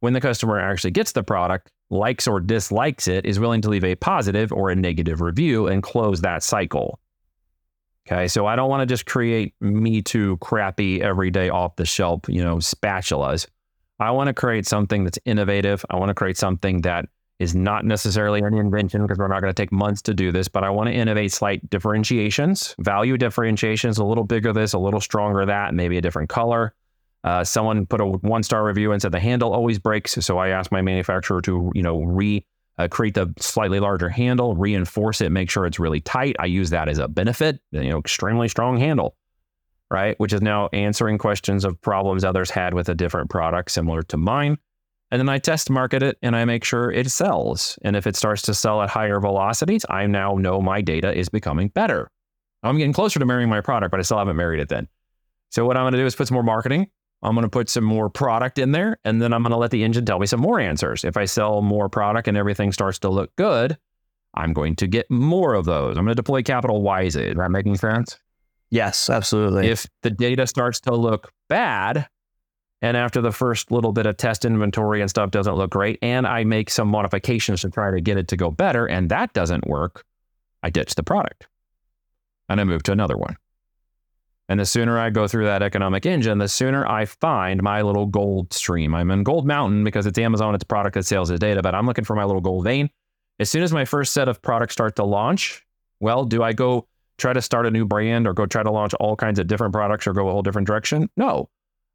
When 0.00 0.12
the 0.12 0.20
customer 0.20 0.58
actually 0.58 0.90
gets 0.90 1.12
the 1.12 1.22
product, 1.22 1.70
likes 1.90 2.26
or 2.26 2.40
dislikes 2.40 3.06
it, 3.08 3.24
is 3.26 3.38
willing 3.38 3.60
to 3.62 3.70
leave 3.70 3.84
a 3.84 3.94
positive 3.94 4.52
or 4.52 4.70
a 4.70 4.76
negative 4.76 5.20
review 5.20 5.68
and 5.68 5.82
close 5.82 6.20
that 6.20 6.42
cycle. 6.42 6.98
Okay, 8.10 8.26
so 8.26 8.46
I 8.46 8.56
don't 8.56 8.68
want 8.68 8.80
to 8.80 8.86
just 8.86 9.06
create 9.06 9.54
me 9.60 10.02
too 10.02 10.36
crappy 10.38 11.00
everyday 11.00 11.48
off 11.48 11.76
the 11.76 11.86
shelf, 11.86 12.22
you 12.26 12.42
know, 12.42 12.56
spatulas. 12.56 13.46
I 14.00 14.10
want 14.10 14.26
to 14.26 14.34
create 14.34 14.66
something 14.66 15.04
that's 15.04 15.18
innovative. 15.26 15.84
I 15.90 15.96
want 15.96 16.08
to 16.08 16.14
create 16.14 16.36
something 16.36 16.80
that 16.80 17.06
is 17.38 17.54
not 17.54 17.84
necessarily 17.84 18.40
an 18.40 18.54
invention 18.54 19.02
because 19.02 19.18
we're 19.18 19.28
not 19.28 19.40
going 19.40 19.52
to 19.52 19.62
take 19.62 19.70
months 19.70 20.02
to 20.02 20.14
do 20.14 20.32
this, 20.32 20.48
but 20.48 20.64
I 20.64 20.70
want 20.70 20.88
to 20.88 20.92
innovate 20.92 21.32
slight 21.32 21.68
differentiations, 21.70 22.74
value 22.80 23.16
differentiations, 23.16 23.98
a 23.98 24.04
little 24.04 24.24
bigger 24.24 24.52
this, 24.52 24.72
a 24.72 24.78
little 24.78 25.00
stronger 25.00 25.46
that, 25.46 25.72
maybe 25.72 25.96
a 25.96 26.00
different 26.00 26.28
color. 26.28 26.74
Uh, 27.22 27.44
someone 27.44 27.86
put 27.86 28.00
a 28.00 28.06
one 28.06 28.42
star 28.42 28.64
review 28.64 28.90
and 28.92 29.00
said 29.00 29.12
the 29.12 29.20
handle 29.20 29.52
always 29.52 29.78
breaks. 29.78 30.12
So 30.14 30.38
I 30.38 30.48
asked 30.48 30.72
my 30.72 30.82
manufacturer 30.82 31.40
to, 31.42 31.70
you 31.74 31.82
know, 31.82 32.02
re 32.02 32.44
uh, 32.80 32.88
create 32.88 33.14
the 33.14 33.32
slightly 33.38 33.78
larger 33.78 34.08
handle, 34.08 34.54
reinforce 34.56 35.20
it, 35.20 35.30
make 35.30 35.50
sure 35.50 35.66
it's 35.66 35.78
really 35.78 36.00
tight. 36.00 36.36
I 36.38 36.46
use 36.46 36.70
that 36.70 36.88
as 36.88 36.98
a 36.98 37.08
benefit, 37.08 37.60
you 37.72 37.90
know, 37.90 37.98
extremely 37.98 38.48
strong 38.48 38.78
handle, 38.78 39.16
right? 39.90 40.18
Which 40.18 40.32
is 40.32 40.40
now 40.40 40.68
answering 40.72 41.18
questions 41.18 41.64
of 41.64 41.80
problems 41.80 42.24
others 42.24 42.50
had 42.50 42.74
with 42.74 42.88
a 42.88 42.94
different 42.94 43.28
product 43.28 43.70
similar 43.70 44.02
to 44.04 44.16
mine. 44.16 44.56
And 45.10 45.20
then 45.20 45.28
I 45.28 45.38
test 45.38 45.68
market 45.68 46.02
it 46.02 46.16
and 46.22 46.34
I 46.34 46.44
make 46.44 46.64
sure 46.64 46.90
it 46.90 47.10
sells. 47.10 47.78
And 47.82 47.96
if 47.96 48.06
it 48.06 48.16
starts 48.16 48.42
to 48.42 48.54
sell 48.54 48.80
at 48.80 48.88
higher 48.88 49.20
velocities, 49.20 49.84
I 49.90 50.06
now 50.06 50.36
know 50.36 50.62
my 50.62 50.80
data 50.80 51.12
is 51.12 51.28
becoming 51.28 51.68
better. 51.68 52.10
I'm 52.62 52.78
getting 52.78 52.92
closer 52.92 53.18
to 53.18 53.26
marrying 53.26 53.48
my 53.48 53.60
product, 53.60 53.90
but 53.90 54.00
I 54.00 54.04
still 54.04 54.18
haven't 54.18 54.36
married 54.36 54.60
it 54.60 54.68
then. 54.68 54.88
So 55.50 55.66
what 55.66 55.76
I'm 55.76 55.82
going 55.82 55.92
to 55.92 55.98
do 55.98 56.06
is 56.06 56.14
put 56.14 56.28
some 56.28 56.34
more 56.34 56.44
marketing. 56.44 56.88
I'm 57.22 57.34
going 57.34 57.44
to 57.44 57.50
put 57.50 57.68
some 57.68 57.84
more 57.84 58.08
product 58.08 58.58
in 58.58 58.72
there, 58.72 58.98
and 59.04 59.20
then 59.20 59.32
I'm 59.32 59.42
going 59.42 59.50
to 59.50 59.58
let 59.58 59.70
the 59.70 59.84
engine 59.84 60.06
tell 60.06 60.18
me 60.18 60.26
some 60.26 60.40
more 60.40 60.58
answers. 60.58 61.04
If 61.04 61.16
I 61.16 61.26
sell 61.26 61.60
more 61.60 61.88
product 61.88 62.28
and 62.28 62.36
everything 62.36 62.72
starts 62.72 62.98
to 63.00 63.10
look 63.10 63.34
good, 63.36 63.76
I'm 64.34 64.52
going 64.52 64.76
to 64.76 64.86
get 64.86 65.10
more 65.10 65.54
of 65.54 65.66
those. 65.66 65.98
I'm 65.98 66.04
going 66.04 66.12
to 66.12 66.14
deploy 66.14 66.42
capital 66.42 66.82
wisely. 66.82 67.26
Is 67.26 67.36
that 67.36 67.50
making 67.50 67.76
sense? 67.76 68.18
Yes, 68.70 69.10
absolutely. 69.10 69.68
If 69.68 69.86
the 70.02 70.10
data 70.10 70.46
starts 70.46 70.80
to 70.80 70.94
look 70.94 71.32
bad, 71.48 72.08
and 72.80 72.96
after 72.96 73.20
the 73.20 73.32
first 73.32 73.70
little 73.70 73.92
bit 73.92 74.06
of 74.06 74.16
test 74.16 74.44
inventory 74.44 75.00
and 75.00 75.10
stuff 75.10 75.30
doesn't 75.30 75.56
look 75.56 75.70
great, 75.70 75.98
and 76.00 76.26
I 76.26 76.44
make 76.44 76.70
some 76.70 76.88
modifications 76.88 77.60
to 77.62 77.70
try 77.70 77.90
to 77.90 78.00
get 78.00 78.16
it 78.16 78.28
to 78.28 78.36
go 78.36 78.50
better, 78.50 78.86
and 78.86 79.10
that 79.10 79.32
doesn't 79.34 79.66
work, 79.66 80.04
I 80.62 80.70
ditch 80.70 80.94
the 80.94 81.02
product 81.02 81.48
and 82.48 82.60
I 82.60 82.64
move 82.64 82.82
to 82.84 82.92
another 82.92 83.16
one. 83.16 83.36
And 84.50 84.58
the 84.58 84.66
sooner 84.66 84.98
I 84.98 85.10
go 85.10 85.28
through 85.28 85.44
that 85.44 85.62
economic 85.62 86.04
engine, 86.04 86.38
the 86.38 86.48
sooner 86.48 86.84
I 86.84 87.04
find 87.04 87.62
my 87.62 87.82
little 87.82 88.06
gold 88.06 88.52
stream. 88.52 88.96
I'm 88.96 89.12
in 89.12 89.22
Gold 89.22 89.46
Mountain 89.46 89.84
because 89.84 90.06
it's 90.06 90.18
Amazon, 90.18 90.56
it's 90.56 90.64
product 90.64 90.94
that 90.94 91.06
sells 91.06 91.28
the 91.28 91.38
data, 91.38 91.62
but 91.62 91.72
I'm 91.72 91.86
looking 91.86 92.04
for 92.04 92.16
my 92.16 92.24
little 92.24 92.40
gold 92.40 92.64
vein. 92.64 92.90
As 93.38 93.48
soon 93.48 93.62
as 93.62 93.72
my 93.72 93.84
first 93.84 94.12
set 94.12 94.28
of 94.28 94.42
products 94.42 94.72
start 94.72 94.96
to 94.96 95.04
launch, 95.04 95.64
well, 96.00 96.24
do 96.24 96.42
I 96.42 96.52
go 96.52 96.88
try 97.16 97.32
to 97.32 97.40
start 97.40 97.64
a 97.64 97.70
new 97.70 97.84
brand 97.84 98.26
or 98.26 98.34
go 98.34 98.44
try 98.44 98.64
to 98.64 98.72
launch 98.72 98.92
all 98.94 99.14
kinds 99.14 99.38
of 99.38 99.46
different 99.46 99.72
products 99.72 100.08
or 100.08 100.12
go 100.12 100.28
a 100.28 100.32
whole 100.32 100.42
different 100.42 100.66
direction? 100.66 101.08
No. 101.16 101.48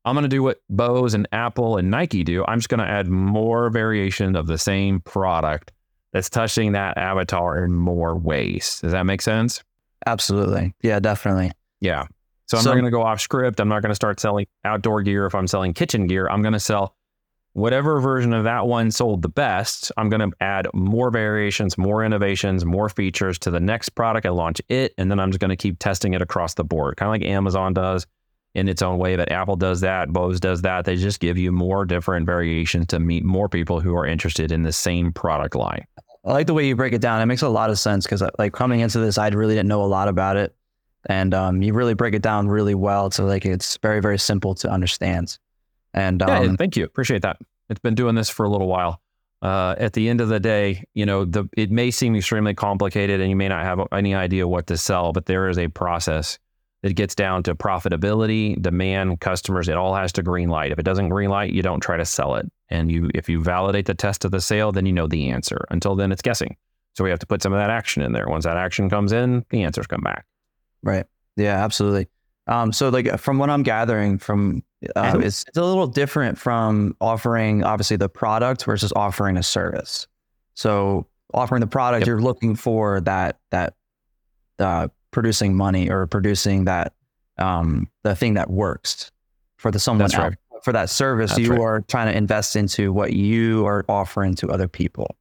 I'm 0.06 0.16
going 0.16 0.24
to 0.24 0.30
do 0.30 0.42
what 0.42 0.62
Bose 0.70 1.14
and 1.14 1.28
Apple 1.34 1.76
and 1.76 1.92
Nike 1.92 2.24
do. 2.24 2.46
I'm 2.48 2.60
just 2.60 2.70
going 2.70 2.80
to 2.80 2.88
add 2.88 3.10
more 3.10 3.70
variation 3.70 4.38
of 4.38 4.48
the 4.48 4.58
same 4.58 5.02
product 5.02 5.74
that's 6.14 6.30
touching 6.30 6.72
that 6.72 6.98
avatar 6.98 7.66
in 7.66 7.74
more 7.74 8.16
ways. 8.16 8.80
Does 8.82 8.94
that 8.94 9.06
make 9.06 9.22
sense? 9.22 9.62
Absolutely. 10.06 10.74
Yeah, 10.82 11.02
definitely. 11.02 11.52
Yeah. 11.82 12.06
So 12.48 12.58
I'm 12.58 12.64
so, 12.64 12.70
not 12.70 12.76
going 12.76 12.86
to 12.86 12.92
go 12.92 13.04
off 13.04 13.20
script. 13.22 13.60
I'm 13.60 13.70
not 13.70 13.82
going 13.82 13.90
to 13.92 13.96
start 13.96 14.20
selling 14.20 14.46
outdoor 14.64 15.02
gear 15.02 15.26
if 15.26 15.34
I'm 15.34 15.48
selling 15.48 15.74
kitchen 15.74 16.08
gear. 16.08 16.28
I'm 16.28 16.42
going 16.42 16.54
to 16.54 16.60
sell 16.60 16.96
whatever 17.54 18.00
version 18.00 18.34
of 18.34 18.44
that 18.44 18.68
one 18.68 18.92
sold 18.92 19.22
the 19.22 19.30
best. 19.30 19.92
I'm 19.98 20.10
going 20.10 20.30
to 20.30 20.36
add 20.42 20.68
more 20.74 21.10
variations, 21.10 21.78
more 21.78 22.04
innovations, 22.04 22.66
more 22.66 22.90
features 22.90 23.40
to 23.40 23.52
the 23.52 23.60
next 23.60 23.90
product. 23.90 24.26
I 24.26 24.30
launch 24.30 24.62
it, 24.70 24.94
and 24.98 25.10
then 25.10 25.20
I'm 25.20 25.32
just 25.32 25.40
going 25.40 25.50
to 25.50 25.56
keep 25.56 25.80
testing 25.80 26.14
it 26.14 26.22
across 26.22 26.54
the 26.54 26.64
board, 26.64 26.98
kind 26.98 27.08
of 27.08 27.14
like 27.14 27.24
Amazon 27.24 27.74
does 27.74 28.06
in 28.54 28.68
its 28.70 28.82
own 28.82 29.00
way. 29.00 29.16
But 29.16 29.32
Apple 29.32 29.56
does 29.56 29.82
that, 29.82 30.10
Bose 30.10 30.40
does 30.40 30.62
that. 30.64 30.86
They 30.86 30.98
just 30.98 31.20
give 31.20 31.38
you 31.38 31.52
more 31.52 31.86
different 31.86 32.26
variations 32.26 32.88
to 32.88 33.00
meet 33.00 33.24
more 33.24 33.50
people 33.50 33.80
who 33.80 33.96
are 33.96 34.06
interested 34.06 34.52
in 34.52 34.64
the 34.64 34.72
same 34.72 35.12
product 35.12 35.56
line. 35.56 35.86
I 36.26 36.32
like 36.32 36.48
the 36.48 36.54
way 36.54 36.68
you 36.68 36.76
break 36.76 36.94
it 36.94 37.02
down. 37.02 37.22
It 37.22 37.26
makes 37.26 37.42
a 37.42 37.50
lot 37.50 37.70
of 37.70 37.78
sense 37.80 38.06
because, 38.06 38.24
like, 38.40 38.52
coming 38.52 38.80
into 38.80 39.00
this, 39.00 39.18
I 39.18 39.30
really 39.30 39.56
didn't 39.56 39.70
know 39.70 39.84
a 39.84 39.86
lot 39.86 40.08
about 40.08 40.38
it, 40.38 40.56
and 41.08 41.34
um, 41.34 41.62
you 41.62 41.74
really 41.74 41.94
break 41.94 42.14
it 42.14 42.22
down 42.22 42.48
really 42.48 42.76
well. 42.76 43.12
So, 43.12 43.26
like, 43.26 43.46
it's 43.46 43.78
very, 43.78 44.02
very 44.02 44.20
simple 44.20 44.56
to 44.56 44.70
understand. 44.70 45.38
And 45.94 46.22
um, 46.22 46.30
yeah, 46.30 46.56
thank 46.58 46.76
you, 46.76 46.84
appreciate 46.84 47.22
that. 47.22 47.38
It's 47.70 47.80
been 47.80 47.96
doing 47.96 48.16
this 48.16 48.30
for 48.30 48.46
a 48.46 48.50
little 48.50 48.68
while. 48.68 49.02
Uh, 49.42 49.76
at 49.78 49.94
the 49.94 50.10
end 50.10 50.22
of 50.22 50.30
the 50.30 50.40
day, 50.40 50.84
you 50.94 51.06
know, 51.06 51.26
the 51.26 51.48
it 51.56 51.70
may 51.70 51.92
seem 51.92 52.16
extremely 52.16 52.54
complicated, 52.54 53.22
and 53.22 53.30
you 53.30 53.36
may 53.36 53.48
not 53.48 53.64
have 53.64 53.80
any 53.92 54.16
idea 54.16 54.48
what 54.48 54.68
to 54.68 54.78
sell, 54.78 55.14
but 55.14 55.26
there 55.26 55.50
is 55.50 55.58
a 55.58 55.68
process 55.68 56.40
it 56.86 56.96
gets 56.96 57.16
down 57.16 57.42
to 57.44 57.56
profitability, 57.56 58.62
demand, 58.62 59.20
customers. 59.20 59.68
It 59.68 59.76
all 59.76 59.96
has 59.96 60.12
to 60.14 60.22
green 60.22 60.50
light. 60.50 60.72
If 60.72 60.78
it 60.78 60.84
doesn't 60.84 61.10
green 61.10 61.32
light, 61.32 61.52
you 61.52 61.64
don't 61.64 61.80
try 61.80 61.98
to 61.98 62.06
sell 62.06 62.36
it. 62.36 62.46
And 62.70 62.92
you, 62.92 63.10
if 63.16 63.28
you 63.28 63.44
validate 63.44 63.88
the 63.88 63.96
test 63.96 64.24
of 64.24 64.30
the 64.30 64.40
sale, 64.40 64.72
then 64.72 64.86
you 64.86 64.94
know 64.94 65.08
the 65.08 65.30
answer. 65.30 65.66
Until 65.72 65.96
then, 65.96 66.12
it's 66.12 66.22
guessing. 66.22 66.56
So 66.94 67.04
we 67.04 67.10
have 67.10 67.18
to 67.20 67.26
put 67.26 67.42
some 67.42 67.54
of 67.54 67.58
that 67.58 67.72
action 67.72 68.04
in 68.04 68.12
there. 68.12 68.28
Once 68.28 68.44
that 68.46 68.58
action 68.58 68.88
comes 68.88 69.14
in, 69.14 69.44
the 69.50 69.64
answers 69.64 69.88
come 69.88 70.02
back. 70.02 70.26
Right. 70.86 71.06
Yeah, 71.36 71.62
absolutely. 71.62 72.08
Um, 72.48 72.72
so 72.72 72.90
like 72.90 73.18
from 73.20 73.40
what 73.40 73.50
I'm 73.50 73.64
gathering 73.64 74.20
from, 74.20 74.64
uh, 74.96 75.20
it's, 75.22 75.44
it's 75.48 75.58
a 75.58 75.64
little 75.64 75.88
different 75.88 76.38
from 76.38 76.96
offering 77.02 77.64
obviously 77.64 77.98
the 77.98 78.08
product 78.08 78.64
versus 78.64 78.94
offering 78.96 79.36
a 79.36 79.44
service. 79.44 80.08
So 80.54 81.08
offering 81.34 81.60
the 81.60 81.68
product, 81.68 82.02
yep. 82.02 82.08
you're 82.08 82.22
looking 82.22 82.56
for 82.56 83.02
that 83.02 83.40
that 83.50 83.74
uh, 84.60 84.88
producing 85.12 85.56
money 85.56 85.90
or 85.90 86.06
producing 86.06 86.66
that 86.66 86.94
um, 87.40 87.90
the 88.04 88.16
thing 88.16 88.36
that 88.36 88.50
works 88.50 89.12
for 89.58 89.72
the 89.72 89.80
someone 89.80 90.08
That's. 90.10 90.18
Right. 90.18 90.36
For 90.64 90.72
that 90.72 90.90
service, 90.90 91.32
That's 91.32 91.42
you 91.42 91.52
right. 91.52 91.60
are 91.60 91.82
trying 91.82 92.08
to 92.12 92.18
invest 92.18 92.56
into 92.56 92.92
what 92.92 93.14
you 93.14 93.68
are 93.68 93.86
offering 93.88 94.34
to 94.36 94.50
other 94.50 94.68
people. 94.68 95.16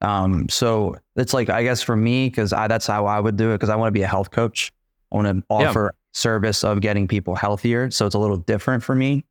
Um, 0.00 0.48
so 0.48 0.96
it's 1.16 1.34
like 1.34 1.50
I 1.50 1.62
guess 1.62 1.82
for 1.82 1.96
me, 1.96 2.28
because 2.28 2.50
that's 2.50 2.86
how 2.86 3.06
I 3.06 3.20
would 3.20 3.36
do 3.36 3.50
it. 3.50 3.54
Because 3.54 3.68
I 3.68 3.76
want 3.76 3.88
to 3.88 3.92
be 3.92 4.02
a 4.02 4.06
health 4.06 4.30
coach. 4.30 4.72
I 5.12 5.16
want 5.16 5.26
to 5.28 5.44
offer 5.48 5.92
yeah. 5.92 5.98
service 6.12 6.64
of 6.64 6.80
getting 6.80 7.08
people 7.08 7.34
healthier. 7.34 7.90
So 7.90 8.06
it's 8.06 8.14
a 8.14 8.18
little 8.18 8.36
different 8.36 8.82
for 8.82 8.94
me. 8.94 9.24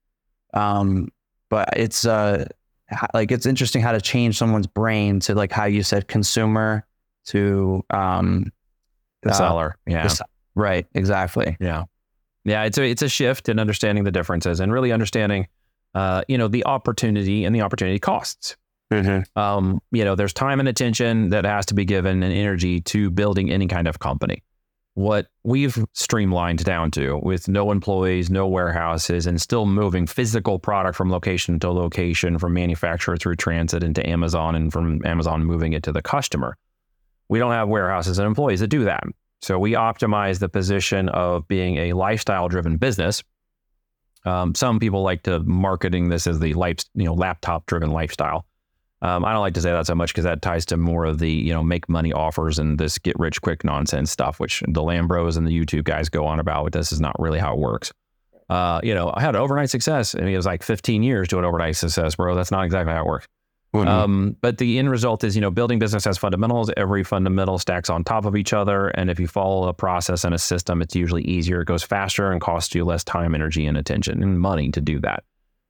Um, 0.54 1.10
but 1.50 1.70
it's 1.78 2.06
uh, 2.06 2.46
like 3.14 3.32
it's 3.32 3.46
interesting 3.46 3.82
how 3.82 3.92
to 3.92 4.02
change 4.02 4.38
someone's 4.38 4.68
brain 4.68 5.20
to 5.22 5.36
like 5.36 5.52
how 5.52 5.66
you 5.66 5.84
said 5.84 6.08
consumer 6.08 6.86
to 7.26 7.84
um, 7.92 8.52
the 9.22 9.32
uh, 9.32 9.34
seller. 9.34 9.78
Yeah. 9.86 10.08
The, 10.08 10.26
right. 10.56 10.86
Exactly. 10.94 11.58
Yeah. 11.60 11.84
Yeah. 12.44 12.64
It's 12.64 12.78
a, 12.78 12.84
it's 12.84 13.02
a 13.02 13.10
shift 13.10 13.50
in 13.50 13.60
understanding 13.60 14.04
the 14.04 14.12
differences 14.12 14.60
and 14.60 14.72
really 14.72 14.92
understanding, 14.92 15.48
uh, 15.94 16.24
you 16.28 16.38
know, 16.38 16.48
the 16.48 16.66
opportunity 16.66 17.46
and 17.46 17.56
the 17.56 17.62
opportunity 17.62 18.00
costs. 18.00 18.58
Mm-hmm. 18.92 19.38
Um, 19.38 19.82
you 19.92 20.06
know, 20.06 20.16
there's 20.16 20.34
time 20.34 20.60
and 20.60 20.70
attention 20.70 21.30
that 21.30 21.46
has 21.46 21.66
to 21.68 21.74
be 21.74 21.86
given 21.86 22.24
and 22.24 22.34
energy 22.34 22.82
to 22.82 23.10
building 23.10 23.52
any 23.52 23.68
kind 23.68 23.88
of 23.88 24.00
company. 24.00 24.44
What 24.94 25.28
we've 25.44 25.78
streamlined 25.94 26.64
down 26.64 26.90
to 26.92 27.20
with 27.22 27.48
no 27.48 27.72
employees, 27.72 28.32
no 28.32 28.48
warehouses, 28.48 29.28
and 29.28 29.40
still 29.40 29.68
moving 29.68 30.08
physical 30.08 30.58
product 30.58 30.96
from 30.96 31.12
location 31.12 31.60
to 31.60 31.72
location, 31.72 32.40
from 32.40 32.54
manufacturer 32.54 33.16
through 33.18 33.36
transit 33.36 33.84
into 33.84 34.08
Amazon, 34.10 34.56
and 34.56 34.74
from 34.74 35.06
Amazon 35.06 35.44
moving 35.44 35.74
it 35.74 35.84
to 35.84 35.92
the 35.92 36.02
customer. 36.02 36.58
We 37.30 37.38
don't 37.38 37.52
have 37.52 37.68
warehouses 37.68 38.18
and 38.18 38.26
employees 38.26 38.62
that 38.62 38.70
do 38.70 38.86
that. 38.86 39.04
So 39.42 39.60
we 39.60 39.74
optimize 39.74 40.40
the 40.40 40.50
position 40.50 41.10
of 41.10 41.48
being 41.48 41.78
a 41.78 41.94
lifestyle 41.94 42.48
driven 42.48 42.78
business. 42.78 43.24
Um, 44.26 44.56
some 44.56 44.80
people 44.80 45.04
like 45.04 45.24
to 45.24 45.40
marketing 45.42 46.10
this 46.10 46.26
as 46.26 46.40
the 46.40 46.54
life, 46.54 46.80
you 46.96 47.04
know, 47.04 47.14
laptop 47.14 47.66
driven 47.68 47.92
lifestyle. 47.92 48.46
Um, 49.02 49.24
I 49.26 49.32
don't 49.32 49.42
like 49.42 49.54
to 49.54 49.62
say 49.62 49.72
that 49.72 49.86
so 49.86 49.94
much 49.94 50.12
because 50.12 50.24
that 50.24 50.42
ties 50.42 50.66
to 50.68 50.78
more 50.78 51.06
of 51.06 51.20
the 51.20 51.32
you 51.32 51.54
know 51.54 51.64
make 51.64 51.88
money 51.88 52.12
offers 52.12 52.58
and 52.58 52.80
this 52.80 52.98
get 52.98 53.18
rich 53.20 53.42
quick 53.42 53.64
nonsense 53.64 54.12
stuff, 54.12 54.40
which 54.40 54.64
the 54.68 54.82
Lambros 54.82 55.38
and 55.38 55.48
the 55.48 55.52
YouTube 55.52 55.84
guys 55.84 56.10
go 56.10 56.26
on 56.26 56.40
about. 56.40 56.64
But 56.64 56.74
this 56.74 56.92
is 56.92 57.00
not 57.00 57.16
really 57.20 57.40
how 57.40 57.54
it 57.54 57.60
works. 57.60 57.92
Uh, 58.50 58.80
you 58.82 58.94
know, 58.94 59.12
I 59.14 59.22
had 59.22 59.36
overnight 59.36 59.70
success, 59.70 60.16
I 60.16 60.20
and 60.20 60.30
it 60.30 60.36
was 60.36 60.46
like 60.46 60.64
15 60.64 61.04
years 61.04 61.28
doing 61.28 61.46
overnight 61.46 61.76
success, 61.76 62.16
bro. 62.16 62.34
That's 62.34 62.52
not 62.52 62.66
exactly 62.66 62.94
how 62.94 63.02
it 63.02 63.08
works. 63.08 63.28
Mm-hmm. 63.76 63.88
Um, 63.88 64.38
but 64.42 64.58
the 64.58 64.80
end 64.80 64.90
result 64.90 65.24
is, 65.24 65.36
you 65.36 65.42
know, 65.42 65.52
building 65.52 65.78
business 65.78 66.06
has 66.06 66.18
fundamentals. 66.18 66.72
Every 66.78 67.04
fundamental 67.04 67.60
stacks 67.60 67.90
on 67.90 68.04
top 68.04 68.26
of 68.26 68.36
each 68.36 68.54
other. 68.54 68.88
And 68.90 69.10
if 69.10 69.20
you 69.20 69.28
follow 69.28 69.68
a 69.68 69.74
process 69.74 70.24
and 70.24 70.34
a 70.34 70.38
system, 70.38 70.82
it's 70.82 70.96
usually 70.96 71.24
easier. 71.24 71.62
It 71.62 71.66
goes 71.66 71.84
faster 71.84 72.32
and 72.32 72.42
costs 72.42 72.74
you 72.74 72.86
less 72.86 73.04
time, 73.04 73.36
energy, 73.36 73.66
and 73.66 73.78
attention 73.78 74.24
and 74.24 74.40
money 74.40 74.72
to 74.72 74.82
do 74.82 75.00
that. 75.02 75.24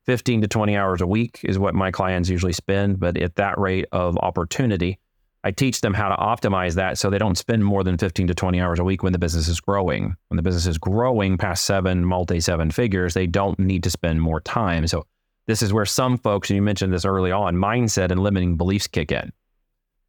15 0.07 0.41
to 0.41 0.47
20 0.47 0.75
hours 0.75 1.01
a 1.01 1.07
week 1.07 1.41
is 1.43 1.59
what 1.59 1.75
my 1.75 1.91
clients 1.91 2.29
usually 2.29 2.53
spend. 2.53 2.99
But 2.99 3.17
at 3.17 3.35
that 3.35 3.57
rate 3.59 3.85
of 3.91 4.17
opportunity, 4.17 4.99
I 5.43 5.51
teach 5.51 5.81
them 5.81 5.93
how 5.93 6.09
to 6.09 6.15
optimize 6.15 6.75
that 6.75 6.97
so 6.97 7.09
they 7.09 7.17
don't 7.17 7.37
spend 7.37 7.63
more 7.63 7.83
than 7.83 7.97
15 7.97 8.27
to 8.27 8.33
20 8.33 8.59
hours 8.59 8.79
a 8.79 8.83
week 8.83 9.03
when 9.03 9.13
the 9.13 9.19
business 9.19 9.47
is 9.47 9.59
growing. 9.59 10.15
When 10.29 10.37
the 10.37 10.41
business 10.41 10.65
is 10.65 10.77
growing 10.77 11.37
past 11.37 11.65
seven, 11.65 12.05
multi 12.05 12.39
seven 12.39 12.71
figures, 12.71 13.13
they 13.13 13.27
don't 13.27 13.59
need 13.59 13.83
to 13.83 13.89
spend 13.89 14.21
more 14.21 14.41
time. 14.41 14.87
So 14.87 15.05
this 15.45 15.61
is 15.61 15.73
where 15.73 15.85
some 15.85 16.17
folks, 16.17 16.49
and 16.49 16.55
you 16.55 16.61
mentioned 16.61 16.93
this 16.93 17.05
early 17.05 17.31
on, 17.31 17.55
mindset 17.55 18.11
and 18.11 18.21
limiting 18.21 18.57
beliefs 18.57 18.87
kick 18.87 19.11
in. 19.11 19.31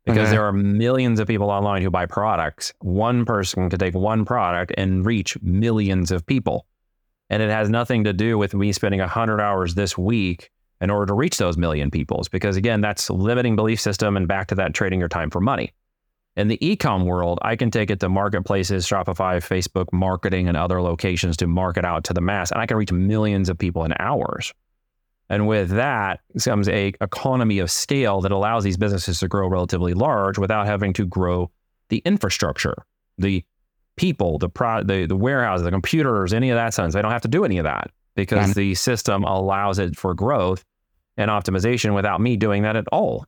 Because 0.04 0.28
okay. 0.28 0.30
there 0.30 0.44
are 0.46 0.52
millions 0.52 1.20
of 1.20 1.28
people 1.28 1.50
online 1.50 1.82
who 1.82 1.90
buy 1.90 2.06
products. 2.06 2.72
One 2.80 3.24
person 3.24 3.68
could 3.68 3.80
take 3.80 3.94
one 3.94 4.24
product 4.24 4.72
and 4.78 5.04
reach 5.04 5.36
millions 5.42 6.10
of 6.10 6.24
people. 6.24 6.66
And 7.30 7.42
it 7.42 7.50
has 7.50 7.68
nothing 7.68 8.04
to 8.04 8.12
do 8.12 8.38
with 8.38 8.54
me 8.54 8.72
spending 8.72 9.00
100 9.00 9.40
hours 9.40 9.74
this 9.74 9.98
week 9.98 10.50
in 10.80 10.90
order 10.90 11.06
to 11.06 11.14
reach 11.14 11.36
those 11.36 11.56
million 11.56 11.90
peoples. 11.90 12.28
Because 12.28 12.56
again, 12.56 12.80
that's 12.80 13.10
limiting 13.10 13.56
belief 13.56 13.80
system 13.80 14.16
and 14.16 14.26
back 14.26 14.48
to 14.48 14.54
that 14.56 14.74
trading 14.74 15.00
your 15.00 15.08
time 15.08 15.30
for 15.30 15.40
money. 15.40 15.72
In 16.36 16.46
the 16.46 16.58
ecom 16.58 17.04
world, 17.04 17.40
I 17.42 17.56
can 17.56 17.70
take 17.70 17.90
it 17.90 17.98
to 18.00 18.08
marketplaces, 18.08 18.86
Shopify, 18.86 19.38
Facebook 19.38 19.92
marketing, 19.92 20.46
and 20.46 20.56
other 20.56 20.80
locations 20.80 21.36
to 21.38 21.48
market 21.48 21.84
out 21.84 22.04
to 22.04 22.12
the 22.12 22.20
mass. 22.20 22.52
And 22.52 22.60
I 22.60 22.66
can 22.66 22.76
reach 22.76 22.92
millions 22.92 23.48
of 23.48 23.58
people 23.58 23.84
in 23.84 23.92
hours. 23.98 24.54
And 25.28 25.48
with 25.48 25.70
that 25.70 26.20
comes 26.42 26.68
a 26.68 26.94
economy 27.00 27.58
of 27.58 27.70
scale 27.70 28.20
that 28.20 28.32
allows 28.32 28.64
these 28.64 28.76
businesses 28.76 29.18
to 29.20 29.28
grow 29.28 29.48
relatively 29.48 29.94
large 29.94 30.38
without 30.38 30.66
having 30.66 30.92
to 30.94 31.06
grow 31.06 31.50
the 31.88 31.98
infrastructure, 32.04 32.84
the 33.18 33.44
people, 33.98 34.38
the 34.38 34.48
pro, 34.48 34.82
the, 34.82 35.06
the 35.06 35.16
warehouses, 35.16 35.64
the 35.64 35.70
computers, 35.70 36.32
any 36.32 36.50
of 36.50 36.56
that 36.56 36.74
sense. 36.74 36.94
They 36.94 37.02
don't 37.02 37.12
have 37.12 37.22
to 37.22 37.28
do 37.28 37.44
any 37.44 37.58
of 37.58 37.64
that 37.64 37.90
because 38.14 38.54
the 38.54 38.74
system 38.74 39.24
allows 39.24 39.78
it 39.78 39.96
for 39.96 40.14
growth 40.14 40.64
and 41.16 41.30
optimization 41.30 41.94
without 41.94 42.20
me 42.20 42.36
doing 42.36 42.62
that 42.62 42.76
at 42.76 42.86
all. 42.90 43.26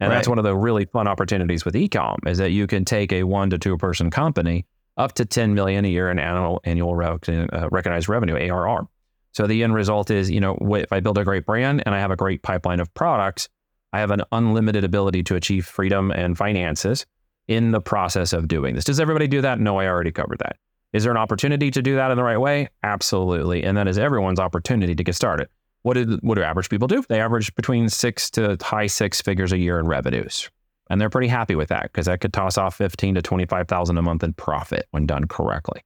And 0.00 0.10
right. 0.10 0.16
that's 0.16 0.28
one 0.28 0.38
of 0.38 0.44
the 0.44 0.54
really 0.54 0.84
fun 0.84 1.06
opportunities 1.08 1.64
with 1.64 1.74
ecom 1.74 2.16
is 2.26 2.38
that 2.38 2.50
you 2.50 2.66
can 2.66 2.84
take 2.84 3.12
a 3.12 3.22
one 3.22 3.48
to 3.50 3.58
two 3.58 3.78
person 3.78 4.10
company 4.10 4.66
up 4.98 5.14
to 5.14 5.24
10 5.24 5.54
million 5.54 5.84
a 5.84 5.88
year 5.88 6.10
in 6.10 6.18
annual 6.18 6.60
annual 6.64 6.92
uh, 7.00 7.68
recognized 7.70 8.08
revenue 8.08 8.36
ARR 8.36 8.88
so 9.36 9.46
the 9.46 9.62
end 9.64 9.74
result 9.74 10.10
is, 10.10 10.30
you 10.30 10.40
know, 10.40 10.56
if 10.62 10.90
I 10.90 11.00
build 11.00 11.18
a 11.18 11.24
great 11.24 11.44
brand 11.44 11.82
and 11.84 11.94
I 11.94 12.00
have 12.00 12.10
a 12.10 12.16
great 12.16 12.40
pipeline 12.40 12.80
of 12.80 12.92
products, 12.94 13.50
I 13.92 14.00
have 14.00 14.10
an 14.10 14.22
unlimited 14.32 14.82
ability 14.82 15.24
to 15.24 15.34
achieve 15.34 15.66
freedom 15.66 16.10
and 16.10 16.38
finances 16.38 17.04
in 17.48 17.70
the 17.70 17.80
process 17.80 18.32
of 18.32 18.48
doing 18.48 18.74
this. 18.74 18.84
Does 18.84 19.00
everybody 19.00 19.28
do 19.28 19.40
that? 19.40 19.60
No, 19.60 19.78
I 19.78 19.86
already 19.86 20.12
covered 20.12 20.38
that. 20.38 20.56
Is 20.92 21.02
there 21.02 21.12
an 21.12 21.18
opportunity 21.18 21.70
to 21.70 21.82
do 21.82 21.96
that 21.96 22.10
in 22.10 22.16
the 22.16 22.24
right 22.24 22.38
way? 22.38 22.68
Absolutely. 22.82 23.62
And 23.64 23.76
that 23.76 23.88
is 23.88 23.98
everyone's 23.98 24.40
opportunity 24.40 24.94
to 24.94 25.04
get 25.04 25.14
started. 25.14 25.48
What 25.82 25.94
do, 25.94 26.18
what 26.22 26.36
do 26.36 26.42
average 26.42 26.68
people 26.68 26.88
do? 26.88 27.04
They 27.08 27.20
average 27.20 27.54
between 27.54 27.88
six 27.88 28.30
to 28.32 28.56
high 28.60 28.86
six 28.86 29.20
figures 29.20 29.52
a 29.52 29.58
year 29.58 29.78
in 29.78 29.86
revenues. 29.86 30.50
And 30.88 31.00
they're 31.00 31.10
pretty 31.10 31.28
happy 31.28 31.54
with 31.54 31.68
that 31.68 31.84
because 31.84 32.06
that 32.06 32.20
could 32.20 32.32
toss 32.32 32.58
off 32.58 32.76
15 32.76 33.16
to 33.16 33.22
25,000 33.22 33.98
a 33.98 34.02
month 34.02 34.22
in 34.22 34.32
profit 34.32 34.86
when 34.92 35.06
done 35.06 35.26
correctly. 35.26 35.82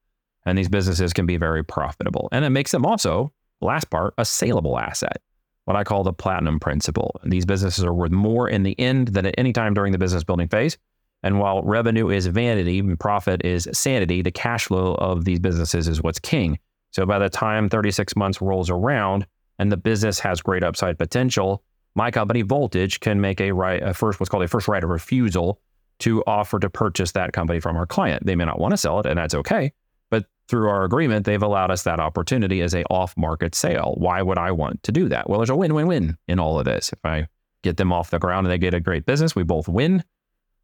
And 0.47 0.57
these 0.57 0.69
businesses 0.69 1.13
can 1.13 1.27
be 1.27 1.37
very 1.37 1.65
profitable. 1.65 2.29
And 2.33 2.45
it 2.45 2.51
makes 2.51 2.71
them 2.71 2.87
also 2.87 3.33
last 3.61 3.91
part, 3.91 4.15
a 4.17 4.25
saleable 4.25 4.79
asset, 4.79 5.21
what 5.65 5.77
I 5.77 5.85
call 5.85 6.03
the 6.03 6.13
platinum 6.13 6.59
principle. 6.59 7.21
These 7.25 7.45
businesses 7.47 7.85
are 7.85 7.93
worth 7.93 8.11
more 8.11 8.49
in 8.49 8.63
the 8.63 8.79
end 8.79 9.09
than 9.09 9.27
at 9.27 9.35
any 9.39 9.53
time 9.53 9.75
during 9.75 9.93
the 9.93 9.99
business 9.99 10.25
building 10.25 10.49
phase. 10.49 10.79
And 11.23 11.39
while 11.39 11.63
revenue 11.63 12.09
is 12.09 12.27
vanity 12.27 12.79
and 12.79 12.99
profit 12.99 13.45
is 13.45 13.69
sanity, 13.73 14.23
the 14.23 14.31
cash 14.31 14.67
flow 14.67 14.95
of 14.95 15.25
these 15.25 15.39
businesses 15.39 15.87
is 15.87 16.03
what's 16.03 16.19
king. 16.19 16.59
So 16.93 17.05
by 17.07 17.19
the 17.19 17.29
time 17.29 17.69
36 17.69 18.17
months 18.17 18.41
rolls 18.41 18.71
around 18.71 19.27
and 19.59 19.71
the 19.71 19.77
business 19.77 20.19
has 20.21 20.41
great 20.41 20.63
upside 20.63 20.99
potential, 20.99 21.63
my 21.95 22.11
company 22.11 22.43
Voltage 22.43 23.01
can 23.01 23.21
make 23.21 23.41
a 23.41 23.53
right 23.53 23.83
a 23.83 23.93
first 23.93 24.21
what's 24.21 24.31
called 24.31 24.45
a 24.45 24.49
first 24.49 24.69
right 24.69 24.83
of 24.83 24.91
refusal 24.91 25.61
to 25.99 26.25
offer 26.27 26.59
to 26.59 26.71
purchase 26.71 27.13
that 27.13 27.33
company 27.33 27.61
from 27.61 27.77
our 27.77 27.87
client. 27.87 28.25
They 28.25 28.35
may 28.35 28.45
not 28.45 28.59
want 28.59 28.73
to 28.73 28.79
sell 28.79 29.01
it, 29.01 29.07
and 29.07 29.19
that's 29.19 29.35
okay 29.35 29.73
but 30.11 30.27
through 30.49 30.69
our 30.69 30.85
agreement, 30.85 31.25
they've 31.25 31.43
allowed 31.43 31.71
us 31.71 31.85
that 31.85 32.01
opportunity 32.01 32.61
as 32.61 32.75
a 32.75 32.83
off-market 32.85 33.55
sale. 33.55 33.95
Why 33.97 34.21
would 34.21 34.39
I 34.39 34.51
want 34.51 34.83
to 34.83 34.93
do 34.93 35.09
that? 35.09 35.31
Well, 35.31 35.39
there's 35.39 35.51
a 35.51 35.57
win-win-win 35.57 36.19
in 36.29 36.39
all 36.39 36.59
of 36.59 36.65
this. 36.65 36.93
If 36.93 36.99
I 37.05 37.29
get 37.63 37.77
them 37.77 37.93
off 37.93 38.11
the 38.11 38.19
ground 38.19 38.47
and 38.47 38.53
they 38.53 38.59
get 38.59 38.75
a 38.75 38.81
great 38.81 39.07
business, 39.07 39.35
we 39.35 39.45
both 39.45 39.69
win. 39.69 40.05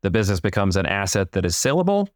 The 0.03 0.11
business 0.11 0.41
becomes 0.41 0.77
an 0.77 0.87
asset 0.87 1.33
that 1.33 1.45
is 1.45 1.57
saleable. 1.57 2.09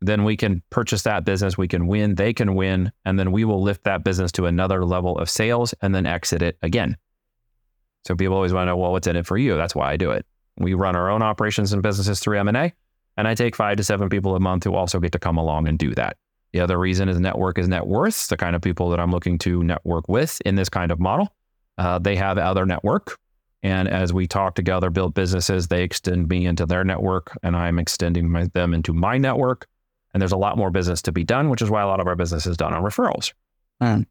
Then 0.00 0.24
we 0.24 0.36
can 0.36 0.62
purchase 0.70 1.02
that 1.02 1.24
business, 1.24 1.56
we 1.56 1.68
can 1.68 1.86
win, 1.86 2.16
they 2.16 2.34
can 2.34 2.54
win, 2.54 2.92
and 3.04 3.18
then 3.18 3.32
we 3.32 3.44
will 3.44 3.62
lift 3.62 3.84
that 3.84 4.04
business 4.04 4.30
to 4.32 4.44
another 4.44 4.84
level 4.84 5.18
of 5.18 5.30
sales 5.30 5.74
and 5.80 5.94
then 5.94 6.04
exit 6.04 6.42
it 6.42 6.58
again. 6.62 6.96
So 8.04 8.14
people 8.14 8.36
always 8.36 8.52
want 8.52 8.66
to 8.66 8.72
know, 8.72 8.76
well, 8.76 8.92
what's 8.92 9.06
in 9.06 9.16
it 9.16 9.26
for 9.26 9.38
you? 9.38 9.56
That's 9.56 9.74
why 9.74 9.90
I 9.90 9.96
do 9.96 10.10
it. 10.10 10.26
We 10.58 10.74
run 10.74 10.96
our 10.96 11.10
own 11.10 11.22
operations 11.22 11.72
and 11.72 11.82
businesses 11.82 12.20
through 12.20 12.38
M&A, 12.40 12.72
and 13.16 13.26
I 13.26 13.34
take 13.34 13.56
five 13.56 13.78
to 13.78 13.84
seven 13.84 14.08
people 14.08 14.36
a 14.36 14.40
month 14.40 14.64
who 14.64 14.74
also 14.74 15.00
get 15.00 15.12
to 15.12 15.18
come 15.18 15.38
along 15.38 15.66
and 15.66 15.78
do 15.78 15.94
that. 15.94 16.16
The 16.52 16.60
other 16.60 16.78
reason 16.78 17.08
is 17.08 17.18
network 17.18 17.58
is 17.58 17.68
net 17.68 17.86
worth. 17.86 18.28
The 18.28 18.36
kind 18.36 18.54
of 18.54 18.62
people 18.62 18.90
that 18.90 19.00
I'm 19.00 19.10
looking 19.10 19.38
to 19.38 19.62
network 19.62 20.08
with 20.08 20.40
in 20.44 20.54
this 20.54 20.68
kind 20.68 20.92
of 20.92 21.00
model, 21.00 21.34
uh, 21.78 21.98
they 21.98 22.16
have 22.16 22.38
other 22.38 22.64
network. 22.64 23.18
And 23.66 23.88
as 23.88 24.12
we 24.12 24.28
talk 24.28 24.54
together, 24.54 24.90
build 24.90 25.12
businesses, 25.14 25.66
they 25.66 25.82
extend 25.82 26.28
me 26.28 26.46
into 26.46 26.66
their 26.66 26.84
network 26.84 27.36
and 27.42 27.56
I'm 27.56 27.80
extending 27.80 28.30
my, 28.30 28.44
them 28.54 28.72
into 28.72 28.92
my 28.92 29.18
network. 29.18 29.66
And 30.14 30.20
there's 30.20 30.30
a 30.30 30.36
lot 30.36 30.56
more 30.56 30.70
business 30.70 31.02
to 31.02 31.10
be 31.10 31.24
done, 31.24 31.50
which 31.50 31.62
is 31.62 31.68
why 31.68 31.82
a 31.82 31.86
lot 31.88 31.98
of 31.98 32.06
our 32.06 32.14
business 32.14 32.46
is 32.46 32.56
done 32.56 32.72
on 32.72 32.84
referrals. 32.84 33.32
Mm. 33.82 34.06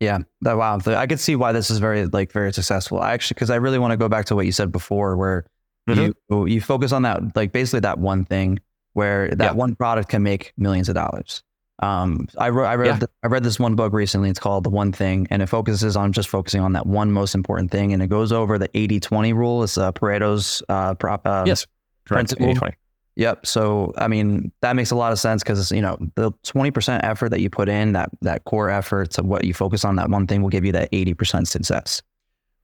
Yeah. 0.00 0.18
That, 0.42 0.58
wow. 0.58 0.78
I 0.84 1.06
could 1.06 1.18
see 1.18 1.34
why 1.34 1.52
this 1.52 1.70
is 1.70 1.78
very, 1.78 2.04
like, 2.04 2.30
very 2.30 2.52
successful. 2.52 3.00
I 3.00 3.12
actually, 3.12 3.36
because 3.36 3.48
I 3.48 3.56
really 3.56 3.78
want 3.78 3.92
to 3.92 3.96
go 3.96 4.10
back 4.10 4.26
to 4.26 4.36
what 4.36 4.44
you 4.44 4.52
said 4.52 4.70
before, 4.70 5.16
where 5.16 5.46
mm-hmm. 5.88 6.10
you, 6.28 6.46
you 6.46 6.60
focus 6.60 6.92
on 6.92 7.00
that, 7.02 7.22
like, 7.34 7.52
basically 7.52 7.80
that 7.80 7.98
one 7.98 8.26
thing 8.26 8.60
where 8.92 9.30
that 9.30 9.52
yeah. 9.52 9.52
one 9.52 9.76
product 9.76 10.10
can 10.10 10.22
make 10.22 10.52
millions 10.58 10.90
of 10.90 10.94
dollars. 10.94 11.42
Um, 11.80 12.28
I, 12.36 12.48
re- 12.48 12.66
I 12.66 12.74
read 12.74 13.00
yeah. 13.00 13.06
I 13.22 13.28
read 13.28 13.42
this 13.42 13.58
one 13.58 13.74
book 13.74 13.92
recently. 13.92 14.28
It's 14.28 14.38
called 14.38 14.64
The 14.64 14.70
One 14.70 14.92
Thing, 14.92 15.26
and 15.30 15.42
it 15.42 15.46
focuses 15.46 15.96
on 15.96 16.12
just 16.12 16.28
focusing 16.28 16.60
on 16.60 16.74
that 16.74 16.86
one 16.86 17.10
most 17.10 17.34
important 17.34 17.70
thing, 17.70 17.92
and 17.92 18.02
it 18.02 18.08
goes 18.08 18.32
over 18.32 18.58
the 18.58 18.68
80-20 18.68 19.34
rule. 19.34 19.62
It's 19.62 19.78
uh, 19.78 19.90
Pareto's 19.92 20.62
uh, 20.68 20.94
prop, 20.94 21.26
uh, 21.26 21.44
yes, 21.46 21.66
principle. 22.04 22.46
80-20. 22.46 22.74
Yep. 23.16 23.44
So 23.44 23.92
I 23.98 24.08
mean 24.08 24.52
that 24.60 24.76
makes 24.76 24.90
a 24.90 24.96
lot 24.96 25.12
of 25.12 25.18
sense 25.18 25.42
because 25.42 25.70
you 25.72 25.82
know 25.82 25.98
the 26.14 26.30
twenty 26.42 26.70
percent 26.70 27.04
effort 27.04 27.30
that 27.30 27.40
you 27.40 27.50
put 27.50 27.68
in 27.68 27.92
that 27.92 28.08
that 28.22 28.44
core 28.44 28.70
effort 28.70 29.10
to 29.12 29.22
what 29.22 29.44
you 29.44 29.52
focus 29.52 29.84
on 29.84 29.96
that 29.96 30.08
one 30.08 30.26
thing 30.26 30.42
will 30.42 30.48
give 30.48 30.64
you 30.64 30.72
that 30.72 30.88
eighty 30.92 31.12
percent 31.12 31.48
success. 31.48 32.00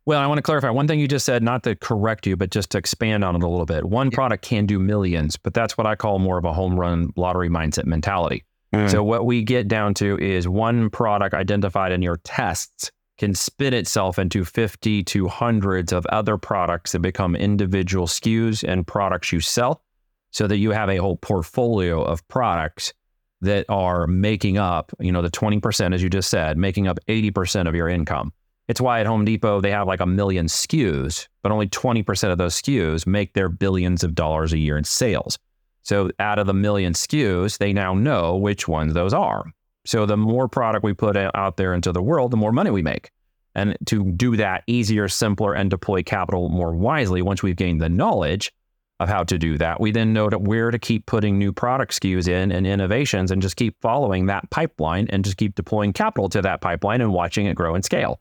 Well, 0.07 0.21
I 0.21 0.27
want 0.29 0.39
to 0.39 0.43
clarify 0.43 0.71
one 0.71 0.87
thing 0.87 1.01
you 1.01 1.09
just 1.09 1.27
said, 1.27 1.43
not 1.43 1.65
to 1.65 1.75
correct 1.75 2.29
you, 2.29 2.37
but 2.37 2.51
just 2.51 2.71
to 2.71 2.79
expand 2.79 3.25
on 3.25 3.35
it 3.35 3.43
a 3.43 3.49
little 3.49 3.67
bit. 3.67 3.85
One 3.87 4.07
yeah. 4.07 4.15
product 4.15 4.45
can 4.45 4.65
do 4.65 4.79
millions, 4.79 5.37
but 5.37 5.53
that's 5.53 5.77
what 5.77 5.87
I 5.87 5.97
call 5.97 6.21
more 6.21 6.39
of 6.39 6.45
a 6.45 6.53
home 6.53 6.79
run 6.79 7.13
lottery 7.17 7.49
mindset 7.51 7.87
mentality. 7.87 8.45
Mm. 8.77 8.91
So 8.91 9.03
what 9.03 9.27
we 9.27 9.43
get 9.43 9.69
down 9.69 9.95
to 9.95 10.19
is 10.19 10.47
one 10.49 10.91
product 10.91 11.35
identified 11.35 11.93
in 11.93 12.03
your 12.03 12.19
tests 12.25 12.91
can 13.19 13.35
spin 13.35 13.73
itself 13.73 14.19
into 14.19 14.45
50 14.45 15.03
to 15.05 15.29
hundreds 15.29 15.93
of 15.93 16.05
other 16.07 16.37
products 16.37 16.93
that 16.93 17.01
become 17.01 17.35
individual 17.35 18.07
SKUs 18.07 18.63
and 18.67 18.87
products 18.87 19.33
you 19.33 19.41
sell 19.41 19.83
so 20.31 20.47
that 20.47 20.59
you 20.59 20.71
have 20.71 20.91
a 20.91 20.99
whole 20.99 21.17
portfolio 21.17 22.03
of 22.03 22.27
products 22.29 22.93
that 23.41 23.65
are 23.69 24.07
making 24.07 24.59
up, 24.59 24.93
you 24.99 25.13
know, 25.13 25.23
the 25.23 25.31
20% 25.31 25.95
as 25.95 26.03
you 26.03 26.11
just 26.11 26.29
said, 26.29 26.59
making 26.59 26.89
up 26.89 26.99
80% 27.09 27.69
of 27.69 27.75
your 27.75 27.89
income. 27.89 28.33
It's 28.69 28.81
why 28.81 29.01
at 29.01 29.07
Home 29.07 29.25
Depot 29.25 29.61
they 29.61 29.71
have 29.71 29.87
like 29.87 30.01
a 30.01 30.07
million 30.07 30.47
SKUs, 30.47 31.29
but 31.43 31.53
only 31.53 31.69
20% 31.69 32.33
of 32.33 32.39
those 32.39 32.61
SKUs 32.61 33.07
make 33.07 33.33
their 33.33 33.49
billions 33.49 34.03
of 34.03 34.15
dollars 34.15 34.53
a 34.53 34.59
year 34.59 34.77
in 34.77 34.85
sales. 34.85 35.39
So 35.87 36.11
out 36.19 36.41
of 36.41 36.49
the 36.49 36.53
million 36.53 36.95
SKUs, 36.95 37.59
they 37.59 37.73
now 37.73 37.95
know 37.95 38.35
which 38.35 38.67
ones 38.67 38.93
those 38.93 39.15
are. 39.15 39.45
So 39.85 40.05
the 40.05 40.17
more 40.17 40.49
product 40.49 40.83
we 40.83 40.93
put 40.95 41.17
out 41.17 41.57
there 41.57 41.75
into 41.75 41.93
the 41.93 42.03
world, 42.03 42.33
the 42.33 42.37
more 42.37 42.51
money 42.51 42.73
we 42.73 42.83
make. 42.83 43.13
And 43.55 43.77
to 43.87 44.11
do 44.11 44.37
that 44.37 44.65
easier, 44.67 45.07
simpler, 45.07 45.55
and 45.55 45.71
deploy 45.71 46.03
capital 46.03 46.49
more 46.49 46.75
wisely, 46.75 47.23
once 47.23 47.41
we've 47.41 47.55
gained 47.55 47.81
the 47.81 47.89
knowledge 47.89 48.53
of 48.99 49.09
how 49.09 49.23
to 49.23 49.39
do 49.39 49.59
that, 49.59 49.81
we 49.81 49.93
then 49.93 50.13
know 50.13 50.29
that 50.29 50.43
where 50.43 50.73
to 50.73 50.79
keep 50.81 51.07
putting 51.07 51.39
new 51.39 51.53
product 51.53 51.93
SKUs 51.93 52.27
in 52.27 52.51
and 52.51 52.67
innovations 52.67 53.31
and 53.31 53.41
just 53.41 53.55
keep 53.55 53.77
following 53.81 54.27
that 54.27 54.51
pipeline 54.51 55.07
and 55.11 55.25
just 55.25 55.37
keep 55.37 55.55
deploying 55.55 55.93
capital 55.93 56.29
to 56.31 56.43
that 56.43 56.61
pipeline 56.61 57.01
and 57.01 57.13
watching 57.13 57.47
it 57.47 57.55
grow 57.55 57.77
and 57.77 57.85
scale 57.85 58.21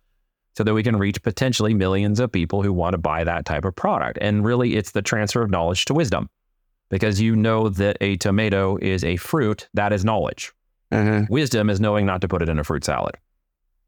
so 0.55 0.63
that 0.63 0.75
we 0.75 0.83
can 0.83 0.97
reach 0.97 1.23
potentially 1.23 1.73
millions 1.73 2.19
of 2.19 2.31
people 2.31 2.61
who 2.61 2.71
want 2.71 2.93
to 2.93 2.99
buy 2.99 3.23
that 3.23 3.43
type 3.43 3.65
of 3.65 3.75
product. 3.75 4.19
And 4.21 4.45
really, 4.45 4.75
it's 4.75 4.91
the 4.91 5.01
transfer 5.01 5.41
of 5.41 5.49
knowledge 5.49 5.85
to 5.85 5.95
wisdom 5.95 6.29
because 6.95 7.19
you 7.19 7.35
know 7.35 7.67
that 7.67 7.97
a 7.99 8.15
tomato 8.15 8.77
is 8.77 9.03
a 9.03 9.17
fruit, 9.17 9.67
that 9.73 9.91
is 9.91 10.05
knowledge. 10.05 10.53
Mm-hmm. 10.93 11.25
Wisdom 11.29 11.69
is 11.69 11.81
knowing 11.81 12.05
not 12.05 12.21
to 12.21 12.27
put 12.29 12.41
it 12.41 12.47
in 12.47 12.57
a 12.57 12.63
fruit 12.63 12.85
salad. 12.85 13.15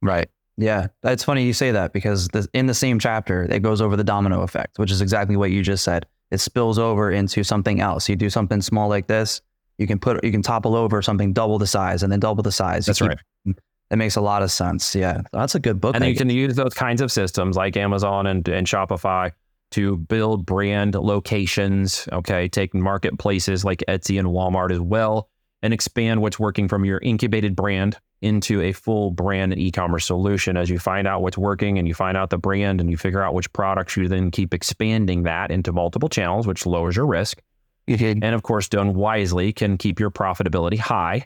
Right. 0.01 0.29
Yeah. 0.57 0.87
It's 1.05 1.23
funny 1.23 1.45
you 1.45 1.53
say 1.53 1.71
that 1.71 1.93
because 1.93 2.27
in 2.53 2.65
the 2.65 2.73
same 2.73 2.99
chapter, 2.99 3.43
it 3.43 3.61
goes 3.61 3.79
over 3.79 3.95
the 3.95 4.03
domino 4.03 4.41
effect, 4.41 4.77
which 4.77 4.91
is 4.91 4.99
exactly 4.99 5.37
what 5.37 5.51
you 5.51 5.63
just 5.63 5.85
said. 5.85 6.05
It 6.31 6.39
spills 6.39 6.77
over 6.77 7.09
into 7.09 7.45
something 7.45 7.79
else. 7.79 8.09
You 8.09 8.17
do 8.17 8.29
something 8.29 8.61
small 8.61 8.89
like 8.89 9.07
this, 9.07 9.41
you 9.77 9.87
can 9.87 9.99
put, 9.99 10.21
you 10.21 10.31
can 10.33 10.41
topple 10.41 10.75
over 10.75 11.01
something 11.01 11.31
double 11.31 11.59
the 11.59 11.67
size 11.67 12.03
and 12.03 12.11
then 12.11 12.19
double 12.19 12.43
the 12.43 12.51
size. 12.51 12.87
That's 12.87 12.99
keep, 12.99 13.07
right. 13.07 13.55
That 13.89 13.95
makes 13.95 14.17
a 14.17 14.21
lot 14.21 14.43
of 14.43 14.51
sense. 14.51 14.93
Yeah. 14.93 15.21
That's 15.31 15.55
a 15.55 15.61
good 15.61 15.79
book. 15.79 15.95
And 15.95 16.03
you 16.03 16.15
can 16.15 16.29
use 16.29 16.55
those 16.55 16.73
kinds 16.73 16.99
of 16.99 17.09
systems 17.09 17.55
like 17.55 17.77
Amazon 17.77 18.27
and, 18.27 18.45
and 18.49 18.67
Shopify 18.67 19.31
to 19.71 19.97
build 19.97 20.45
brand 20.45 20.95
locations. 20.95 22.07
Okay. 22.11 22.47
Take 22.47 22.73
marketplaces 22.73 23.65
like 23.65 23.83
Etsy 23.87 24.19
and 24.19 24.29
Walmart 24.29 24.71
as 24.71 24.79
well 24.79 25.29
and 25.61 25.73
expand 25.73 26.21
what's 26.21 26.39
working 26.39 26.67
from 26.67 26.85
your 26.85 26.99
incubated 26.99 27.55
brand 27.55 27.97
into 28.21 28.61
a 28.61 28.71
full 28.71 29.11
brand 29.11 29.53
and 29.53 29.61
e-commerce 29.61 30.05
solution 30.05 30.57
as 30.57 30.69
you 30.69 30.79
find 30.79 31.07
out 31.07 31.21
what's 31.21 31.37
working 31.37 31.77
and 31.77 31.87
you 31.87 31.93
find 31.93 32.17
out 32.17 32.29
the 32.29 32.37
brand 32.37 32.81
and 32.81 32.89
you 32.89 32.97
figure 32.97 33.21
out 33.21 33.33
which 33.33 33.51
products 33.53 33.95
you 33.95 34.07
then 34.07 34.31
keep 34.31 34.53
expanding 34.53 35.23
that 35.23 35.51
into 35.51 35.71
multiple 35.71 36.09
channels 36.09 36.47
which 36.47 36.65
lowers 36.65 36.95
your 36.95 37.05
risk 37.05 37.43
mm-hmm. 37.87 38.23
and 38.23 38.33
of 38.35 38.41
course 38.41 38.67
done 38.69 38.95
wisely 38.95 39.53
can 39.53 39.77
keep 39.77 39.99
your 39.99 40.09
profitability 40.09 40.79
high 40.79 41.23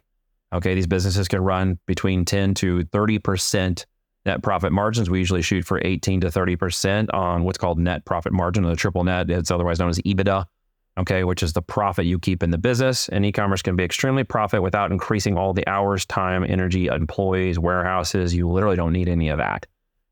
okay 0.52 0.76
these 0.76 0.88
businesses 0.88 1.30
can 1.30 1.42
run 1.42 1.80
between 1.86 2.26
10 2.26 2.56
to 2.56 2.80
30% 2.84 3.86
net 4.26 4.44
profit 4.44 4.72
margins 4.72 5.10
we 5.10 5.20
usually 5.20 5.42
shoot 5.42 5.66
for 5.66 5.82
18 5.84 6.22
to 6.22 6.28
30% 6.28 7.14
on 7.14 7.44
what's 7.44 7.58
called 7.58 7.80
net 7.80 8.06
profit 8.06 8.32
margin 8.34 8.66
or 8.66 8.70
the 8.70 8.76
triple 8.76 9.04
net 9.04 9.30
it's 9.30 9.52
otherwise 9.52 9.80
known 9.80 9.90
as 9.90 10.00
EBITDA 10.00 10.46
okay, 10.98 11.24
which 11.24 11.44
is 11.44 11.54
the 11.54 11.62
profit 11.62 12.06
you 12.06 12.20
keep 12.20 12.44
in 12.44 12.52
the 12.52 12.58
business. 12.58 13.10
And 13.10 13.26
e-commerce 13.26 13.62
can 13.62 13.76
be 13.76 13.84
extremely 13.84 14.24
profit 14.24 14.62
without 14.62 14.92
increasing 14.92 15.38
all 15.38 15.54
the 15.54 15.68
hours, 15.68 16.06
time, 16.06 16.44
energy, 16.44 16.88
employees, 16.88 17.58
warehouses. 17.60 18.36
You 18.36 18.50
literally 18.50 18.76
don't 18.76 18.94
need 18.94 19.08
any 19.08 19.30
of 19.30 19.38
that. 19.38 19.66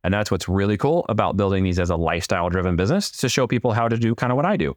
And 0.03 0.13
that's 0.13 0.31
what's 0.31 0.47
really 0.47 0.77
cool 0.77 1.05
about 1.09 1.35
building 1.35 1.63
these 1.63 1.79
as 1.79 1.89
a 1.89 1.95
lifestyle 1.95 2.49
driven 2.49 2.75
business 2.75 3.11
to 3.11 3.29
show 3.29 3.47
people 3.47 3.73
how 3.73 3.89
to 3.89 3.97
do 3.97 4.15
kind 4.15 4.31
of 4.31 4.37
what 4.37 4.45
I 4.45 4.55
do. 4.55 4.75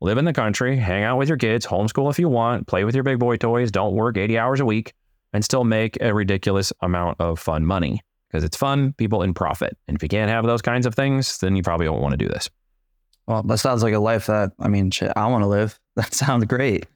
Live 0.00 0.18
in 0.18 0.24
the 0.24 0.32
country, 0.32 0.76
hang 0.76 1.04
out 1.04 1.18
with 1.18 1.28
your 1.28 1.38
kids, 1.38 1.66
homeschool 1.66 2.10
if 2.10 2.18
you 2.18 2.28
want, 2.28 2.66
play 2.66 2.84
with 2.84 2.94
your 2.94 3.04
big 3.04 3.18
boy 3.18 3.36
toys, 3.36 3.70
don't 3.70 3.94
work 3.94 4.16
80 4.16 4.38
hours 4.38 4.60
a 4.60 4.64
week, 4.64 4.94
and 5.32 5.44
still 5.44 5.62
make 5.62 5.96
a 6.00 6.12
ridiculous 6.12 6.72
amount 6.80 7.20
of 7.20 7.38
fun 7.38 7.64
money 7.64 8.00
because 8.32 8.44
it's 8.44 8.56
fun, 8.56 8.94
people, 8.94 9.22
and 9.22 9.36
profit. 9.36 9.76
And 9.86 9.94
if 9.94 10.02
you 10.02 10.08
can't 10.08 10.30
have 10.30 10.46
those 10.46 10.62
kinds 10.62 10.86
of 10.86 10.94
things, 10.94 11.38
then 11.38 11.54
you 11.54 11.62
probably 11.62 11.86
don't 11.86 12.00
want 12.00 12.12
to 12.12 12.16
do 12.16 12.28
this. 12.28 12.48
Well, 13.26 13.42
that 13.44 13.58
sounds 13.58 13.82
like 13.82 13.94
a 13.94 13.98
life 13.98 14.26
that 14.26 14.52
I 14.58 14.68
mean, 14.68 14.90
shit, 14.90 15.12
I 15.14 15.26
want 15.26 15.42
to 15.42 15.48
live. 15.48 15.78
That 15.94 16.14
sounds 16.14 16.46
great. 16.46 16.86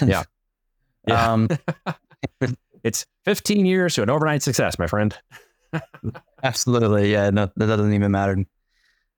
Yeah. 0.00 0.22
yeah. 1.06 1.32
Um, 1.32 1.48
it's 2.82 3.04
15 3.26 3.66
years 3.66 3.94
to 3.96 4.02
an 4.02 4.08
overnight 4.08 4.42
success, 4.42 4.78
my 4.78 4.86
friend. 4.86 5.14
absolutely. 6.42 7.12
Yeah. 7.12 7.28
No, 7.28 7.50
that 7.56 7.66
doesn't 7.66 7.92
even 7.92 8.10
matter. 8.10 8.42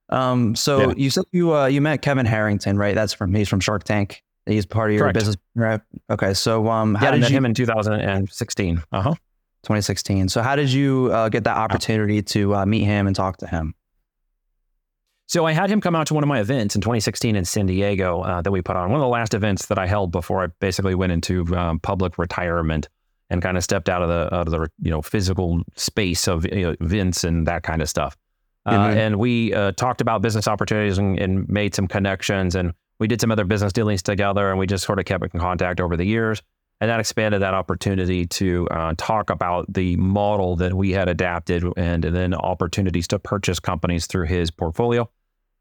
Um, 0.09 0.57
so 0.57 0.89
yeah. 0.89 0.95
you 0.97 1.11
said 1.11 1.27
you 1.31 1.55
uh, 1.55 1.67
you 1.67 1.81
met 1.81 2.03
Kevin 2.03 2.27
Harrington, 2.27 2.77
right? 2.77 2.97
That's 2.97 3.13
from 3.13 3.33
he's 3.33 3.49
from 3.49 3.61
Shark 3.61 3.85
Tank. 3.85 4.25
He's 4.47 4.67
part 4.67 4.91
of 4.91 4.97
your 4.97 5.05
Correct. 5.05 5.15
business, 5.15 5.37
right? 5.55 5.81
Okay. 6.11 6.35
So 6.35 6.69
um, 6.69 6.97
how 6.97 7.07
yeah, 7.07 7.11
did 7.13 7.19
I 7.19 7.21
met 7.21 7.31
you, 7.31 7.37
him 7.37 7.45
in 7.47 7.55
2016. 7.55 8.83
Uh 8.91 9.01
huh. 9.01 9.15
2016. 9.65 10.29
So 10.29 10.43
how 10.43 10.57
did 10.57 10.73
you 10.73 11.11
uh, 11.12 11.29
get 11.29 11.45
that 11.45 11.57
opportunity 11.57 12.23
to 12.23 12.55
uh, 12.55 12.67
meet 12.67 12.85
him 12.85 13.07
and 13.07 13.17
talk 13.17 13.39
to 13.39 13.47
him? 13.47 13.75
So 15.27 15.47
I 15.47 15.53
had 15.53 15.71
him 15.71 15.81
come 15.81 15.97
out 15.97 16.07
to 16.09 16.15
one 16.15 16.23
of 16.23 16.29
my 16.29 16.41
events 16.41 16.75
in 16.75 16.81
2016 16.81 17.35
in 17.35 17.45
San 17.45 17.67
Diego 17.67 18.21
uh, 18.21 18.43
that 18.43 18.51
we 18.51 18.61
put 18.61 18.77
on. 18.77 18.91
One 18.91 19.01
of 19.01 19.05
the 19.05 19.09
last 19.09 19.35
events 19.35 19.67
that 19.67 19.79
I 19.79 19.87
held 19.87 20.12
before 20.12 20.45
I 20.45 20.49
basically 20.61 20.95
went 20.95 21.12
into 21.12 21.57
um, 21.57 21.81
public 21.81 22.19
retirement 22.19 22.89
and 23.31 23.41
kind 23.41 23.57
of 23.57 23.65
stepped 23.65 23.89
out 23.89 24.03
of 24.03 24.09
the 24.09 24.35
out 24.35 24.47
of 24.47 24.51
the 24.51 24.69
you 24.83 24.91
know 24.91 25.01
physical 25.01 25.62
space 25.77 26.29
of 26.29 26.45
you 26.45 26.62
know, 26.62 26.77
events 26.81 27.25
and 27.25 27.47
that 27.47 27.62
kind 27.62 27.81
of 27.81 27.89
stuff. 27.89 28.17
Uh, 28.67 28.73
mm-hmm. 28.73 28.99
And 28.99 29.19
we 29.19 29.53
uh, 29.53 29.73
talked 29.73 30.01
about 30.01 30.23
business 30.23 30.49
opportunities 30.49 30.97
and, 30.97 31.19
and, 31.19 31.47
made 31.51 31.75
some 31.75 31.87
connections, 31.87 32.55
and 32.55 32.73
we 32.99 33.07
did 33.07 33.21
some 33.21 33.31
other 33.31 33.45
business 33.45 33.75
dealings 33.75 34.03
together, 34.03 34.49
and 34.49 34.59
we 34.59 34.67
just 34.67 34.85
sort 34.85 34.99
of 34.99 35.05
kept 35.05 35.35
in 35.35 35.41
contact 35.41 35.81
over 35.81 35.97
the 35.97 36.05
years. 36.05 36.43
And 36.81 36.91
that 36.91 37.01
expanded 37.01 37.41
that 37.43 37.55
opportunity 37.55 38.27
to 38.27 38.68
uh, 38.70 38.95
talk 38.97 39.31
about 39.31 39.72
the 39.72 39.97
model 39.97 40.57
that 40.57 40.75
we 40.75 40.91
had 40.91 41.09
adapted 41.09 41.64
and, 41.77 42.05
and 42.05 42.14
then 42.14 42.35
opportunities 42.35 43.09
to 43.09 43.18
purchase 43.18 43.61
companies 43.61 44.07
through 44.07 44.27
his 44.27 44.51
portfolio 44.51 45.09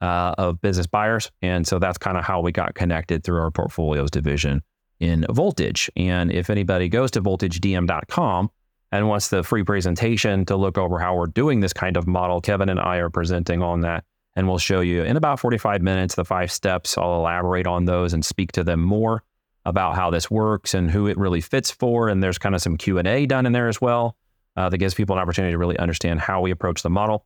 uh, 0.02 0.36
of 0.38 0.60
business 0.62 0.88
buyers. 0.88 1.32
And 1.42 1.66
so 1.66 1.80
that's 1.80 1.98
kind 1.98 2.18
of 2.18 2.26
how 2.26 2.42
we 2.42 2.52
got 2.52 2.76
connected 2.76 3.24
through 3.24 3.40
our 3.40 3.52
portfolios 3.52 4.12
division 4.12 4.62
in 5.00 5.26
Voltage. 5.30 5.90
And 5.96 6.32
if 6.32 6.50
anybody 6.50 6.90
goes 6.90 7.12
to 7.12 7.22
voltagedm.com 7.22 8.52
and 8.92 9.08
wants 9.08 9.30
the 9.30 9.44
free 9.44 9.64
presentation 9.64 10.46
to 10.46 10.56
look 10.56 10.78
over 10.78 11.00
how 11.00 11.16
we're 11.16 11.28
doing 11.28 11.62
this 11.62 11.74
kind 11.74 11.96
of 11.96 12.08
model, 12.08 12.42
Kevin 12.42 12.70
and 12.70 12.80
I 12.80 12.98
are 12.98 13.10
presenting 13.10 13.62
on 13.62 13.82
that. 13.82 14.04
And 14.36 14.48
we'll 14.48 14.58
show 14.58 14.82
you 14.82 15.04
in 15.04 15.16
about 15.16 15.40
45 15.40 15.82
minutes 15.82 16.16
the 16.16 16.26
five 16.26 16.52
steps. 16.52 16.98
I'll 16.98 17.16
elaborate 17.16 17.68
on 17.68 17.86
those 17.86 18.14
and 18.14 18.26
speak 18.26 18.52
to 18.54 18.64
them 18.64 18.82
more 18.82 19.24
about 19.66 19.96
how 19.96 20.10
this 20.10 20.30
works 20.30 20.74
and 20.74 20.92
who 20.92 21.08
it 21.08 21.18
really 21.18 21.42
fits 21.42 21.72
for. 21.72 22.10
And 22.10 22.22
there's 22.22 22.38
kind 22.38 22.56
of 22.56 22.62
some 22.62 22.78
Q&A 22.78 23.26
done 23.26 23.46
in 23.46 23.54
there 23.54 23.70
as 23.70 23.80
well 23.80 24.18
uh, 24.58 24.70
that 24.70 24.78
gives 24.78 24.94
people 24.94 25.16
an 25.16 25.22
opportunity 25.22 25.54
to 25.54 25.58
really 25.58 25.78
understand 25.78 26.20
how 26.20 26.42
we 26.42 26.52
approach 26.52 26.82
the 26.82 26.90
model 26.90 27.26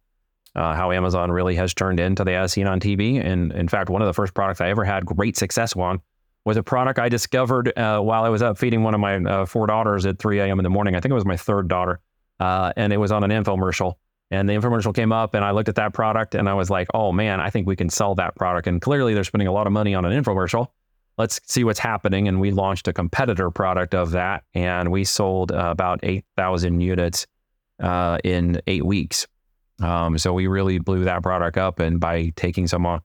uh, 0.58 0.74
how 0.74 0.92
Amazon 0.92 1.32
really 1.32 1.56
has 1.56 1.74
turned 1.74 2.00
into 2.00 2.24
the 2.24 2.34
as 2.34 2.52
seen 2.52 2.68
on 2.68 2.80
TV. 2.80 3.24
And 3.24 3.52
in 3.54 3.68
fact, 3.68 3.90
one 3.90 4.02
of 4.02 4.08
the 4.08 4.14
first 4.14 4.34
products 4.34 4.60
I 4.60 4.70
ever 4.70 4.84
had 4.84 5.06
great 5.06 5.38
success 5.38 5.76
on 5.76 6.02
was 6.46 6.58
a 6.58 6.64
product 6.64 6.98
I 6.98 7.10
discovered 7.10 7.78
uh, 7.78 8.00
while 8.00 8.24
I 8.24 8.30
was 8.30 8.42
up 8.42 8.58
feeding 8.58 8.82
one 8.82 8.96
of 8.96 9.00
my 9.00 9.18
uh, 9.18 9.46
four 9.46 9.68
daughters 9.68 10.06
at 10.06 10.18
3 10.18 10.40
a.m. 10.40 10.60
in 10.60 10.64
the 10.64 10.70
morning. 10.70 10.96
I 10.96 11.00
think 11.00 11.12
it 11.12 11.16
was 11.16 11.26
my 11.26 11.38
third 11.38 11.68
daughter. 11.68 12.00
Uh, 12.40 12.74
and 12.76 12.92
it 12.92 12.98
was 12.98 13.12
on 13.12 13.24
an 13.24 13.32
infomercial. 13.32 13.96
And 14.32 14.50
the 14.50 14.54
infomercial 14.54 14.94
came 14.94 15.14
up, 15.14 15.36
and 15.36 15.46
I 15.46 15.52
looked 15.52 15.70
at 15.70 15.76
that 15.76 15.94
product 15.94 16.36
and 16.36 16.50
I 16.50 16.54
was 16.54 16.70
like, 16.70 16.90
oh 16.94 17.14
man, 17.14 17.40
I 17.40 17.50
think 17.50 17.66
we 17.66 17.78
can 17.78 17.90
sell 17.90 18.16
that 18.16 18.36
product. 18.36 18.68
And 18.68 18.82
clearly, 18.82 19.14
they're 19.14 19.24
spending 19.24 19.48
a 19.48 19.54
lot 19.54 19.68
of 19.68 19.74
money 19.74 19.96
on 19.96 20.06
an 20.06 20.24
infomercial. 20.24 20.68
Let's 21.18 21.40
see 21.46 21.64
what's 21.64 21.80
happening. 21.80 22.28
And 22.28 22.40
we 22.40 22.52
launched 22.52 22.88
a 22.88 22.94
competitor 22.94 23.50
product 23.50 23.96
of 23.96 24.12
that, 24.12 24.44
and 24.54 24.92
we 24.92 25.04
sold 25.04 25.52
uh, 25.52 25.70
about 25.72 26.00
8,000 26.04 26.80
units 26.80 27.26
uh, 27.82 28.18
in 28.24 28.62
eight 28.68 28.86
weeks. 28.86 29.28
Um, 29.82 30.18
so 30.18 30.34
we 30.34 30.48
really 30.48 30.80
blew 30.80 31.04
that 31.06 31.22
product 31.22 31.58
up, 31.58 31.80
and 31.80 32.00
by 32.00 32.34
taking 32.36 32.68
some 32.68 32.86
uh, 32.86 33.00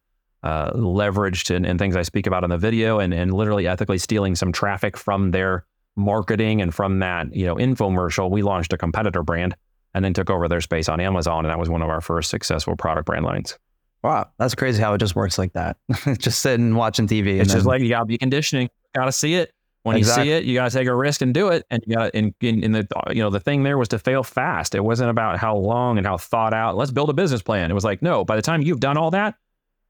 leveraged 0.72 1.54
and, 1.54 1.66
and, 1.66 1.78
things 1.78 1.96
I 1.96 2.02
speak 2.02 2.26
about 2.26 2.44
in 2.44 2.50
the 2.50 2.58
video, 2.58 2.98
and, 2.98 3.12
and 3.12 3.32
literally 3.32 3.66
ethically 3.66 3.98
stealing 3.98 4.34
some 4.34 4.52
traffic 4.52 4.96
from 4.96 5.30
their 5.30 5.66
marketing 5.94 6.62
and 6.62 6.74
from 6.74 7.00
that 7.00 7.34
you 7.34 7.44
know 7.44 7.56
infomercial, 7.56 8.30
we 8.30 8.42
launched 8.42 8.72
a 8.72 8.78
competitor 8.78 9.22
brand 9.22 9.54
and 9.94 10.04
then 10.04 10.14
took 10.14 10.30
over 10.30 10.48
their 10.48 10.60
space 10.60 10.88
on 10.88 11.00
Amazon, 11.00 11.44
and 11.44 11.50
that 11.50 11.58
was 11.58 11.68
one 11.68 11.82
of 11.82 11.90
our 11.90 12.00
first 12.00 12.30
successful 12.30 12.76
product 12.76 13.06
brand 13.06 13.24
lines. 13.24 13.58
Wow, 14.02 14.30
that's 14.38 14.54
crazy 14.54 14.82
how 14.82 14.94
it 14.94 14.98
just 14.98 15.14
works 15.14 15.38
like 15.38 15.52
that. 15.52 15.76
just 16.18 16.40
sitting 16.40 16.74
watching 16.74 17.06
TV. 17.06 17.40
It's 17.40 17.52
just 17.52 17.66
like 17.66 17.82
you 17.82 17.88
gotta 17.88 18.06
be 18.06 18.18
conditioning, 18.18 18.68
gotta 18.94 19.12
see 19.12 19.34
it. 19.34 19.52
When 19.84 19.96
exactly. 19.96 20.28
you 20.28 20.32
see 20.32 20.38
it, 20.38 20.44
you 20.44 20.54
got 20.54 20.70
to 20.70 20.78
take 20.78 20.86
a 20.86 20.94
risk 20.94 21.22
and 21.22 21.34
do 21.34 21.48
it. 21.48 21.66
And 21.68 21.82
you 21.84 21.96
got 21.96 22.14
in, 22.14 22.32
in, 22.40 22.62
in 22.62 22.72
the 22.72 22.86
you 23.10 23.22
know 23.22 23.30
the 23.30 23.40
thing 23.40 23.64
there 23.64 23.76
was 23.76 23.88
to 23.88 23.98
fail 23.98 24.22
fast. 24.22 24.74
It 24.76 24.84
wasn't 24.84 25.10
about 25.10 25.38
how 25.38 25.56
long 25.56 25.98
and 25.98 26.06
how 26.06 26.18
thought 26.18 26.54
out. 26.54 26.76
Let's 26.76 26.92
build 26.92 27.10
a 27.10 27.12
business 27.12 27.42
plan. 27.42 27.70
It 27.70 27.74
was 27.74 27.84
like 27.84 28.00
no. 28.00 28.24
By 28.24 28.36
the 28.36 28.42
time 28.42 28.62
you've 28.62 28.78
done 28.78 28.96
all 28.96 29.10
that, 29.10 29.34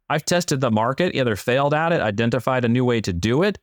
I've 0.09 0.25
tested 0.25 0.61
the 0.61 0.71
market, 0.71 1.15
either 1.15 1.37
failed 1.37 1.75
at 1.75 1.93
it, 1.93 2.01
identified 2.01 2.65
a 2.65 2.69
new 2.69 2.85
way 2.85 3.01
to 3.03 3.13
do 3.13 3.43
it, 3.43 3.59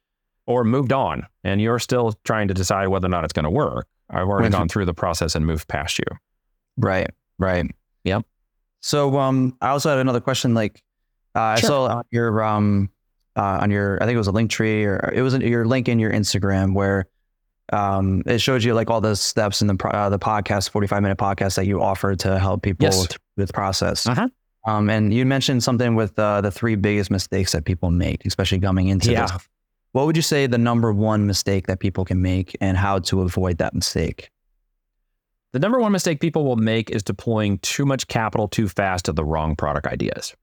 or 0.46 0.64
moved 0.64 0.94
on. 0.94 1.26
And 1.44 1.62
you're 1.62 1.80
still 1.80 2.14
trying 2.24 2.48
to 2.48 2.54
decide 2.54 2.90
whether 2.90 3.08
or 3.08 3.10
not 3.10 3.24
it's 3.24 3.34
going 3.34 3.44
to 3.44 3.50
work. 3.50 3.88
I've 4.10 4.28
already 4.28 4.50
gone 4.50 4.68
through 4.68 4.86
the 4.86 4.94
process 4.94 5.36
and 5.36 5.46
moved 5.46 5.68
past 5.68 6.00
you. 6.00 6.06
Right. 6.78 7.10
Right. 7.38 7.70
Yep. 8.04 8.26
So 8.82 9.18
um, 9.20 9.58
I 9.62 9.70
also 9.70 9.90
had 9.90 10.00
another 10.00 10.22
question. 10.22 10.54
Like 10.54 10.82
uh, 11.36 11.56
sure. 11.58 11.68
I 11.68 11.70
saw 11.70 12.02
your 12.12 12.44
um 12.44 12.90
uh, 13.36 13.60
on 13.62 13.72
your, 13.72 14.02
I 14.02 14.06
think 14.06 14.16
it 14.16 14.20
was 14.20 14.28
a 14.28 14.32
link 14.34 14.52
tree 14.52 14.84
or 14.84 15.12
it 15.14 15.22
was 15.22 15.34
your 15.38 15.66
link 15.66 15.88
in 15.88 15.98
your 16.00 16.12
Instagram 16.12 16.74
where 16.74 17.06
um, 17.72 18.24
it 18.26 18.40
shows 18.40 18.66
you 18.66 18.74
like 18.74 18.90
all 18.90 19.00
the 19.00 19.16
steps 19.16 19.62
in 19.62 19.68
the 19.68 19.76
uh, 19.88 20.10
the 20.10 20.20
podcast, 20.20 20.70
forty 20.72 20.88
five 20.88 21.02
minute 21.04 21.18
podcast 21.18 21.56
that 21.56 21.66
you 21.68 21.82
offer 21.82 22.16
to 22.16 22.40
help 22.40 22.64
people 22.64 22.86
Yes. 22.86 23.00
with, 23.02 23.18
with 23.38 23.54
process. 23.54 24.08
Uh-huh. 24.08 24.28
Um, 24.68 24.90
and 24.90 25.14
you 25.14 25.26
mentioned 25.26 25.64
something 25.64 25.96
with 25.96 26.18
uh, 26.20 26.42
the 26.42 26.52
three 26.52 26.76
biggest 26.76 27.12
mistakes 27.12 27.52
that 27.54 27.66
people 27.66 27.92
make, 27.92 28.26
especially 28.26 28.60
coming 28.60 28.88
into 28.88 29.12
Yeah. 29.12 29.28
this. 29.28 29.48
What 29.94 30.06
would 30.06 30.16
you 30.16 30.22
say 30.22 30.46
the 30.48 30.58
number 30.58 30.92
one 30.92 31.26
mistake 31.26 31.68
that 31.68 31.80
people 31.80 32.04
can 32.06 32.22
make, 32.22 32.58
and 32.60 32.76
how 32.76 33.00
to 33.00 33.22
avoid 33.22 33.58
that 33.60 33.74
mistake? 33.74 34.30
The 35.54 35.60
number 35.60 35.80
one 35.80 35.92
mistake 35.92 36.20
people 36.20 36.46
will 36.46 36.58
make 36.58 36.90
is 36.92 37.02
deploying 37.02 37.58
too 37.60 37.86
much 37.86 38.08
capital 38.08 38.48
too 38.48 38.68
fast 38.68 39.06
to 39.06 39.14
the 39.14 39.26
wrong 39.26 39.56
product 39.56 39.88
ideas. 39.88 40.36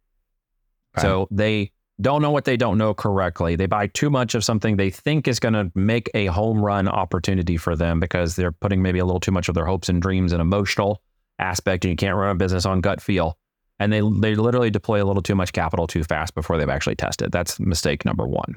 So 0.99 1.29
they 1.31 1.73
don't 2.01 2.23
know 2.23 2.31
what 2.31 2.45
they 2.45 2.57
don't 2.57 2.79
know 2.79 2.93
correctly. 2.95 3.55
They 3.57 3.67
buy 3.67 3.87
too 3.89 4.11
much 4.11 4.35
of 4.35 4.43
something 4.45 4.77
they 4.77 4.91
think 4.91 5.29
is 5.29 5.39
going 5.39 5.55
to 5.55 5.71
make 5.75 6.11
a 6.15 6.27
home 6.27 6.65
run 6.65 6.89
opportunity 6.89 7.57
for 7.57 7.77
them 7.77 8.01
because 8.01 8.35
they're 8.37 8.53
putting 8.53 8.83
maybe 8.83 8.99
a 8.99 9.05
little 9.05 9.21
too 9.21 9.31
much 9.31 9.49
of 9.49 9.55
their 9.55 9.67
hopes 9.67 9.89
and 9.89 10.01
dreams 10.03 10.33
and 10.33 10.41
emotional 10.41 11.03
aspect, 11.39 11.85
and 11.85 11.91
you 11.91 11.97
can't 11.97 12.17
run 12.17 12.31
a 12.31 12.35
business 12.35 12.67
on 12.67 12.81
gut 12.81 13.01
feel. 13.01 13.39
And 13.79 13.93
they 13.93 14.01
they 14.01 14.35
literally 14.35 14.71
deploy 14.71 15.03
a 15.03 15.05
little 15.05 15.23
too 15.23 15.35
much 15.35 15.53
capital 15.53 15.87
too 15.87 16.03
fast 16.03 16.35
before 16.35 16.57
they've 16.57 16.69
actually 16.69 16.97
tested. 16.97 17.31
That's 17.31 17.61
mistake 17.61 18.05
number 18.07 18.27
one. 18.27 18.57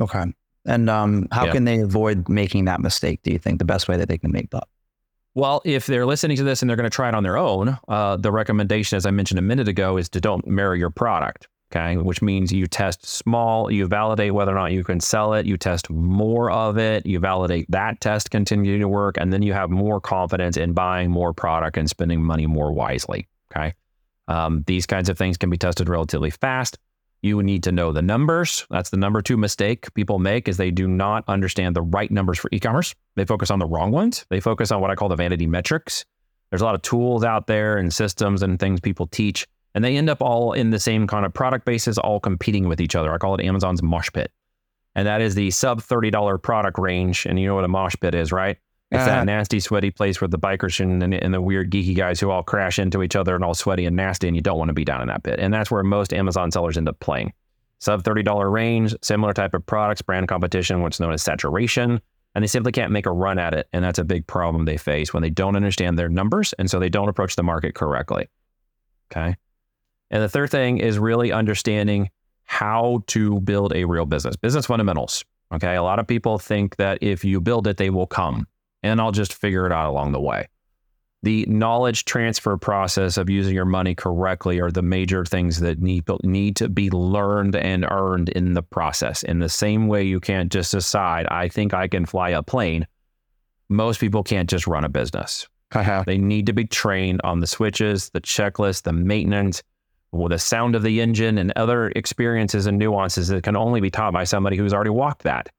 Okay. 0.00 0.24
And 0.66 0.90
um, 0.90 1.28
how 1.30 1.46
Yeah. 1.46 1.52
can 1.52 1.64
they 1.64 1.80
avoid 1.80 2.28
making 2.28 2.64
that 2.64 2.80
mistake? 2.80 3.20
Do 3.22 3.30
you 3.30 3.38
think 3.38 3.60
the 3.60 3.64
best 3.64 3.88
way 3.88 3.96
that 3.96 4.08
they 4.08 4.18
can 4.18 4.32
make 4.32 4.50
that? 4.50 4.64
Well, 5.34 5.62
if 5.64 5.86
they're 5.86 6.06
listening 6.06 6.36
to 6.38 6.42
this 6.42 6.60
and 6.60 6.68
they're 6.68 6.76
going 6.76 6.90
to 6.90 6.94
try 6.94 7.08
it 7.08 7.14
on 7.14 7.22
their 7.22 7.38
own, 7.38 7.78
uh, 7.88 8.16
the 8.16 8.32
recommendation, 8.32 8.96
as 8.96 9.06
I 9.06 9.10
mentioned 9.10 9.38
a 9.38 9.42
minute 9.42 9.68
ago, 9.68 9.96
is 9.96 10.08
to 10.10 10.20
don't 10.20 10.46
mirror 10.46 10.74
your 10.74 10.90
product. 10.90 11.46
Okay, 11.72 11.96
which 11.96 12.20
means 12.20 12.52
you 12.52 12.66
test 12.66 13.06
small, 13.06 13.70
you 13.70 13.86
validate 13.86 14.34
whether 14.34 14.50
or 14.50 14.56
not 14.56 14.72
you 14.72 14.82
can 14.82 14.98
sell 14.98 15.34
it, 15.34 15.46
you 15.46 15.56
test 15.56 15.88
more 15.88 16.50
of 16.50 16.78
it, 16.78 17.06
you 17.06 17.20
validate 17.20 17.70
that 17.70 18.00
test 18.00 18.32
continue 18.32 18.76
to 18.76 18.88
work, 18.88 19.16
and 19.16 19.32
then 19.32 19.40
you 19.40 19.52
have 19.52 19.70
more 19.70 20.00
confidence 20.00 20.56
in 20.56 20.72
buying 20.72 21.12
more 21.12 21.32
product 21.32 21.76
and 21.76 21.88
spending 21.88 22.20
money 22.20 22.48
more 22.48 22.72
wisely. 22.72 23.28
Okay, 23.52 23.72
um, 24.26 24.64
these 24.66 24.84
kinds 24.84 25.08
of 25.08 25.16
things 25.16 25.36
can 25.36 25.48
be 25.48 25.56
tested 25.56 25.88
relatively 25.88 26.30
fast. 26.30 26.76
You 27.22 27.42
need 27.42 27.62
to 27.64 27.72
know 27.72 27.92
the 27.92 28.02
numbers. 28.02 28.66
That's 28.70 28.90
the 28.90 28.96
number 28.96 29.20
two 29.20 29.36
mistake 29.36 29.92
people 29.94 30.18
make 30.18 30.48
is 30.48 30.56
they 30.56 30.70
do 30.70 30.88
not 30.88 31.24
understand 31.28 31.76
the 31.76 31.82
right 31.82 32.10
numbers 32.10 32.38
for 32.38 32.48
e-commerce. 32.52 32.94
They 33.16 33.26
focus 33.26 33.50
on 33.50 33.58
the 33.58 33.66
wrong 33.66 33.90
ones. 33.90 34.24
They 34.30 34.40
focus 34.40 34.72
on 34.72 34.80
what 34.80 34.90
I 34.90 34.94
call 34.94 35.10
the 35.10 35.16
vanity 35.16 35.46
metrics. 35.46 36.04
There's 36.50 36.62
a 36.62 36.64
lot 36.64 36.74
of 36.74 36.82
tools 36.82 37.22
out 37.22 37.46
there 37.46 37.76
and 37.76 37.92
systems 37.92 38.42
and 38.42 38.58
things 38.58 38.80
people 38.80 39.06
teach, 39.06 39.46
and 39.74 39.84
they 39.84 39.96
end 39.96 40.10
up 40.10 40.20
all 40.20 40.52
in 40.52 40.70
the 40.70 40.80
same 40.80 41.06
kind 41.06 41.24
of 41.24 41.32
product 41.32 41.64
basis, 41.64 41.98
all 41.98 42.20
competing 42.20 42.68
with 42.68 42.80
each 42.80 42.96
other. 42.96 43.12
I 43.12 43.18
call 43.18 43.34
it 43.34 43.44
Amazon's 43.44 43.82
mosh 43.82 44.08
pit. 44.12 44.32
And 44.94 45.06
that 45.06 45.20
is 45.20 45.34
the 45.34 45.50
sub 45.52 45.80
$30 45.80 46.42
product 46.42 46.78
range. 46.78 47.26
And 47.26 47.38
you 47.38 47.46
know 47.46 47.54
what 47.54 47.64
a 47.64 47.68
mosh 47.68 47.94
pit 48.00 48.14
is, 48.14 48.32
right? 48.32 48.58
It's 48.90 49.02
Uh, 49.02 49.06
that 49.06 49.26
nasty, 49.26 49.60
sweaty 49.60 49.92
place 49.92 50.20
where 50.20 50.28
the 50.28 50.38
bikers 50.38 50.80
and, 50.80 51.02
and, 51.02 51.14
and 51.14 51.32
the 51.32 51.40
weird, 51.40 51.70
geeky 51.70 51.94
guys 51.94 52.18
who 52.18 52.30
all 52.30 52.42
crash 52.42 52.78
into 52.78 53.02
each 53.02 53.14
other 53.14 53.36
and 53.36 53.44
all 53.44 53.54
sweaty 53.54 53.86
and 53.86 53.94
nasty, 53.94 54.26
and 54.26 54.34
you 54.34 54.42
don't 54.42 54.58
want 54.58 54.68
to 54.68 54.74
be 54.74 54.84
down 54.84 55.00
in 55.00 55.08
that 55.08 55.22
pit. 55.22 55.38
And 55.38 55.54
that's 55.54 55.70
where 55.70 55.82
most 55.84 56.12
Amazon 56.12 56.50
sellers 56.50 56.76
end 56.76 56.88
up 56.88 56.98
playing. 56.98 57.32
Sub 57.78 58.02
$30 58.02 58.52
range, 58.52 58.94
similar 59.00 59.32
type 59.32 59.54
of 59.54 59.64
products, 59.64 60.02
brand 60.02 60.28
competition, 60.28 60.82
what's 60.82 60.98
known 60.98 61.12
as 61.12 61.22
saturation, 61.22 62.00
and 62.34 62.42
they 62.42 62.48
simply 62.48 62.72
can't 62.72 62.90
make 62.92 63.06
a 63.06 63.12
run 63.12 63.38
at 63.38 63.54
it. 63.54 63.68
And 63.72 63.84
that's 63.84 63.98
a 63.98 64.04
big 64.04 64.26
problem 64.26 64.64
they 64.64 64.76
face 64.76 65.14
when 65.14 65.22
they 65.22 65.30
don't 65.30 65.56
understand 65.56 65.98
their 65.98 66.08
numbers. 66.08 66.52
And 66.58 66.70
so 66.70 66.78
they 66.78 66.88
don't 66.88 67.08
approach 67.08 67.36
the 67.36 67.42
market 67.42 67.74
correctly. 67.74 68.28
Okay. 69.10 69.36
And 70.10 70.22
the 70.22 70.28
third 70.28 70.50
thing 70.50 70.78
is 70.78 70.98
really 70.98 71.32
understanding 71.32 72.10
how 72.44 73.02
to 73.06 73.40
build 73.40 73.72
a 73.72 73.84
real 73.84 74.06
business, 74.06 74.36
business 74.36 74.66
fundamentals. 74.66 75.24
Okay. 75.54 75.76
A 75.76 75.82
lot 75.82 75.98
of 75.98 76.06
people 76.06 76.38
think 76.38 76.76
that 76.76 76.98
if 77.00 77.24
you 77.24 77.40
build 77.40 77.66
it, 77.66 77.76
they 77.76 77.90
will 77.90 78.06
come 78.06 78.46
and 78.82 79.00
I'll 79.00 79.12
just 79.12 79.34
figure 79.34 79.66
it 79.66 79.72
out 79.72 79.88
along 79.90 80.12
the 80.12 80.20
way. 80.20 80.48
The 81.22 81.44
knowledge 81.46 82.06
transfer 82.06 82.56
process 82.56 83.18
of 83.18 83.28
using 83.28 83.54
your 83.54 83.66
money 83.66 83.94
correctly 83.94 84.58
are 84.58 84.70
the 84.70 84.80
major 84.80 85.24
things 85.24 85.60
that 85.60 85.80
need, 85.80 86.08
need 86.22 86.56
to 86.56 86.68
be 86.68 86.88
learned 86.90 87.56
and 87.56 87.84
earned 87.90 88.30
in 88.30 88.54
the 88.54 88.62
process. 88.62 89.22
In 89.22 89.38
the 89.38 89.48
same 89.50 89.86
way, 89.86 90.02
you 90.02 90.18
can't 90.18 90.50
just 90.50 90.72
decide, 90.72 91.26
I 91.26 91.48
think 91.48 91.74
I 91.74 91.88
can 91.88 92.06
fly 92.06 92.30
a 92.30 92.42
plane. 92.42 92.86
Most 93.68 94.00
people 94.00 94.22
can't 94.22 94.48
just 94.48 94.66
run 94.66 94.84
a 94.84 94.88
business. 94.88 95.46
Uh-huh. 95.72 96.04
They 96.06 96.16
need 96.16 96.46
to 96.46 96.54
be 96.54 96.64
trained 96.64 97.20
on 97.22 97.40
the 97.40 97.46
switches, 97.46 98.08
the 98.10 98.20
checklist, 98.20 98.82
the 98.82 98.92
maintenance, 98.92 99.62
with 100.12 100.32
the 100.32 100.38
sound 100.38 100.74
of 100.74 100.82
the 100.82 101.00
engine, 101.02 101.36
and 101.36 101.52
other 101.54 101.90
experiences 101.90 102.66
and 102.66 102.78
nuances 102.78 103.28
that 103.28 103.44
can 103.44 103.56
only 103.56 103.80
be 103.80 103.90
taught 103.90 104.12
by 104.12 104.24
somebody 104.24 104.56
who's 104.56 104.72
already 104.72 104.90
walked 104.90 105.22
that. 105.22 105.50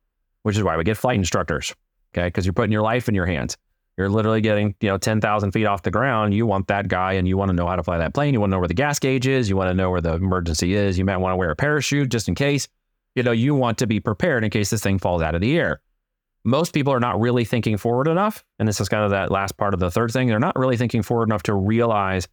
Which 0.41 0.57
is 0.57 0.63
why 0.63 0.75
we 0.75 0.83
get 0.83 0.97
flight 0.97 1.17
instructors. 1.17 1.73
Okay, 2.13 2.27
because 2.27 2.45
you're 2.45 2.53
putting 2.53 2.71
your 2.71 2.81
life 2.81 3.07
in 3.07 3.15
your 3.15 3.25
hands. 3.25 3.57
You're 3.97 4.09
literally 4.09 4.41
getting 4.41 4.75
you 4.81 4.89
know 4.89 4.97
ten 4.97 5.21
thousand 5.21 5.51
feet 5.51 5.65
off 5.65 5.83
the 5.83 5.91
ground. 5.91 6.33
You 6.33 6.45
want 6.45 6.67
that 6.67 6.87
guy, 6.87 7.13
and 7.13 7.27
you 7.27 7.37
want 7.37 7.49
to 7.49 7.53
know 7.53 7.67
how 7.67 7.75
to 7.75 7.83
fly 7.83 7.97
that 7.97 8.13
plane. 8.13 8.33
You 8.33 8.39
want 8.39 8.51
to 8.51 8.55
know 8.55 8.59
where 8.59 8.67
the 8.67 8.73
gas 8.73 8.99
gauge 8.99 9.27
is. 9.27 9.49
You 9.49 9.57
want 9.57 9.69
to 9.69 9.73
know 9.73 9.89
where 9.89 10.01
the 10.01 10.13
emergency 10.13 10.73
is. 10.73 10.97
You 10.97 11.05
might 11.05 11.17
want 11.17 11.33
to 11.33 11.37
wear 11.37 11.51
a 11.51 11.55
parachute 11.55 12.09
just 12.09 12.27
in 12.27 12.35
case. 12.35 12.67
You 13.15 13.23
know, 13.23 13.31
you 13.31 13.55
want 13.55 13.77
to 13.79 13.87
be 13.87 13.99
prepared 13.99 14.43
in 14.43 14.49
case 14.49 14.69
this 14.69 14.81
thing 14.81 14.97
falls 14.97 15.21
out 15.21 15.35
of 15.35 15.41
the 15.41 15.57
air 15.57 15.81
most 16.43 16.73
people 16.73 16.91
are 16.93 16.99
not 16.99 17.19
really 17.19 17.45
thinking 17.45 17.77
forward 17.77 18.07
enough. 18.07 18.43
And 18.59 18.67
this 18.67 18.81
is 18.81 18.89
kind 18.89 19.03
of 19.03 19.11
that 19.11 19.31
last 19.31 19.57
part 19.57 19.73
of 19.73 19.79
the 19.79 19.91
third 19.91 20.11
thing. 20.11 20.27
They're 20.27 20.39
not 20.39 20.57
really 20.57 20.77
thinking 20.77 21.03
forward 21.03 21.29
enough 21.29 21.43
to 21.43 21.53
realize 21.53 22.27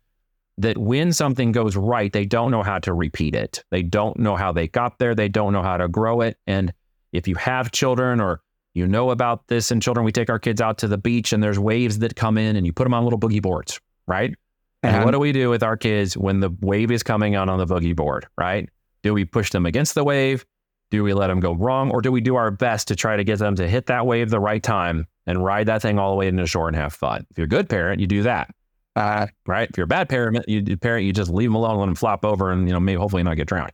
that 0.56 0.78
when 0.78 1.12
something 1.12 1.52
goes 1.52 1.76
right, 1.76 2.12
they 2.12 2.24
don't 2.24 2.50
know 2.50 2.62
how 2.62 2.78
to 2.80 2.92
repeat 2.92 3.34
it. 3.34 3.62
They 3.70 3.82
don't 3.82 4.18
know 4.18 4.34
how 4.34 4.52
they 4.52 4.66
got 4.66 4.98
there. 4.98 5.14
They 5.14 5.28
don't 5.28 5.52
know 5.52 5.62
how 5.62 5.76
to 5.76 5.88
grow 5.88 6.20
it. 6.22 6.36
And 6.46 6.72
if 7.12 7.28
you 7.28 7.36
have 7.36 7.70
children 7.70 8.20
or 8.20 8.40
you 8.78 8.86
know 8.86 9.10
about 9.10 9.48
this 9.48 9.70
in 9.70 9.80
children, 9.80 10.04
we 10.04 10.12
take 10.12 10.30
our 10.30 10.38
kids 10.38 10.60
out 10.60 10.78
to 10.78 10.88
the 10.88 10.96
beach 10.96 11.32
and 11.32 11.42
there's 11.42 11.58
waves 11.58 11.98
that 11.98 12.16
come 12.16 12.38
in 12.38 12.56
and 12.56 12.64
you 12.64 12.72
put 12.72 12.84
them 12.84 12.94
on 12.94 13.04
little 13.04 13.18
boogie 13.18 13.42
boards, 13.42 13.80
right? 14.06 14.34
And 14.82 14.96
And 14.96 15.04
what 15.04 15.10
do 15.10 15.18
we 15.18 15.32
do 15.32 15.50
with 15.50 15.62
our 15.62 15.76
kids 15.76 16.16
when 16.16 16.40
the 16.40 16.50
wave 16.60 16.90
is 16.90 17.02
coming 17.02 17.34
out 17.34 17.48
on 17.48 17.58
the 17.58 17.66
boogie 17.66 17.96
board, 17.96 18.26
right? 18.38 18.68
Do 19.02 19.12
we 19.12 19.24
push 19.24 19.50
them 19.50 19.66
against 19.66 19.94
the 19.94 20.04
wave? 20.04 20.46
Do 20.90 21.02
we 21.02 21.12
let 21.12 21.26
them 21.26 21.40
go 21.40 21.52
wrong? 21.54 21.90
Or 21.90 22.00
do 22.00 22.10
we 22.10 22.20
do 22.20 22.36
our 22.36 22.50
best 22.50 22.88
to 22.88 22.96
try 22.96 23.16
to 23.16 23.24
get 23.24 23.38
them 23.40 23.56
to 23.56 23.68
hit 23.68 23.86
that 23.86 24.06
wave 24.06 24.30
the 24.30 24.40
right 24.40 24.62
time 24.62 25.06
and 25.26 25.44
ride 25.44 25.66
that 25.66 25.82
thing 25.82 25.98
all 25.98 26.10
the 26.10 26.16
way 26.16 26.28
into 26.28 26.46
shore 26.46 26.68
and 26.68 26.76
have 26.76 26.92
fun? 26.92 27.26
If 27.30 27.38
you're 27.38 27.44
a 27.44 27.48
good 27.48 27.68
parent, 27.68 28.00
you 28.00 28.06
do 28.06 28.22
that, 28.22 28.54
uh, 28.96 29.26
right? 29.46 29.68
If 29.68 29.76
you're 29.76 29.84
a 29.84 29.88
bad 29.88 30.08
parent, 30.08 30.44
you 30.48 30.76
parent, 30.76 31.04
you 31.04 31.12
just 31.12 31.30
leave 31.30 31.48
them 31.48 31.56
alone, 31.56 31.78
let 31.78 31.86
them 31.86 31.94
flop 31.94 32.24
over 32.24 32.50
and, 32.52 32.66
you 32.66 32.72
know, 32.72 32.80
maybe 32.80 32.98
hopefully 32.98 33.22
not 33.22 33.36
get 33.36 33.48
drowned. 33.48 33.72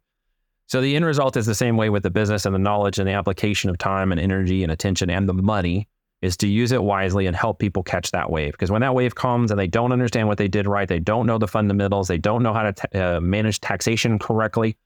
So 0.66 0.80
the 0.80 0.96
end 0.96 1.04
result 1.04 1.36
is 1.36 1.46
the 1.46 1.54
same 1.54 1.76
way 1.76 1.90
with 1.90 2.02
the 2.02 2.10
business 2.10 2.46
and 2.46 2.54
the 2.54 2.58
knowledge 2.58 2.98
and 2.98 3.06
the 3.06 3.12
application 3.12 3.70
of 3.70 3.78
time 3.78 4.12
and 4.12 4.20
energy 4.20 4.62
and 4.62 4.72
attention 4.72 5.10
and 5.10 5.28
the 5.28 5.34
money 5.34 5.88
is 6.22 6.36
to 6.38 6.48
use 6.48 6.72
it 6.72 6.82
wisely 6.82 7.26
and 7.26 7.36
help 7.36 7.58
people 7.58 7.82
catch 7.82 8.10
that 8.12 8.30
wave. 8.30 8.52
Because 8.52 8.70
when 8.70 8.80
that 8.80 8.94
wave 8.94 9.14
comes 9.14 9.50
and 9.50 9.60
they 9.60 9.66
don't 9.66 9.92
understand 9.92 10.26
what 10.26 10.38
they 10.38 10.48
did 10.48 10.66
right, 10.66 10.88
they 10.88 10.98
don't 10.98 11.26
know 11.26 11.36
the 11.36 11.46
fundamentals, 11.46 12.08
they 12.08 12.16
don't 12.16 12.42
know 12.42 12.54
how 12.54 12.62
to 12.62 12.72
ta- 12.72 13.16
uh, 13.16 13.20
manage 13.20 13.60
taxation 13.60 14.18
correctly, 14.18 14.76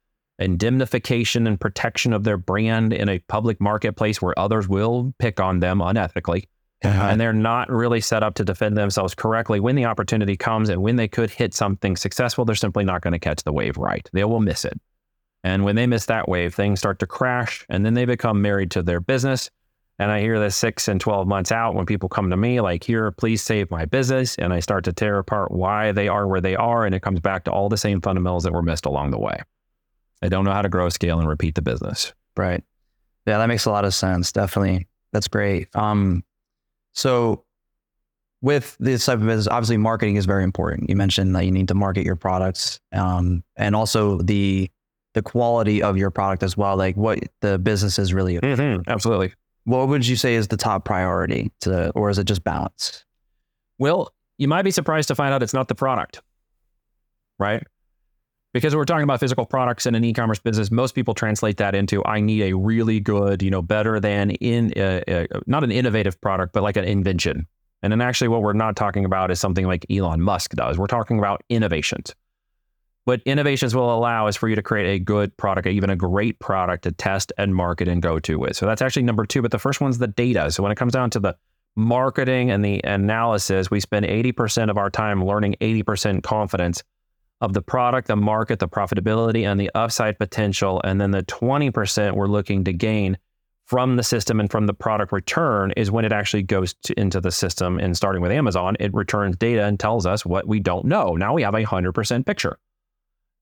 indemnification 0.40 1.46
and 1.46 1.60
protection 1.60 2.12
of 2.12 2.24
their 2.24 2.36
brand 2.36 2.92
in 2.92 3.08
a 3.08 3.20
public 3.20 3.60
marketplace 3.60 4.20
where 4.20 4.36
others 4.36 4.68
will 4.68 5.14
pick 5.20 5.38
on 5.38 5.60
them 5.60 5.78
unethically 5.78 6.44
and 6.82 7.20
they're 7.20 7.32
not 7.32 7.68
really 7.70 8.00
set 8.00 8.22
up 8.22 8.34
to 8.34 8.44
defend 8.44 8.76
themselves 8.76 9.14
correctly 9.14 9.58
when 9.58 9.74
the 9.74 9.84
opportunity 9.84 10.36
comes 10.36 10.68
and 10.68 10.80
when 10.80 10.96
they 10.96 11.08
could 11.08 11.30
hit 11.30 11.52
something 11.52 11.96
successful 11.96 12.44
they're 12.44 12.54
simply 12.54 12.84
not 12.84 13.00
going 13.00 13.12
to 13.12 13.18
catch 13.18 13.42
the 13.42 13.52
wave 13.52 13.76
right. 13.76 14.08
They 14.12 14.24
will 14.24 14.40
miss 14.40 14.64
it 14.64 14.78
and 15.44 15.64
when 15.64 15.76
they 15.76 15.86
miss 15.86 16.06
that 16.06 16.28
wave 16.28 16.54
things 16.54 16.78
start 16.78 16.98
to 16.98 17.06
crash 17.06 17.64
and 17.68 17.84
then 17.84 17.94
they 17.94 18.04
become 18.04 18.42
married 18.42 18.70
to 18.70 18.82
their 18.82 19.00
business 19.00 19.50
and 19.98 20.10
i 20.10 20.20
hear 20.20 20.38
this 20.38 20.56
six 20.56 20.88
and 20.88 21.00
12 21.00 21.26
months 21.26 21.52
out 21.52 21.74
when 21.74 21.86
people 21.86 22.08
come 22.08 22.30
to 22.30 22.36
me 22.36 22.60
like 22.60 22.84
here 22.84 23.10
please 23.12 23.42
save 23.42 23.70
my 23.70 23.84
business 23.84 24.36
and 24.36 24.52
i 24.52 24.60
start 24.60 24.84
to 24.84 24.92
tear 24.92 25.18
apart 25.18 25.50
why 25.50 25.92
they 25.92 26.08
are 26.08 26.26
where 26.26 26.40
they 26.40 26.56
are 26.56 26.84
and 26.84 26.94
it 26.94 27.02
comes 27.02 27.20
back 27.20 27.44
to 27.44 27.50
all 27.50 27.68
the 27.68 27.76
same 27.76 28.00
fundamentals 28.00 28.44
that 28.44 28.52
were 28.52 28.62
missed 28.62 28.86
along 28.86 29.10
the 29.10 29.18
way 29.18 29.40
they 30.20 30.28
don't 30.28 30.44
know 30.44 30.52
how 30.52 30.62
to 30.62 30.68
grow 30.68 30.88
scale 30.88 31.18
and 31.18 31.28
repeat 31.28 31.54
the 31.54 31.62
business 31.62 32.12
Right. 32.38 32.62
Yeah, 33.26 33.38
that 33.38 33.46
makes 33.46 33.66
a 33.66 33.70
lot 33.70 33.84
of 33.84 33.92
sense. 33.92 34.32
Definitely. 34.32 34.86
That's 35.12 35.28
great. 35.28 35.74
Um, 35.74 36.24
so 36.94 37.44
with 38.40 38.76
this 38.78 39.04
type 39.04 39.18
of 39.18 39.26
business, 39.26 39.48
obviously 39.48 39.76
marketing 39.76 40.16
is 40.16 40.24
very 40.24 40.44
important. 40.44 40.88
You 40.88 40.96
mentioned 40.96 41.34
that 41.34 41.44
you 41.44 41.50
need 41.50 41.68
to 41.68 41.74
market 41.74 42.06
your 42.06 42.16
products, 42.16 42.78
um, 42.92 43.42
and 43.56 43.74
also 43.74 44.18
the 44.18 44.70
the 45.18 45.22
quality 45.22 45.82
of 45.82 45.96
your 45.96 46.12
product 46.12 46.44
as 46.44 46.56
well, 46.56 46.76
like 46.76 46.96
what 46.96 47.18
the 47.40 47.58
business 47.58 47.98
is 47.98 48.14
really. 48.14 48.38
absolutely 48.86 49.34
What 49.64 49.88
would 49.88 50.06
you 50.06 50.14
say 50.14 50.36
is 50.36 50.46
the 50.46 50.56
top 50.56 50.84
priority 50.84 51.50
to, 51.62 51.90
or 51.90 52.08
is 52.08 52.18
it 52.18 52.24
just 52.24 52.44
balance? 52.44 53.04
Well, 53.80 54.12
you 54.38 54.46
might 54.46 54.62
be 54.62 54.70
surprised 54.70 55.08
to 55.08 55.16
find 55.16 55.34
out 55.34 55.42
it's 55.42 55.52
not 55.52 55.66
the 55.66 55.74
product, 55.74 56.22
right? 57.40 57.64
Because 58.54 58.76
we're 58.76 58.84
talking 58.84 59.02
about 59.02 59.18
physical 59.18 59.44
products 59.44 59.86
in 59.86 59.96
an 59.96 60.04
e-commerce 60.04 60.38
business, 60.38 60.70
most 60.70 60.94
people 60.94 61.14
translate 61.14 61.56
that 61.56 61.74
into 61.74 62.04
I 62.04 62.20
need 62.20 62.42
a 62.42 62.52
really 62.52 63.00
good, 63.00 63.42
you 63.42 63.50
know, 63.50 63.60
better 63.60 63.98
than 63.98 64.30
in 64.30 64.72
uh, 64.76 65.00
uh, 65.08 65.26
not 65.46 65.64
an 65.64 65.72
innovative 65.72 66.20
product, 66.20 66.52
but 66.52 66.62
like 66.62 66.76
an 66.76 66.84
invention. 66.84 67.48
And 67.82 67.92
then 67.92 68.00
actually, 68.00 68.28
what 68.28 68.42
we're 68.42 68.52
not 68.52 68.76
talking 68.76 69.04
about 69.04 69.32
is 69.32 69.40
something 69.40 69.66
like 69.66 69.84
Elon 69.90 70.20
Musk 70.20 70.52
does. 70.54 70.78
We're 70.78 70.86
talking 70.86 71.18
about 71.18 71.42
innovations. 71.48 72.14
What 73.08 73.22
innovations 73.24 73.74
will 73.74 73.94
allow 73.94 74.26
is 74.26 74.36
for 74.36 74.50
you 74.50 74.54
to 74.54 74.62
create 74.62 74.86
a 74.86 75.02
good 75.02 75.34
product, 75.38 75.66
even 75.66 75.88
a 75.88 75.96
great 75.96 76.38
product 76.40 76.84
to 76.84 76.92
test 76.92 77.32
and 77.38 77.54
market 77.54 77.88
and 77.88 78.02
go 78.02 78.18
to 78.18 78.38
with. 78.38 78.54
So 78.54 78.66
that's 78.66 78.82
actually 78.82 79.04
number 79.04 79.24
two. 79.24 79.40
But 79.40 79.50
the 79.50 79.58
first 79.58 79.80
one's 79.80 79.96
the 79.96 80.08
data. 80.08 80.50
So 80.50 80.62
when 80.62 80.70
it 80.70 80.74
comes 80.74 80.92
down 80.92 81.08
to 81.12 81.18
the 81.18 81.34
marketing 81.74 82.50
and 82.50 82.62
the 82.62 82.82
analysis, 82.84 83.70
we 83.70 83.80
spend 83.80 84.04
80% 84.04 84.68
of 84.68 84.76
our 84.76 84.90
time 84.90 85.24
learning 85.24 85.56
80% 85.58 86.22
confidence 86.22 86.82
of 87.40 87.54
the 87.54 87.62
product, 87.62 88.08
the 88.08 88.16
market, 88.16 88.58
the 88.58 88.68
profitability, 88.68 89.50
and 89.50 89.58
the 89.58 89.70
upside 89.74 90.18
potential. 90.18 90.82
And 90.84 91.00
then 91.00 91.12
the 91.12 91.22
20% 91.22 92.12
we're 92.14 92.26
looking 92.26 92.64
to 92.64 92.74
gain 92.74 93.16
from 93.64 93.96
the 93.96 94.02
system 94.02 94.38
and 94.38 94.50
from 94.50 94.66
the 94.66 94.74
product 94.74 95.12
return 95.12 95.72
is 95.78 95.90
when 95.90 96.04
it 96.04 96.12
actually 96.12 96.42
goes 96.42 96.74
to, 96.82 97.00
into 97.00 97.22
the 97.22 97.32
system. 97.32 97.78
And 97.78 97.96
starting 97.96 98.20
with 98.20 98.32
Amazon, 98.32 98.76
it 98.78 98.92
returns 98.92 99.34
data 99.38 99.64
and 99.64 99.80
tells 99.80 100.04
us 100.04 100.26
what 100.26 100.46
we 100.46 100.60
don't 100.60 100.84
know. 100.84 101.14
Now 101.14 101.32
we 101.32 101.42
have 101.42 101.54
a 101.54 101.64
100% 101.64 102.26
picture. 102.26 102.58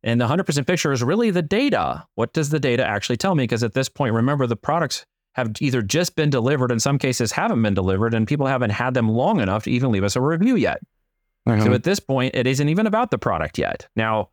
And 0.07 0.21
the 0.21 0.29
100% 0.29 0.67
picture 0.69 0.93
is 0.93 1.03
really 1.03 1.33
the 1.33 1.43
data. 1.43 2.07
What 2.15 2.33
does 2.33 2.51
the 2.51 2.61
data 2.61 2.87
actually 2.87 3.17
tell 3.17 3.35
me? 3.35 3.43
Because 3.43 3.65
at 3.65 3.75
this 3.75 3.89
point, 3.89 4.15
remember, 4.15 4.47
the 4.47 4.55
products 4.55 5.05
have 5.35 5.51
either 5.61 5.83
just 5.83 6.15
been 6.15 6.31
delivered, 6.31 6.71
in 6.71 6.79
some 6.79 6.97
cases 6.97 7.33
haven't 7.33 7.61
been 7.61 7.75
delivered, 7.75 8.15
and 8.15 8.27
people 8.27 8.47
haven't 8.47 8.71
had 8.71 8.95
them 8.95 9.09
long 9.09 9.41
enough 9.41 9.65
to 9.65 9.71
even 9.71 9.91
leave 9.91 10.05
us 10.05 10.15
a 10.15 10.21
review 10.21 10.55
yet. 10.55 10.81
Mm-hmm. 11.47 11.65
So 11.65 11.73
at 11.73 11.83
this 11.83 11.99
point, 11.99 12.37
it 12.37 12.47
isn't 12.47 12.69
even 12.69 12.87
about 12.87 13.11
the 13.11 13.19
product 13.19 13.59
yet. 13.59 13.89
Now, 13.97 14.31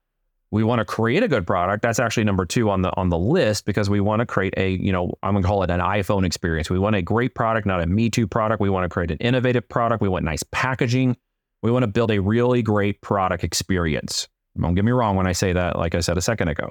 we 0.51 0.63
want 0.63 0.77
to 0.77 0.85
create 0.85 1.23
a 1.23 1.27
good 1.27 1.47
product. 1.47 1.81
That's 1.81 1.97
actually 1.97 2.25
number 2.25 2.45
two 2.45 2.69
on 2.69 2.83
the 2.83 2.95
on 2.95 3.09
the 3.09 3.17
list 3.17 3.65
because 3.65 3.89
we 3.89 3.99
want 3.99 4.19
to 4.19 4.27
create 4.27 4.53
a, 4.55 4.69
you 4.69 4.91
know, 4.91 5.11
I'm 5.23 5.33
gonna 5.33 5.45
call 5.45 5.63
it 5.63 5.71
an 5.71 5.79
iPhone 5.79 6.23
experience. 6.23 6.69
We 6.69 6.77
want 6.77 6.95
a 6.95 7.01
great 7.01 7.33
product, 7.33 7.65
not 7.65 7.81
a 7.81 7.87
Me 7.87 8.11
Too 8.11 8.27
product. 8.27 8.61
We 8.61 8.69
want 8.69 8.83
to 8.85 8.89
create 8.89 9.09
an 9.09 9.17
innovative 9.17 9.67
product. 9.67 10.03
We 10.03 10.09
want 10.09 10.23
nice 10.23 10.43
packaging. 10.51 11.17
We 11.63 11.71
want 11.71 11.81
to 11.81 11.87
build 11.87 12.11
a 12.11 12.19
really 12.19 12.61
great 12.61 13.01
product 13.01 13.43
experience. 13.43 14.27
Don't 14.59 14.75
get 14.75 14.85
me 14.85 14.91
wrong 14.91 15.15
when 15.15 15.27
I 15.27 15.31
say 15.31 15.53
that, 15.53 15.77
like 15.77 15.95
I 15.95 15.99
said 15.99 16.17
a 16.17 16.21
second 16.21 16.47
ago. 16.47 16.69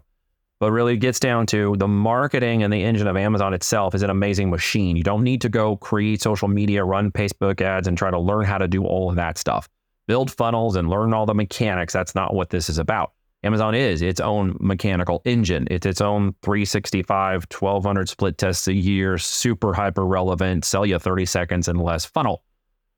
But 0.60 0.70
really 0.70 0.94
it 0.94 0.98
gets 0.98 1.18
down 1.18 1.46
to 1.46 1.74
the 1.76 1.88
marketing 1.88 2.62
and 2.62 2.72
the 2.72 2.84
engine 2.84 3.08
of 3.08 3.16
Amazon 3.16 3.52
itself 3.52 3.96
is 3.96 4.02
an 4.02 4.10
amazing 4.10 4.48
machine. 4.48 4.96
You 4.96 5.02
don't 5.02 5.24
need 5.24 5.40
to 5.40 5.48
go 5.48 5.76
create 5.76 6.22
social 6.22 6.46
media, 6.46 6.84
run 6.84 7.10
Facebook 7.10 7.60
ads, 7.60 7.88
and 7.88 7.98
try 7.98 8.12
to 8.12 8.18
learn 8.18 8.44
how 8.44 8.58
to 8.58 8.68
do 8.68 8.84
all 8.84 9.10
of 9.10 9.16
that 9.16 9.38
stuff. 9.38 9.68
Build 10.06 10.30
funnels 10.30 10.76
and 10.76 10.88
learn 10.88 11.12
all 11.14 11.26
the 11.26 11.34
mechanics. 11.34 11.92
That's 11.92 12.14
not 12.14 12.34
what 12.34 12.50
this 12.50 12.68
is 12.68 12.78
about. 12.78 13.12
Amazon 13.44 13.74
is 13.74 14.02
its 14.02 14.20
own 14.20 14.56
mechanical 14.60 15.20
engine. 15.24 15.66
It's 15.68 15.84
its 15.84 16.00
own 16.00 16.36
365, 16.42 17.46
1200 17.50 18.08
split 18.08 18.38
tests 18.38 18.68
a 18.68 18.72
year, 18.72 19.18
super 19.18 19.74
hyper 19.74 20.06
relevant, 20.06 20.64
sell 20.64 20.86
you 20.86 20.98
30 21.00 21.26
seconds 21.26 21.66
and 21.66 21.82
less 21.82 22.04
funnel. 22.04 22.44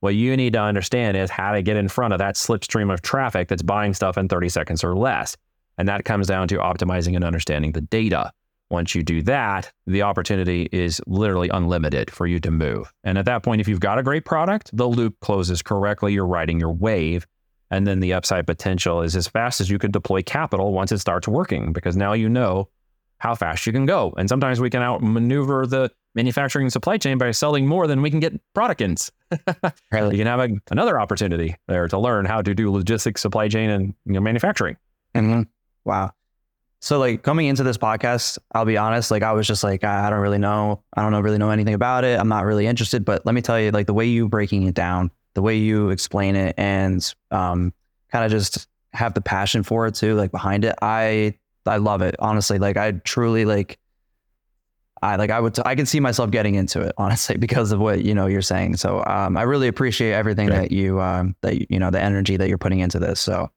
What 0.05 0.17
you 0.17 0.37
need 0.37 0.53
to 0.53 0.61
understand 0.61 1.17
is 1.17 1.31
how 1.31 1.53
to 1.53 1.63
get 1.63 1.79
in 1.79 1.89
front 1.89 2.13
of 2.13 2.19
that 2.19 2.35
slipstream 2.35 2.93
of 2.93 3.01
traffic 3.01 3.49
that's 3.49 3.63
buying 3.63 3.95
stuff 3.95 4.19
in 4.19 4.29
30 4.29 4.51
seconds 4.51 4.85
or 4.85 4.95
less. 4.95 5.35
And 5.79 5.89
that 5.89 6.05
comes 6.05 6.27
down 6.27 6.47
to 6.49 6.57
optimizing 6.57 7.17
and 7.17 7.25
understanding 7.25 7.73
the 7.73 7.81
data. 7.81 8.31
Once 8.69 8.95
you 8.95 9.03
do 9.03 9.23
that, 9.23 9.73
the 9.87 10.03
opportunity 10.03 10.69
is 10.73 11.01
literally 11.07 11.49
unlimited 11.49 12.11
for 12.11 12.27
you 12.27 12.39
to 12.41 12.51
move. 12.51 12.93
And 13.03 13.17
at 13.17 13.25
that 13.25 13.43
point, 13.43 13.63
if 13.63 13.67
you've 13.67 13.81
got 13.81 13.99
a 13.99 14.03
great 14.03 14.27
product, 14.27 14.69
the 14.77 14.87
loop 14.87 15.19
closes 15.21 15.63
correctly, 15.63 16.13
you're 16.13 16.27
riding 16.27 16.61
your 16.61 16.75
wave. 16.75 17.27
And 17.71 17.87
then 17.87 18.01
the 18.01 18.13
upside 18.13 18.47
potential 18.47 19.01
is 19.01 19.17
as 19.17 19.27
fast 19.27 19.63
as 19.63 19.71
you 19.71 19.79
can 19.79 19.91
deploy 19.91 20.21
capital 20.21 20.75
once 20.75 20.93
it 20.93 20.99
starts 20.99 21.27
working, 21.27 21.73
because 21.73 21.97
now 21.97 22.13
you 22.13 22.29
know 22.29 22.69
how 23.17 23.35
fast 23.35 23.67
you 23.67 23.73
can 23.73 23.87
go. 23.87 24.13
And 24.19 24.29
sometimes 24.29 24.61
we 24.61 24.69
can 24.69 24.83
outmaneuver 24.83 25.67
the 25.67 25.91
manufacturing 26.15 26.71
supply 26.71 26.97
chain 26.97 27.19
by 27.19 27.31
selling 27.31 27.67
more 27.67 27.87
than 27.87 28.03
we 28.03 28.11
can 28.11 28.21
get 28.21 28.33
product 28.55 28.81
ins. 28.81 29.11
really? 29.93 30.17
You 30.17 30.25
can 30.25 30.27
have 30.27 30.51
a, 30.51 30.55
another 30.71 31.01
opportunity 31.01 31.57
there 31.67 31.89
to 31.89 31.99
learn 31.99 32.25
how 32.25 32.43
to 32.43 32.55
do 32.55 32.71
logistics, 32.71 33.21
supply 33.21 33.49
chain, 33.49 33.71
and 33.71 33.95
you 34.07 34.13
know, 34.13 34.21
manufacturing. 34.21 34.77
Mm-hmm. 35.15 35.43
Wow. 35.85 36.13
So 36.81 36.99
like 36.99 37.23
coming 37.23 37.47
into 37.47 37.63
this 37.63 37.79
podcast, 37.79 38.39
I'll 38.55 38.67
be 38.67 38.77
honest, 38.77 39.11
like 39.11 39.23
I 39.23 39.33
was 39.33 39.47
just 39.47 39.65
like, 39.65 39.85
I, 39.85 40.07
I 40.07 40.11
don't 40.11 40.21
really 40.21 40.39
know. 40.39 40.83
I 40.95 41.03
don't 41.03 41.13
know, 41.13 41.21
really 41.21 41.39
know 41.39 41.49
anything 41.49 41.73
about 41.73 42.05
it. 42.05 42.21
I'm 42.21 42.29
not 42.29 42.45
really 42.45 42.67
interested, 42.67 43.07
but 43.07 43.25
let 43.25 43.35
me 43.35 43.41
tell 43.41 43.59
you, 43.59 43.71
like 43.71 43.87
the 43.87 43.95
way 43.95 44.05
you 44.05 44.29
breaking 44.29 44.65
it 44.65 44.75
down, 44.75 45.11
the 45.33 45.41
way 45.41 45.57
you 45.57 45.89
explain 45.89 46.37
it 46.37 46.55
and 46.59 47.15
um, 47.31 47.73
kind 48.13 48.25
of 48.25 48.31
just 48.31 48.69
have 48.93 49.15
the 49.15 49.23
passion 49.23 49.63
for 49.63 49.87
it 49.87 49.95
too, 49.95 50.15
like 50.15 50.31
behind 50.31 50.65
it. 50.65 50.75
I, 50.83 51.39
I 51.65 51.79
love 51.79 52.03
it. 52.03 52.17
Honestly, 52.19 52.59
like 52.59 52.77
I 52.77 52.93
truly 52.93 53.47
like, 53.47 53.79
I 55.05 55.17
like 55.17 55.31
I 55.31 55.41
would 55.41 55.55
t- 55.55 55.63
I 55.65 55.75
can 55.75 55.87
see 55.87 56.01
myself 56.01 56.31
getting 56.31 56.55
into 56.55 56.81
it 56.81 56.93
honestly 56.97 57.37
because 57.39 57.73
of 57.73 57.81
what 57.81 58.05
you 58.05 58.15
know 58.15 58.27
you're 58.27 58.43
saying. 58.43 58.77
So 58.77 59.05
um, 59.05 59.37
I 59.37 59.43
really 59.43 59.69
appreciate 59.69 60.13
everything 60.13 60.49
that 60.49 60.73
you 60.73 61.01
um, 61.01 61.37
that 61.43 61.71
you 61.71 61.79
know 61.79 61.91
the 61.91 62.01
energy 62.01 62.37
that 62.37 62.49
you're 62.49 62.59
putting 62.59 62.81
into 62.81 62.99
this. 62.99 63.21
So 63.21 63.51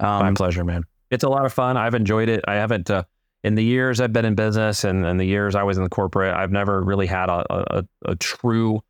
um, 0.00 0.20
my 0.20 0.32
pleasure, 0.32 0.64
man 0.64 0.84
it's 1.14 1.24
a 1.24 1.28
lot 1.28 1.46
of 1.46 1.52
fun. 1.52 1.76
I've 1.76 1.94
enjoyed 1.94 2.28
it. 2.28 2.44
I 2.46 2.54
haven't 2.54 2.90
uh, 2.90 3.04
in 3.42 3.54
the 3.54 3.64
years 3.64 4.00
I've 4.00 4.12
been 4.12 4.24
in 4.24 4.34
business 4.34 4.84
and, 4.84 5.04
in 5.06 5.16
the 5.16 5.24
years 5.24 5.54
I 5.54 5.62
was 5.62 5.76
in 5.78 5.84
the 5.84 5.90
corporate. 5.90 6.34
I've 6.34 6.52
never 6.52 6.82
really 6.82 7.06
had 7.06 7.28
a 7.30 7.78
a, 7.78 7.84
a 8.04 8.16
true 8.16 8.82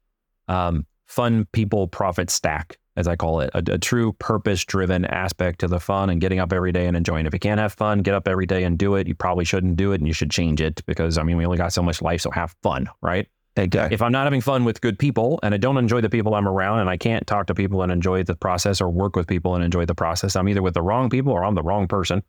um, 0.49 0.87
fun 1.07 1.47
people 1.53 1.87
profit 1.87 2.31
stack, 2.31 2.79
as 2.97 3.09
I 3.09 3.17
call 3.17 3.41
it, 3.41 3.51
a, 3.55 3.63
a 3.73 3.79
true 3.79 4.13
purpose 4.15 4.65
driven 4.65 5.05
aspect 5.05 5.61
to 5.61 5.69
the 5.69 5.81
fun 5.81 6.11
and 6.11 6.21
getting 6.21 6.39
up 6.39 6.53
every 6.53 6.73
day 6.73 6.87
and 6.87 6.97
enjoying. 6.97 7.27
It. 7.27 7.29
If 7.29 7.35
you 7.35 7.41
can't 7.41 7.61
have 7.61 7.73
fun, 7.73 8.03
get 8.03 8.15
up 8.15 8.29
every 8.29 8.47
day 8.47 8.65
and 8.65 8.79
do 8.79 8.95
it. 8.95 9.09
You 9.09 9.15
probably 9.15 9.45
shouldn't 9.45 9.77
do 9.77 9.93
it, 9.93 10.01
and 10.01 10.07
you 10.07 10.15
should 10.15 10.31
change 10.31 10.61
it 10.61 10.85
because 10.87 11.19
I 11.19 11.23
mean 11.23 11.37
we 11.37 11.45
only 11.45 11.59
got 11.59 11.73
so 11.73 11.83
much 11.83 12.03
life, 12.03 12.21
so 12.21 12.31
have 12.31 12.55
fun, 12.63 12.89
right? 13.03 13.27
Exactly. 13.57 13.95
If 13.95 14.03
I'm 14.03 14.13
not 14.13 14.25
having 14.25 14.41
fun 14.41 14.65
with 14.65 14.81
good 14.81 14.99
people 14.99 15.39
and 15.43 15.55
I 15.55 15.59
don't 15.59 15.77
enjoy 15.77 16.01
the 16.01 16.11
people 16.11 16.35
I'm 16.35 16.49
around 16.49 16.81
and 16.81 16.91
I 16.91 16.97
can't 16.97 17.25
talk 17.27 17.47
to 17.47 17.55
people 17.55 17.83
and 17.83 17.93
enjoy 17.93 18.25
the 18.25 18.35
process 18.35 18.81
or 18.81 18.91
work 18.91 19.15
with 19.15 19.29
people 19.29 19.55
and 19.55 19.63
enjoy 19.63 19.85
the 19.85 19.95
process, 19.95 20.35
I'm 20.35 20.49
either 20.49 20.63
with 20.63 20.75
the 20.75 20.83
wrong 20.83 21.09
people 21.09 21.33
or 21.33 21.45
I'm 21.45 21.55
the 21.55 21.63
wrong 21.63 21.87
person. 21.87 22.23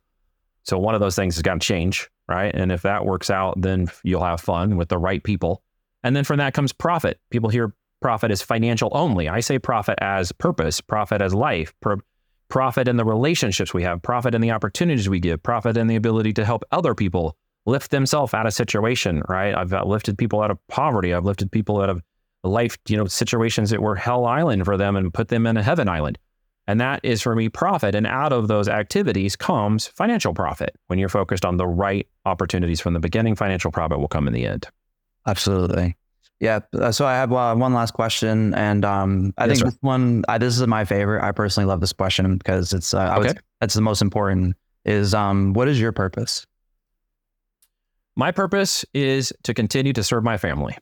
So 0.62 0.78
one 0.78 0.94
of 0.94 1.00
those 1.00 1.16
things 1.16 1.34
has 1.36 1.42
got 1.42 1.54
to 1.54 1.66
change, 1.66 2.08
right? 2.28 2.54
And 2.54 2.70
if 2.70 2.82
that 2.82 3.04
works 3.04 3.30
out, 3.30 3.60
then 3.60 3.88
you'll 4.04 4.24
have 4.24 4.40
fun 4.40 4.76
with 4.76 4.88
the 4.88 4.98
right 4.98 5.22
people. 5.22 5.62
And 6.04 6.14
then 6.14 6.24
from 6.24 6.38
that 6.38 6.54
comes 6.54 6.72
profit. 6.72 7.20
People 7.30 7.50
hear 7.50 7.74
profit 8.06 8.30
as 8.30 8.40
financial 8.40 8.88
only. 8.92 9.28
I 9.28 9.40
say 9.40 9.58
profit 9.58 9.98
as 10.00 10.30
purpose, 10.30 10.80
profit 10.80 11.20
as 11.20 11.34
life, 11.34 11.74
profit 12.48 12.86
in 12.86 12.96
the 12.96 13.04
relationships 13.04 13.74
we 13.74 13.82
have, 13.82 14.00
profit 14.00 14.32
in 14.32 14.40
the 14.40 14.52
opportunities 14.52 15.08
we 15.08 15.18
give, 15.18 15.42
profit 15.42 15.76
in 15.76 15.88
the 15.88 15.96
ability 15.96 16.32
to 16.34 16.44
help 16.44 16.62
other 16.70 16.94
people 16.94 17.36
lift 17.64 17.90
themselves 17.90 18.32
out 18.32 18.46
of 18.46 18.54
situation, 18.54 19.24
right? 19.28 19.56
I've 19.56 19.72
lifted 19.84 20.16
people 20.16 20.40
out 20.40 20.52
of 20.52 20.58
poverty. 20.68 21.12
I've 21.12 21.24
lifted 21.24 21.50
people 21.50 21.80
out 21.80 21.90
of 21.90 22.00
life, 22.44 22.78
you 22.86 22.96
know, 22.96 23.06
situations 23.06 23.70
that 23.70 23.82
were 23.82 23.96
hell 23.96 24.24
island 24.24 24.66
for 24.66 24.76
them 24.76 24.94
and 24.94 25.12
put 25.12 25.26
them 25.26 25.44
in 25.44 25.56
a 25.56 25.62
heaven 25.64 25.88
island. 25.88 26.16
And 26.68 26.80
that 26.80 27.00
is 27.02 27.22
for 27.22 27.34
me 27.34 27.48
profit. 27.48 27.96
And 27.96 28.06
out 28.06 28.32
of 28.32 28.46
those 28.46 28.68
activities 28.68 29.34
comes 29.34 29.88
financial 29.88 30.32
profit. 30.32 30.76
When 30.86 31.00
you're 31.00 31.08
focused 31.08 31.44
on 31.44 31.56
the 31.56 31.66
right 31.66 32.06
opportunities 32.24 32.80
from 32.80 32.94
the 32.94 33.00
beginning, 33.00 33.34
financial 33.34 33.72
profit 33.72 33.98
will 33.98 34.06
come 34.06 34.28
in 34.28 34.32
the 34.32 34.46
end. 34.46 34.68
Absolutely. 35.26 35.96
Yeah. 36.40 36.60
Uh, 36.78 36.92
so 36.92 37.06
I 37.06 37.14
have 37.14 37.32
uh, 37.32 37.54
one 37.54 37.72
last 37.72 37.94
question, 37.94 38.54
and 38.54 38.84
um, 38.84 39.32
I 39.38 39.46
yes, 39.46 39.58
think 39.58 39.72
this 39.72 39.78
one, 39.80 40.22
I, 40.28 40.38
this 40.38 40.58
is 40.58 40.66
my 40.66 40.84
favorite. 40.84 41.24
I 41.24 41.32
personally 41.32 41.66
love 41.66 41.80
this 41.80 41.92
question 41.92 42.36
because 42.36 42.72
it's 42.72 42.92
uh, 42.92 43.14
okay. 43.18 43.28
Would, 43.28 43.40
that's 43.60 43.74
the 43.74 43.80
most 43.80 44.02
important. 44.02 44.56
Is 44.84 45.14
um, 45.14 45.52
what 45.54 45.66
is 45.66 45.80
your 45.80 45.92
purpose? 45.92 46.46
My 48.16 48.30
purpose 48.30 48.84
is 48.94 49.32
to 49.44 49.54
continue 49.54 49.92
to 49.92 50.02
serve 50.02 50.24
my 50.24 50.36
family. 50.36 50.76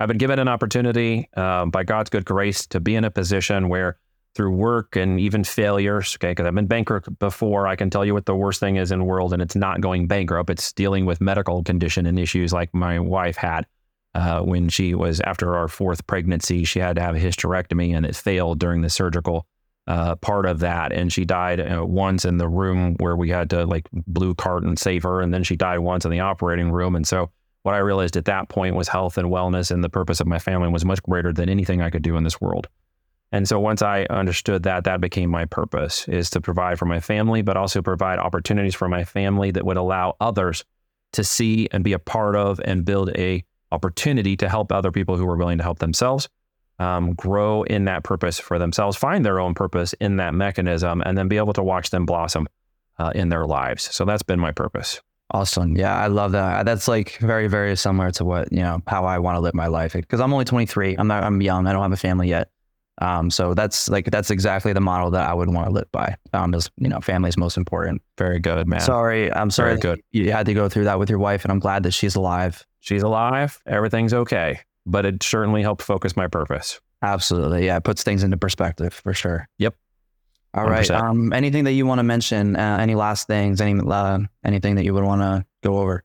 I've 0.00 0.08
been 0.08 0.18
given 0.18 0.38
an 0.38 0.48
opportunity 0.48 1.28
uh, 1.36 1.66
by 1.66 1.84
God's 1.84 2.10
good 2.10 2.24
grace 2.24 2.66
to 2.68 2.80
be 2.80 2.94
in 2.94 3.04
a 3.04 3.10
position 3.10 3.68
where 3.68 3.98
through 4.34 4.52
work 4.52 4.96
and 4.96 5.20
even 5.20 5.44
failures, 5.44 6.16
okay, 6.16 6.30
because 6.30 6.46
I've 6.46 6.54
been 6.54 6.66
bankrupt 6.66 7.18
before, 7.18 7.66
I 7.66 7.76
can 7.76 7.90
tell 7.90 8.04
you 8.04 8.14
what 8.14 8.26
the 8.26 8.34
worst 8.34 8.60
thing 8.60 8.76
is 8.76 8.92
in 8.92 9.00
the 9.00 9.04
world, 9.04 9.32
and 9.32 9.42
it's 9.42 9.56
not 9.56 9.80
going 9.80 10.06
bankrupt. 10.06 10.48
It's 10.50 10.72
dealing 10.72 11.04
with 11.04 11.20
medical 11.20 11.62
condition 11.62 12.06
and 12.06 12.18
issues 12.18 12.52
like 12.52 12.72
my 12.72 12.98
wife 12.98 13.36
had 13.36 13.66
uh, 14.14 14.40
when 14.40 14.68
she 14.68 14.94
was 14.94 15.20
after 15.20 15.56
our 15.56 15.68
fourth 15.68 16.06
pregnancy. 16.06 16.64
She 16.64 16.78
had 16.78 16.96
to 16.96 17.02
have 17.02 17.16
a 17.16 17.20
hysterectomy, 17.20 17.94
and 17.94 18.04
it 18.04 18.16
failed 18.16 18.58
during 18.58 18.82
the 18.82 18.90
surgical 18.90 19.46
uh, 19.86 20.14
part 20.16 20.46
of 20.46 20.60
that. 20.60 20.92
And 20.92 21.12
she 21.12 21.24
died 21.24 21.60
uh, 21.60 21.84
once 21.84 22.24
in 22.24 22.38
the 22.38 22.48
room 22.48 22.96
where 23.00 23.16
we 23.16 23.30
had 23.30 23.50
to 23.50 23.66
like 23.66 23.88
blue 23.92 24.34
cart 24.34 24.62
and 24.62 24.78
save 24.78 25.02
her. 25.02 25.20
And 25.20 25.32
then 25.32 25.42
she 25.42 25.56
died 25.56 25.78
once 25.78 26.04
in 26.04 26.10
the 26.10 26.20
operating 26.20 26.70
room. 26.70 26.94
And 26.94 27.06
so 27.06 27.30
what 27.62 27.74
I 27.74 27.78
realized 27.78 28.16
at 28.16 28.26
that 28.26 28.48
point 28.48 28.76
was 28.76 28.88
health 28.88 29.18
and 29.18 29.28
wellness 29.28 29.70
and 29.70 29.82
the 29.82 29.88
purpose 29.88 30.20
of 30.20 30.26
my 30.26 30.38
family 30.38 30.68
was 30.68 30.84
much 30.84 31.02
greater 31.02 31.32
than 31.32 31.48
anything 31.48 31.82
I 31.82 31.90
could 31.90 32.02
do 32.02 32.16
in 32.16 32.24
this 32.24 32.40
world. 32.40 32.68
And 33.32 33.46
so 33.46 33.60
once 33.60 33.80
I 33.80 34.04
understood 34.10 34.64
that, 34.64 34.84
that 34.84 35.00
became 35.00 35.30
my 35.30 35.44
purpose 35.44 36.08
is 36.08 36.30
to 36.30 36.40
provide 36.40 36.78
for 36.78 36.86
my 36.86 37.00
family, 37.00 37.42
but 37.42 37.56
also 37.56 37.80
provide 37.80 38.18
opportunities 38.18 38.74
for 38.74 38.88
my 38.88 39.04
family 39.04 39.50
that 39.52 39.64
would 39.64 39.76
allow 39.76 40.16
others 40.20 40.64
to 41.12 41.24
see 41.24 41.68
and 41.70 41.84
be 41.84 41.92
a 41.92 41.98
part 41.98 42.34
of 42.34 42.60
and 42.64 42.84
build 42.84 43.10
a 43.16 43.44
opportunity 43.72 44.36
to 44.36 44.48
help 44.48 44.72
other 44.72 44.92
people 44.92 45.16
who 45.16 45.28
are 45.28 45.36
willing 45.36 45.58
to 45.58 45.64
help 45.64 45.78
themselves 45.78 46.28
um, 46.80 47.12
grow 47.12 47.62
in 47.64 47.84
that 47.84 48.02
purpose 48.04 48.40
for 48.40 48.58
themselves, 48.58 48.96
find 48.96 49.24
their 49.24 49.38
own 49.38 49.54
purpose 49.54 49.92
in 49.94 50.16
that 50.16 50.34
mechanism, 50.34 51.02
and 51.04 51.16
then 51.16 51.28
be 51.28 51.36
able 51.36 51.52
to 51.52 51.62
watch 51.62 51.90
them 51.90 52.06
blossom 52.06 52.48
uh, 52.98 53.12
in 53.14 53.28
their 53.28 53.46
lives. 53.46 53.94
So 53.94 54.04
that's 54.04 54.22
been 54.22 54.40
my 54.40 54.50
purpose. 54.50 55.00
Awesome. 55.32 55.76
Yeah, 55.76 55.96
I 55.96 56.08
love 56.08 56.32
that. 56.32 56.64
That's 56.64 56.88
like 56.88 57.18
very, 57.18 57.46
very 57.46 57.76
similar 57.76 58.10
to 58.12 58.24
what, 58.24 58.50
you 58.50 58.62
know, 58.62 58.82
how 58.86 59.04
I 59.04 59.18
want 59.18 59.36
to 59.36 59.40
live 59.40 59.54
my 59.54 59.68
life. 59.68 59.92
Because 59.92 60.20
I'm 60.20 60.32
only 60.32 60.44
23. 60.44 60.96
I'm 60.98 61.06
not, 61.06 61.22
I'm 61.22 61.40
young. 61.40 61.66
I 61.66 61.72
don't 61.72 61.82
have 61.82 61.92
a 61.92 61.96
family 61.96 62.28
yet. 62.28 62.50
Um, 63.00 63.30
so 63.30 63.54
that's 63.54 63.88
like 63.88 64.10
that's 64.10 64.30
exactly 64.30 64.74
the 64.74 64.80
model 64.80 65.10
that 65.12 65.26
I 65.26 65.32
would 65.32 65.48
want 65.48 65.68
to 65.68 65.72
live 65.72 65.90
by. 65.90 66.16
Um, 66.34 66.52
is 66.52 66.70
you 66.76 66.88
know, 66.88 67.00
family 67.00 67.30
is 67.30 67.36
most 67.38 67.56
important. 67.56 68.02
Very 68.18 68.38
good, 68.38 68.68
man. 68.68 68.80
Sorry, 68.80 69.32
I'm 69.32 69.50
sorry. 69.50 69.70
Very 69.70 69.80
good. 69.80 70.00
You 70.10 70.32
had 70.32 70.44
to 70.46 70.54
go 70.54 70.68
through 70.68 70.84
that 70.84 70.98
with 70.98 71.08
your 71.08 71.18
wife, 71.18 71.42
and 71.44 71.50
I'm 71.50 71.60
glad 71.60 71.82
that 71.84 71.92
she's 71.92 72.14
alive. 72.14 72.66
She's 72.80 73.02
alive. 73.02 73.60
Everything's 73.66 74.12
okay. 74.12 74.60
But 74.86 75.06
it 75.06 75.22
certainly 75.22 75.62
helped 75.62 75.82
focus 75.82 76.16
my 76.16 76.26
purpose. 76.26 76.80
Absolutely, 77.02 77.66
yeah. 77.66 77.76
It 77.76 77.84
puts 77.84 78.02
things 78.02 78.22
into 78.22 78.36
perspective 78.36 78.92
for 78.92 79.14
sure. 79.14 79.48
Yep. 79.58 79.74
All 80.52 80.64
right. 80.64 80.86
100%. 80.86 81.00
Um, 81.00 81.32
anything 81.32 81.64
that 81.64 81.72
you 81.72 81.86
want 81.86 82.00
to 82.00 82.02
mention? 82.02 82.56
Uh, 82.56 82.78
any 82.80 82.94
last 82.94 83.26
things? 83.26 83.60
Any 83.60 83.80
uh, 83.86 84.18
anything 84.44 84.74
that 84.74 84.84
you 84.84 84.92
would 84.94 85.04
want 85.04 85.22
to 85.22 85.46
go 85.62 85.78
over? 85.78 86.02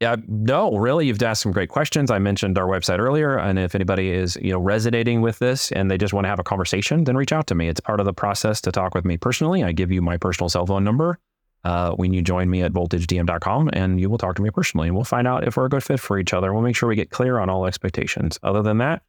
Yeah, 0.00 0.14
no, 0.28 0.76
really, 0.76 1.08
you've 1.08 1.20
asked 1.24 1.42
some 1.42 1.50
great 1.50 1.70
questions. 1.70 2.08
I 2.08 2.20
mentioned 2.20 2.56
our 2.56 2.68
website 2.68 3.00
earlier, 3.00 3.36
and 3.36 3.58
if 3.58 3.74
anybody 3.74 4.12
is, 4.12 4.38
you 4.40 4.52
know, 4.52 4.60
resonating 4.60 5.22
with 5.22 5.40
this 5.40 5.72
and 5.72 5.90
they 5.90 5.98
just 5.98 6.14
want 6.14 6.24
to 6.24 6.28
have 6.28 6.38
a 6.38 6.44
conversation, 6.44 7.02
then 7.02 7.16
reach 7.16 7.32
out 7.32 7.48
to 7.48 7.56
me. 7.56 7.66
It's 7.66 7.80
part 7.80 7.98
of 7.98 8.06
the 8.06 8.12
process 8.12 8.60
to 8.60 8.70
talk 8.70 8.94
with 8.94 9.04
me 9.04 9.16
personally. 9.16 9.64
I 9.64 9.72
give 9.72 9.90
you 9.90 10.00
my 10.00 10.16
personal 10.16 10.48
cell 10.48 10.66
phone 10.66 10.84
number 10.84 11.18
uh, 11.64 11.92
when 11.92 12.12
you 12.12 12.22
join 12.22 12.48
me 12.48 12.62
at 12.62 12.72
voltagedm.com, 12.72 13.70
and 13.72 14.00
you 14.00 14.08
will 14.08 14.18
talk 14.18 14.36
to 14.36 14.42
me 14.42 14.50
personally, 14.50 14.88
and 14.88 14.96
we'll 14.96 15.04
find 15.04 15.26
out 15.26 15.46
if 15.46 15.56
we're 15.56 15.66
a 15.66 15.68
good 15.68 15.82
fit 15.84 16.00
for 16.00 16.18
each 16.18 16.32
other. 16.32 16.52
We'll 16.52 16.62
make 16.62 16.76
sure 16.76 16.88
we 16.88 16.96
get 16.96 17.10
clear 17.10 17.38
on 17.38 17.50
all 17.50 17.66
expectations. 17.66 18.38
Other 18.42 18.62
than 18.62 18.78
that, 18.78 19.02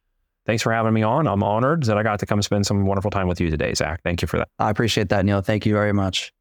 thanks 0.46 0.62
for 0.62 0.72
having 0.72 0.92
me 0.92 1.02
on. 1.02 1.26
I'm 1.26 1.42
honored 1.42 1.84
that 1.84 1.96
I 1.96 2.02
got 2.02 2.18
to 2.20 2.26
come 2.26 2.42
spend 2.42 2.66
some 2.66 2.86
wonderful 2.86 3.10
time 3.10 3.28
with 3.28 3.40
you 3.40 3.50
today, 3.50 3.74
Zach. 3.74 4.02
Thank 4.02 4.22
you 4.22 4.28
for 4.28 4.38
that. 4.38 4.48
I 4.58 4.70
appreciate 4.70 5.08
that, 5.10 5.24
Neil. 5.24 5.40
Thank 5.40 5.66
you 5.66 5.72
very 5.72 5.92
much. 5.92 6.32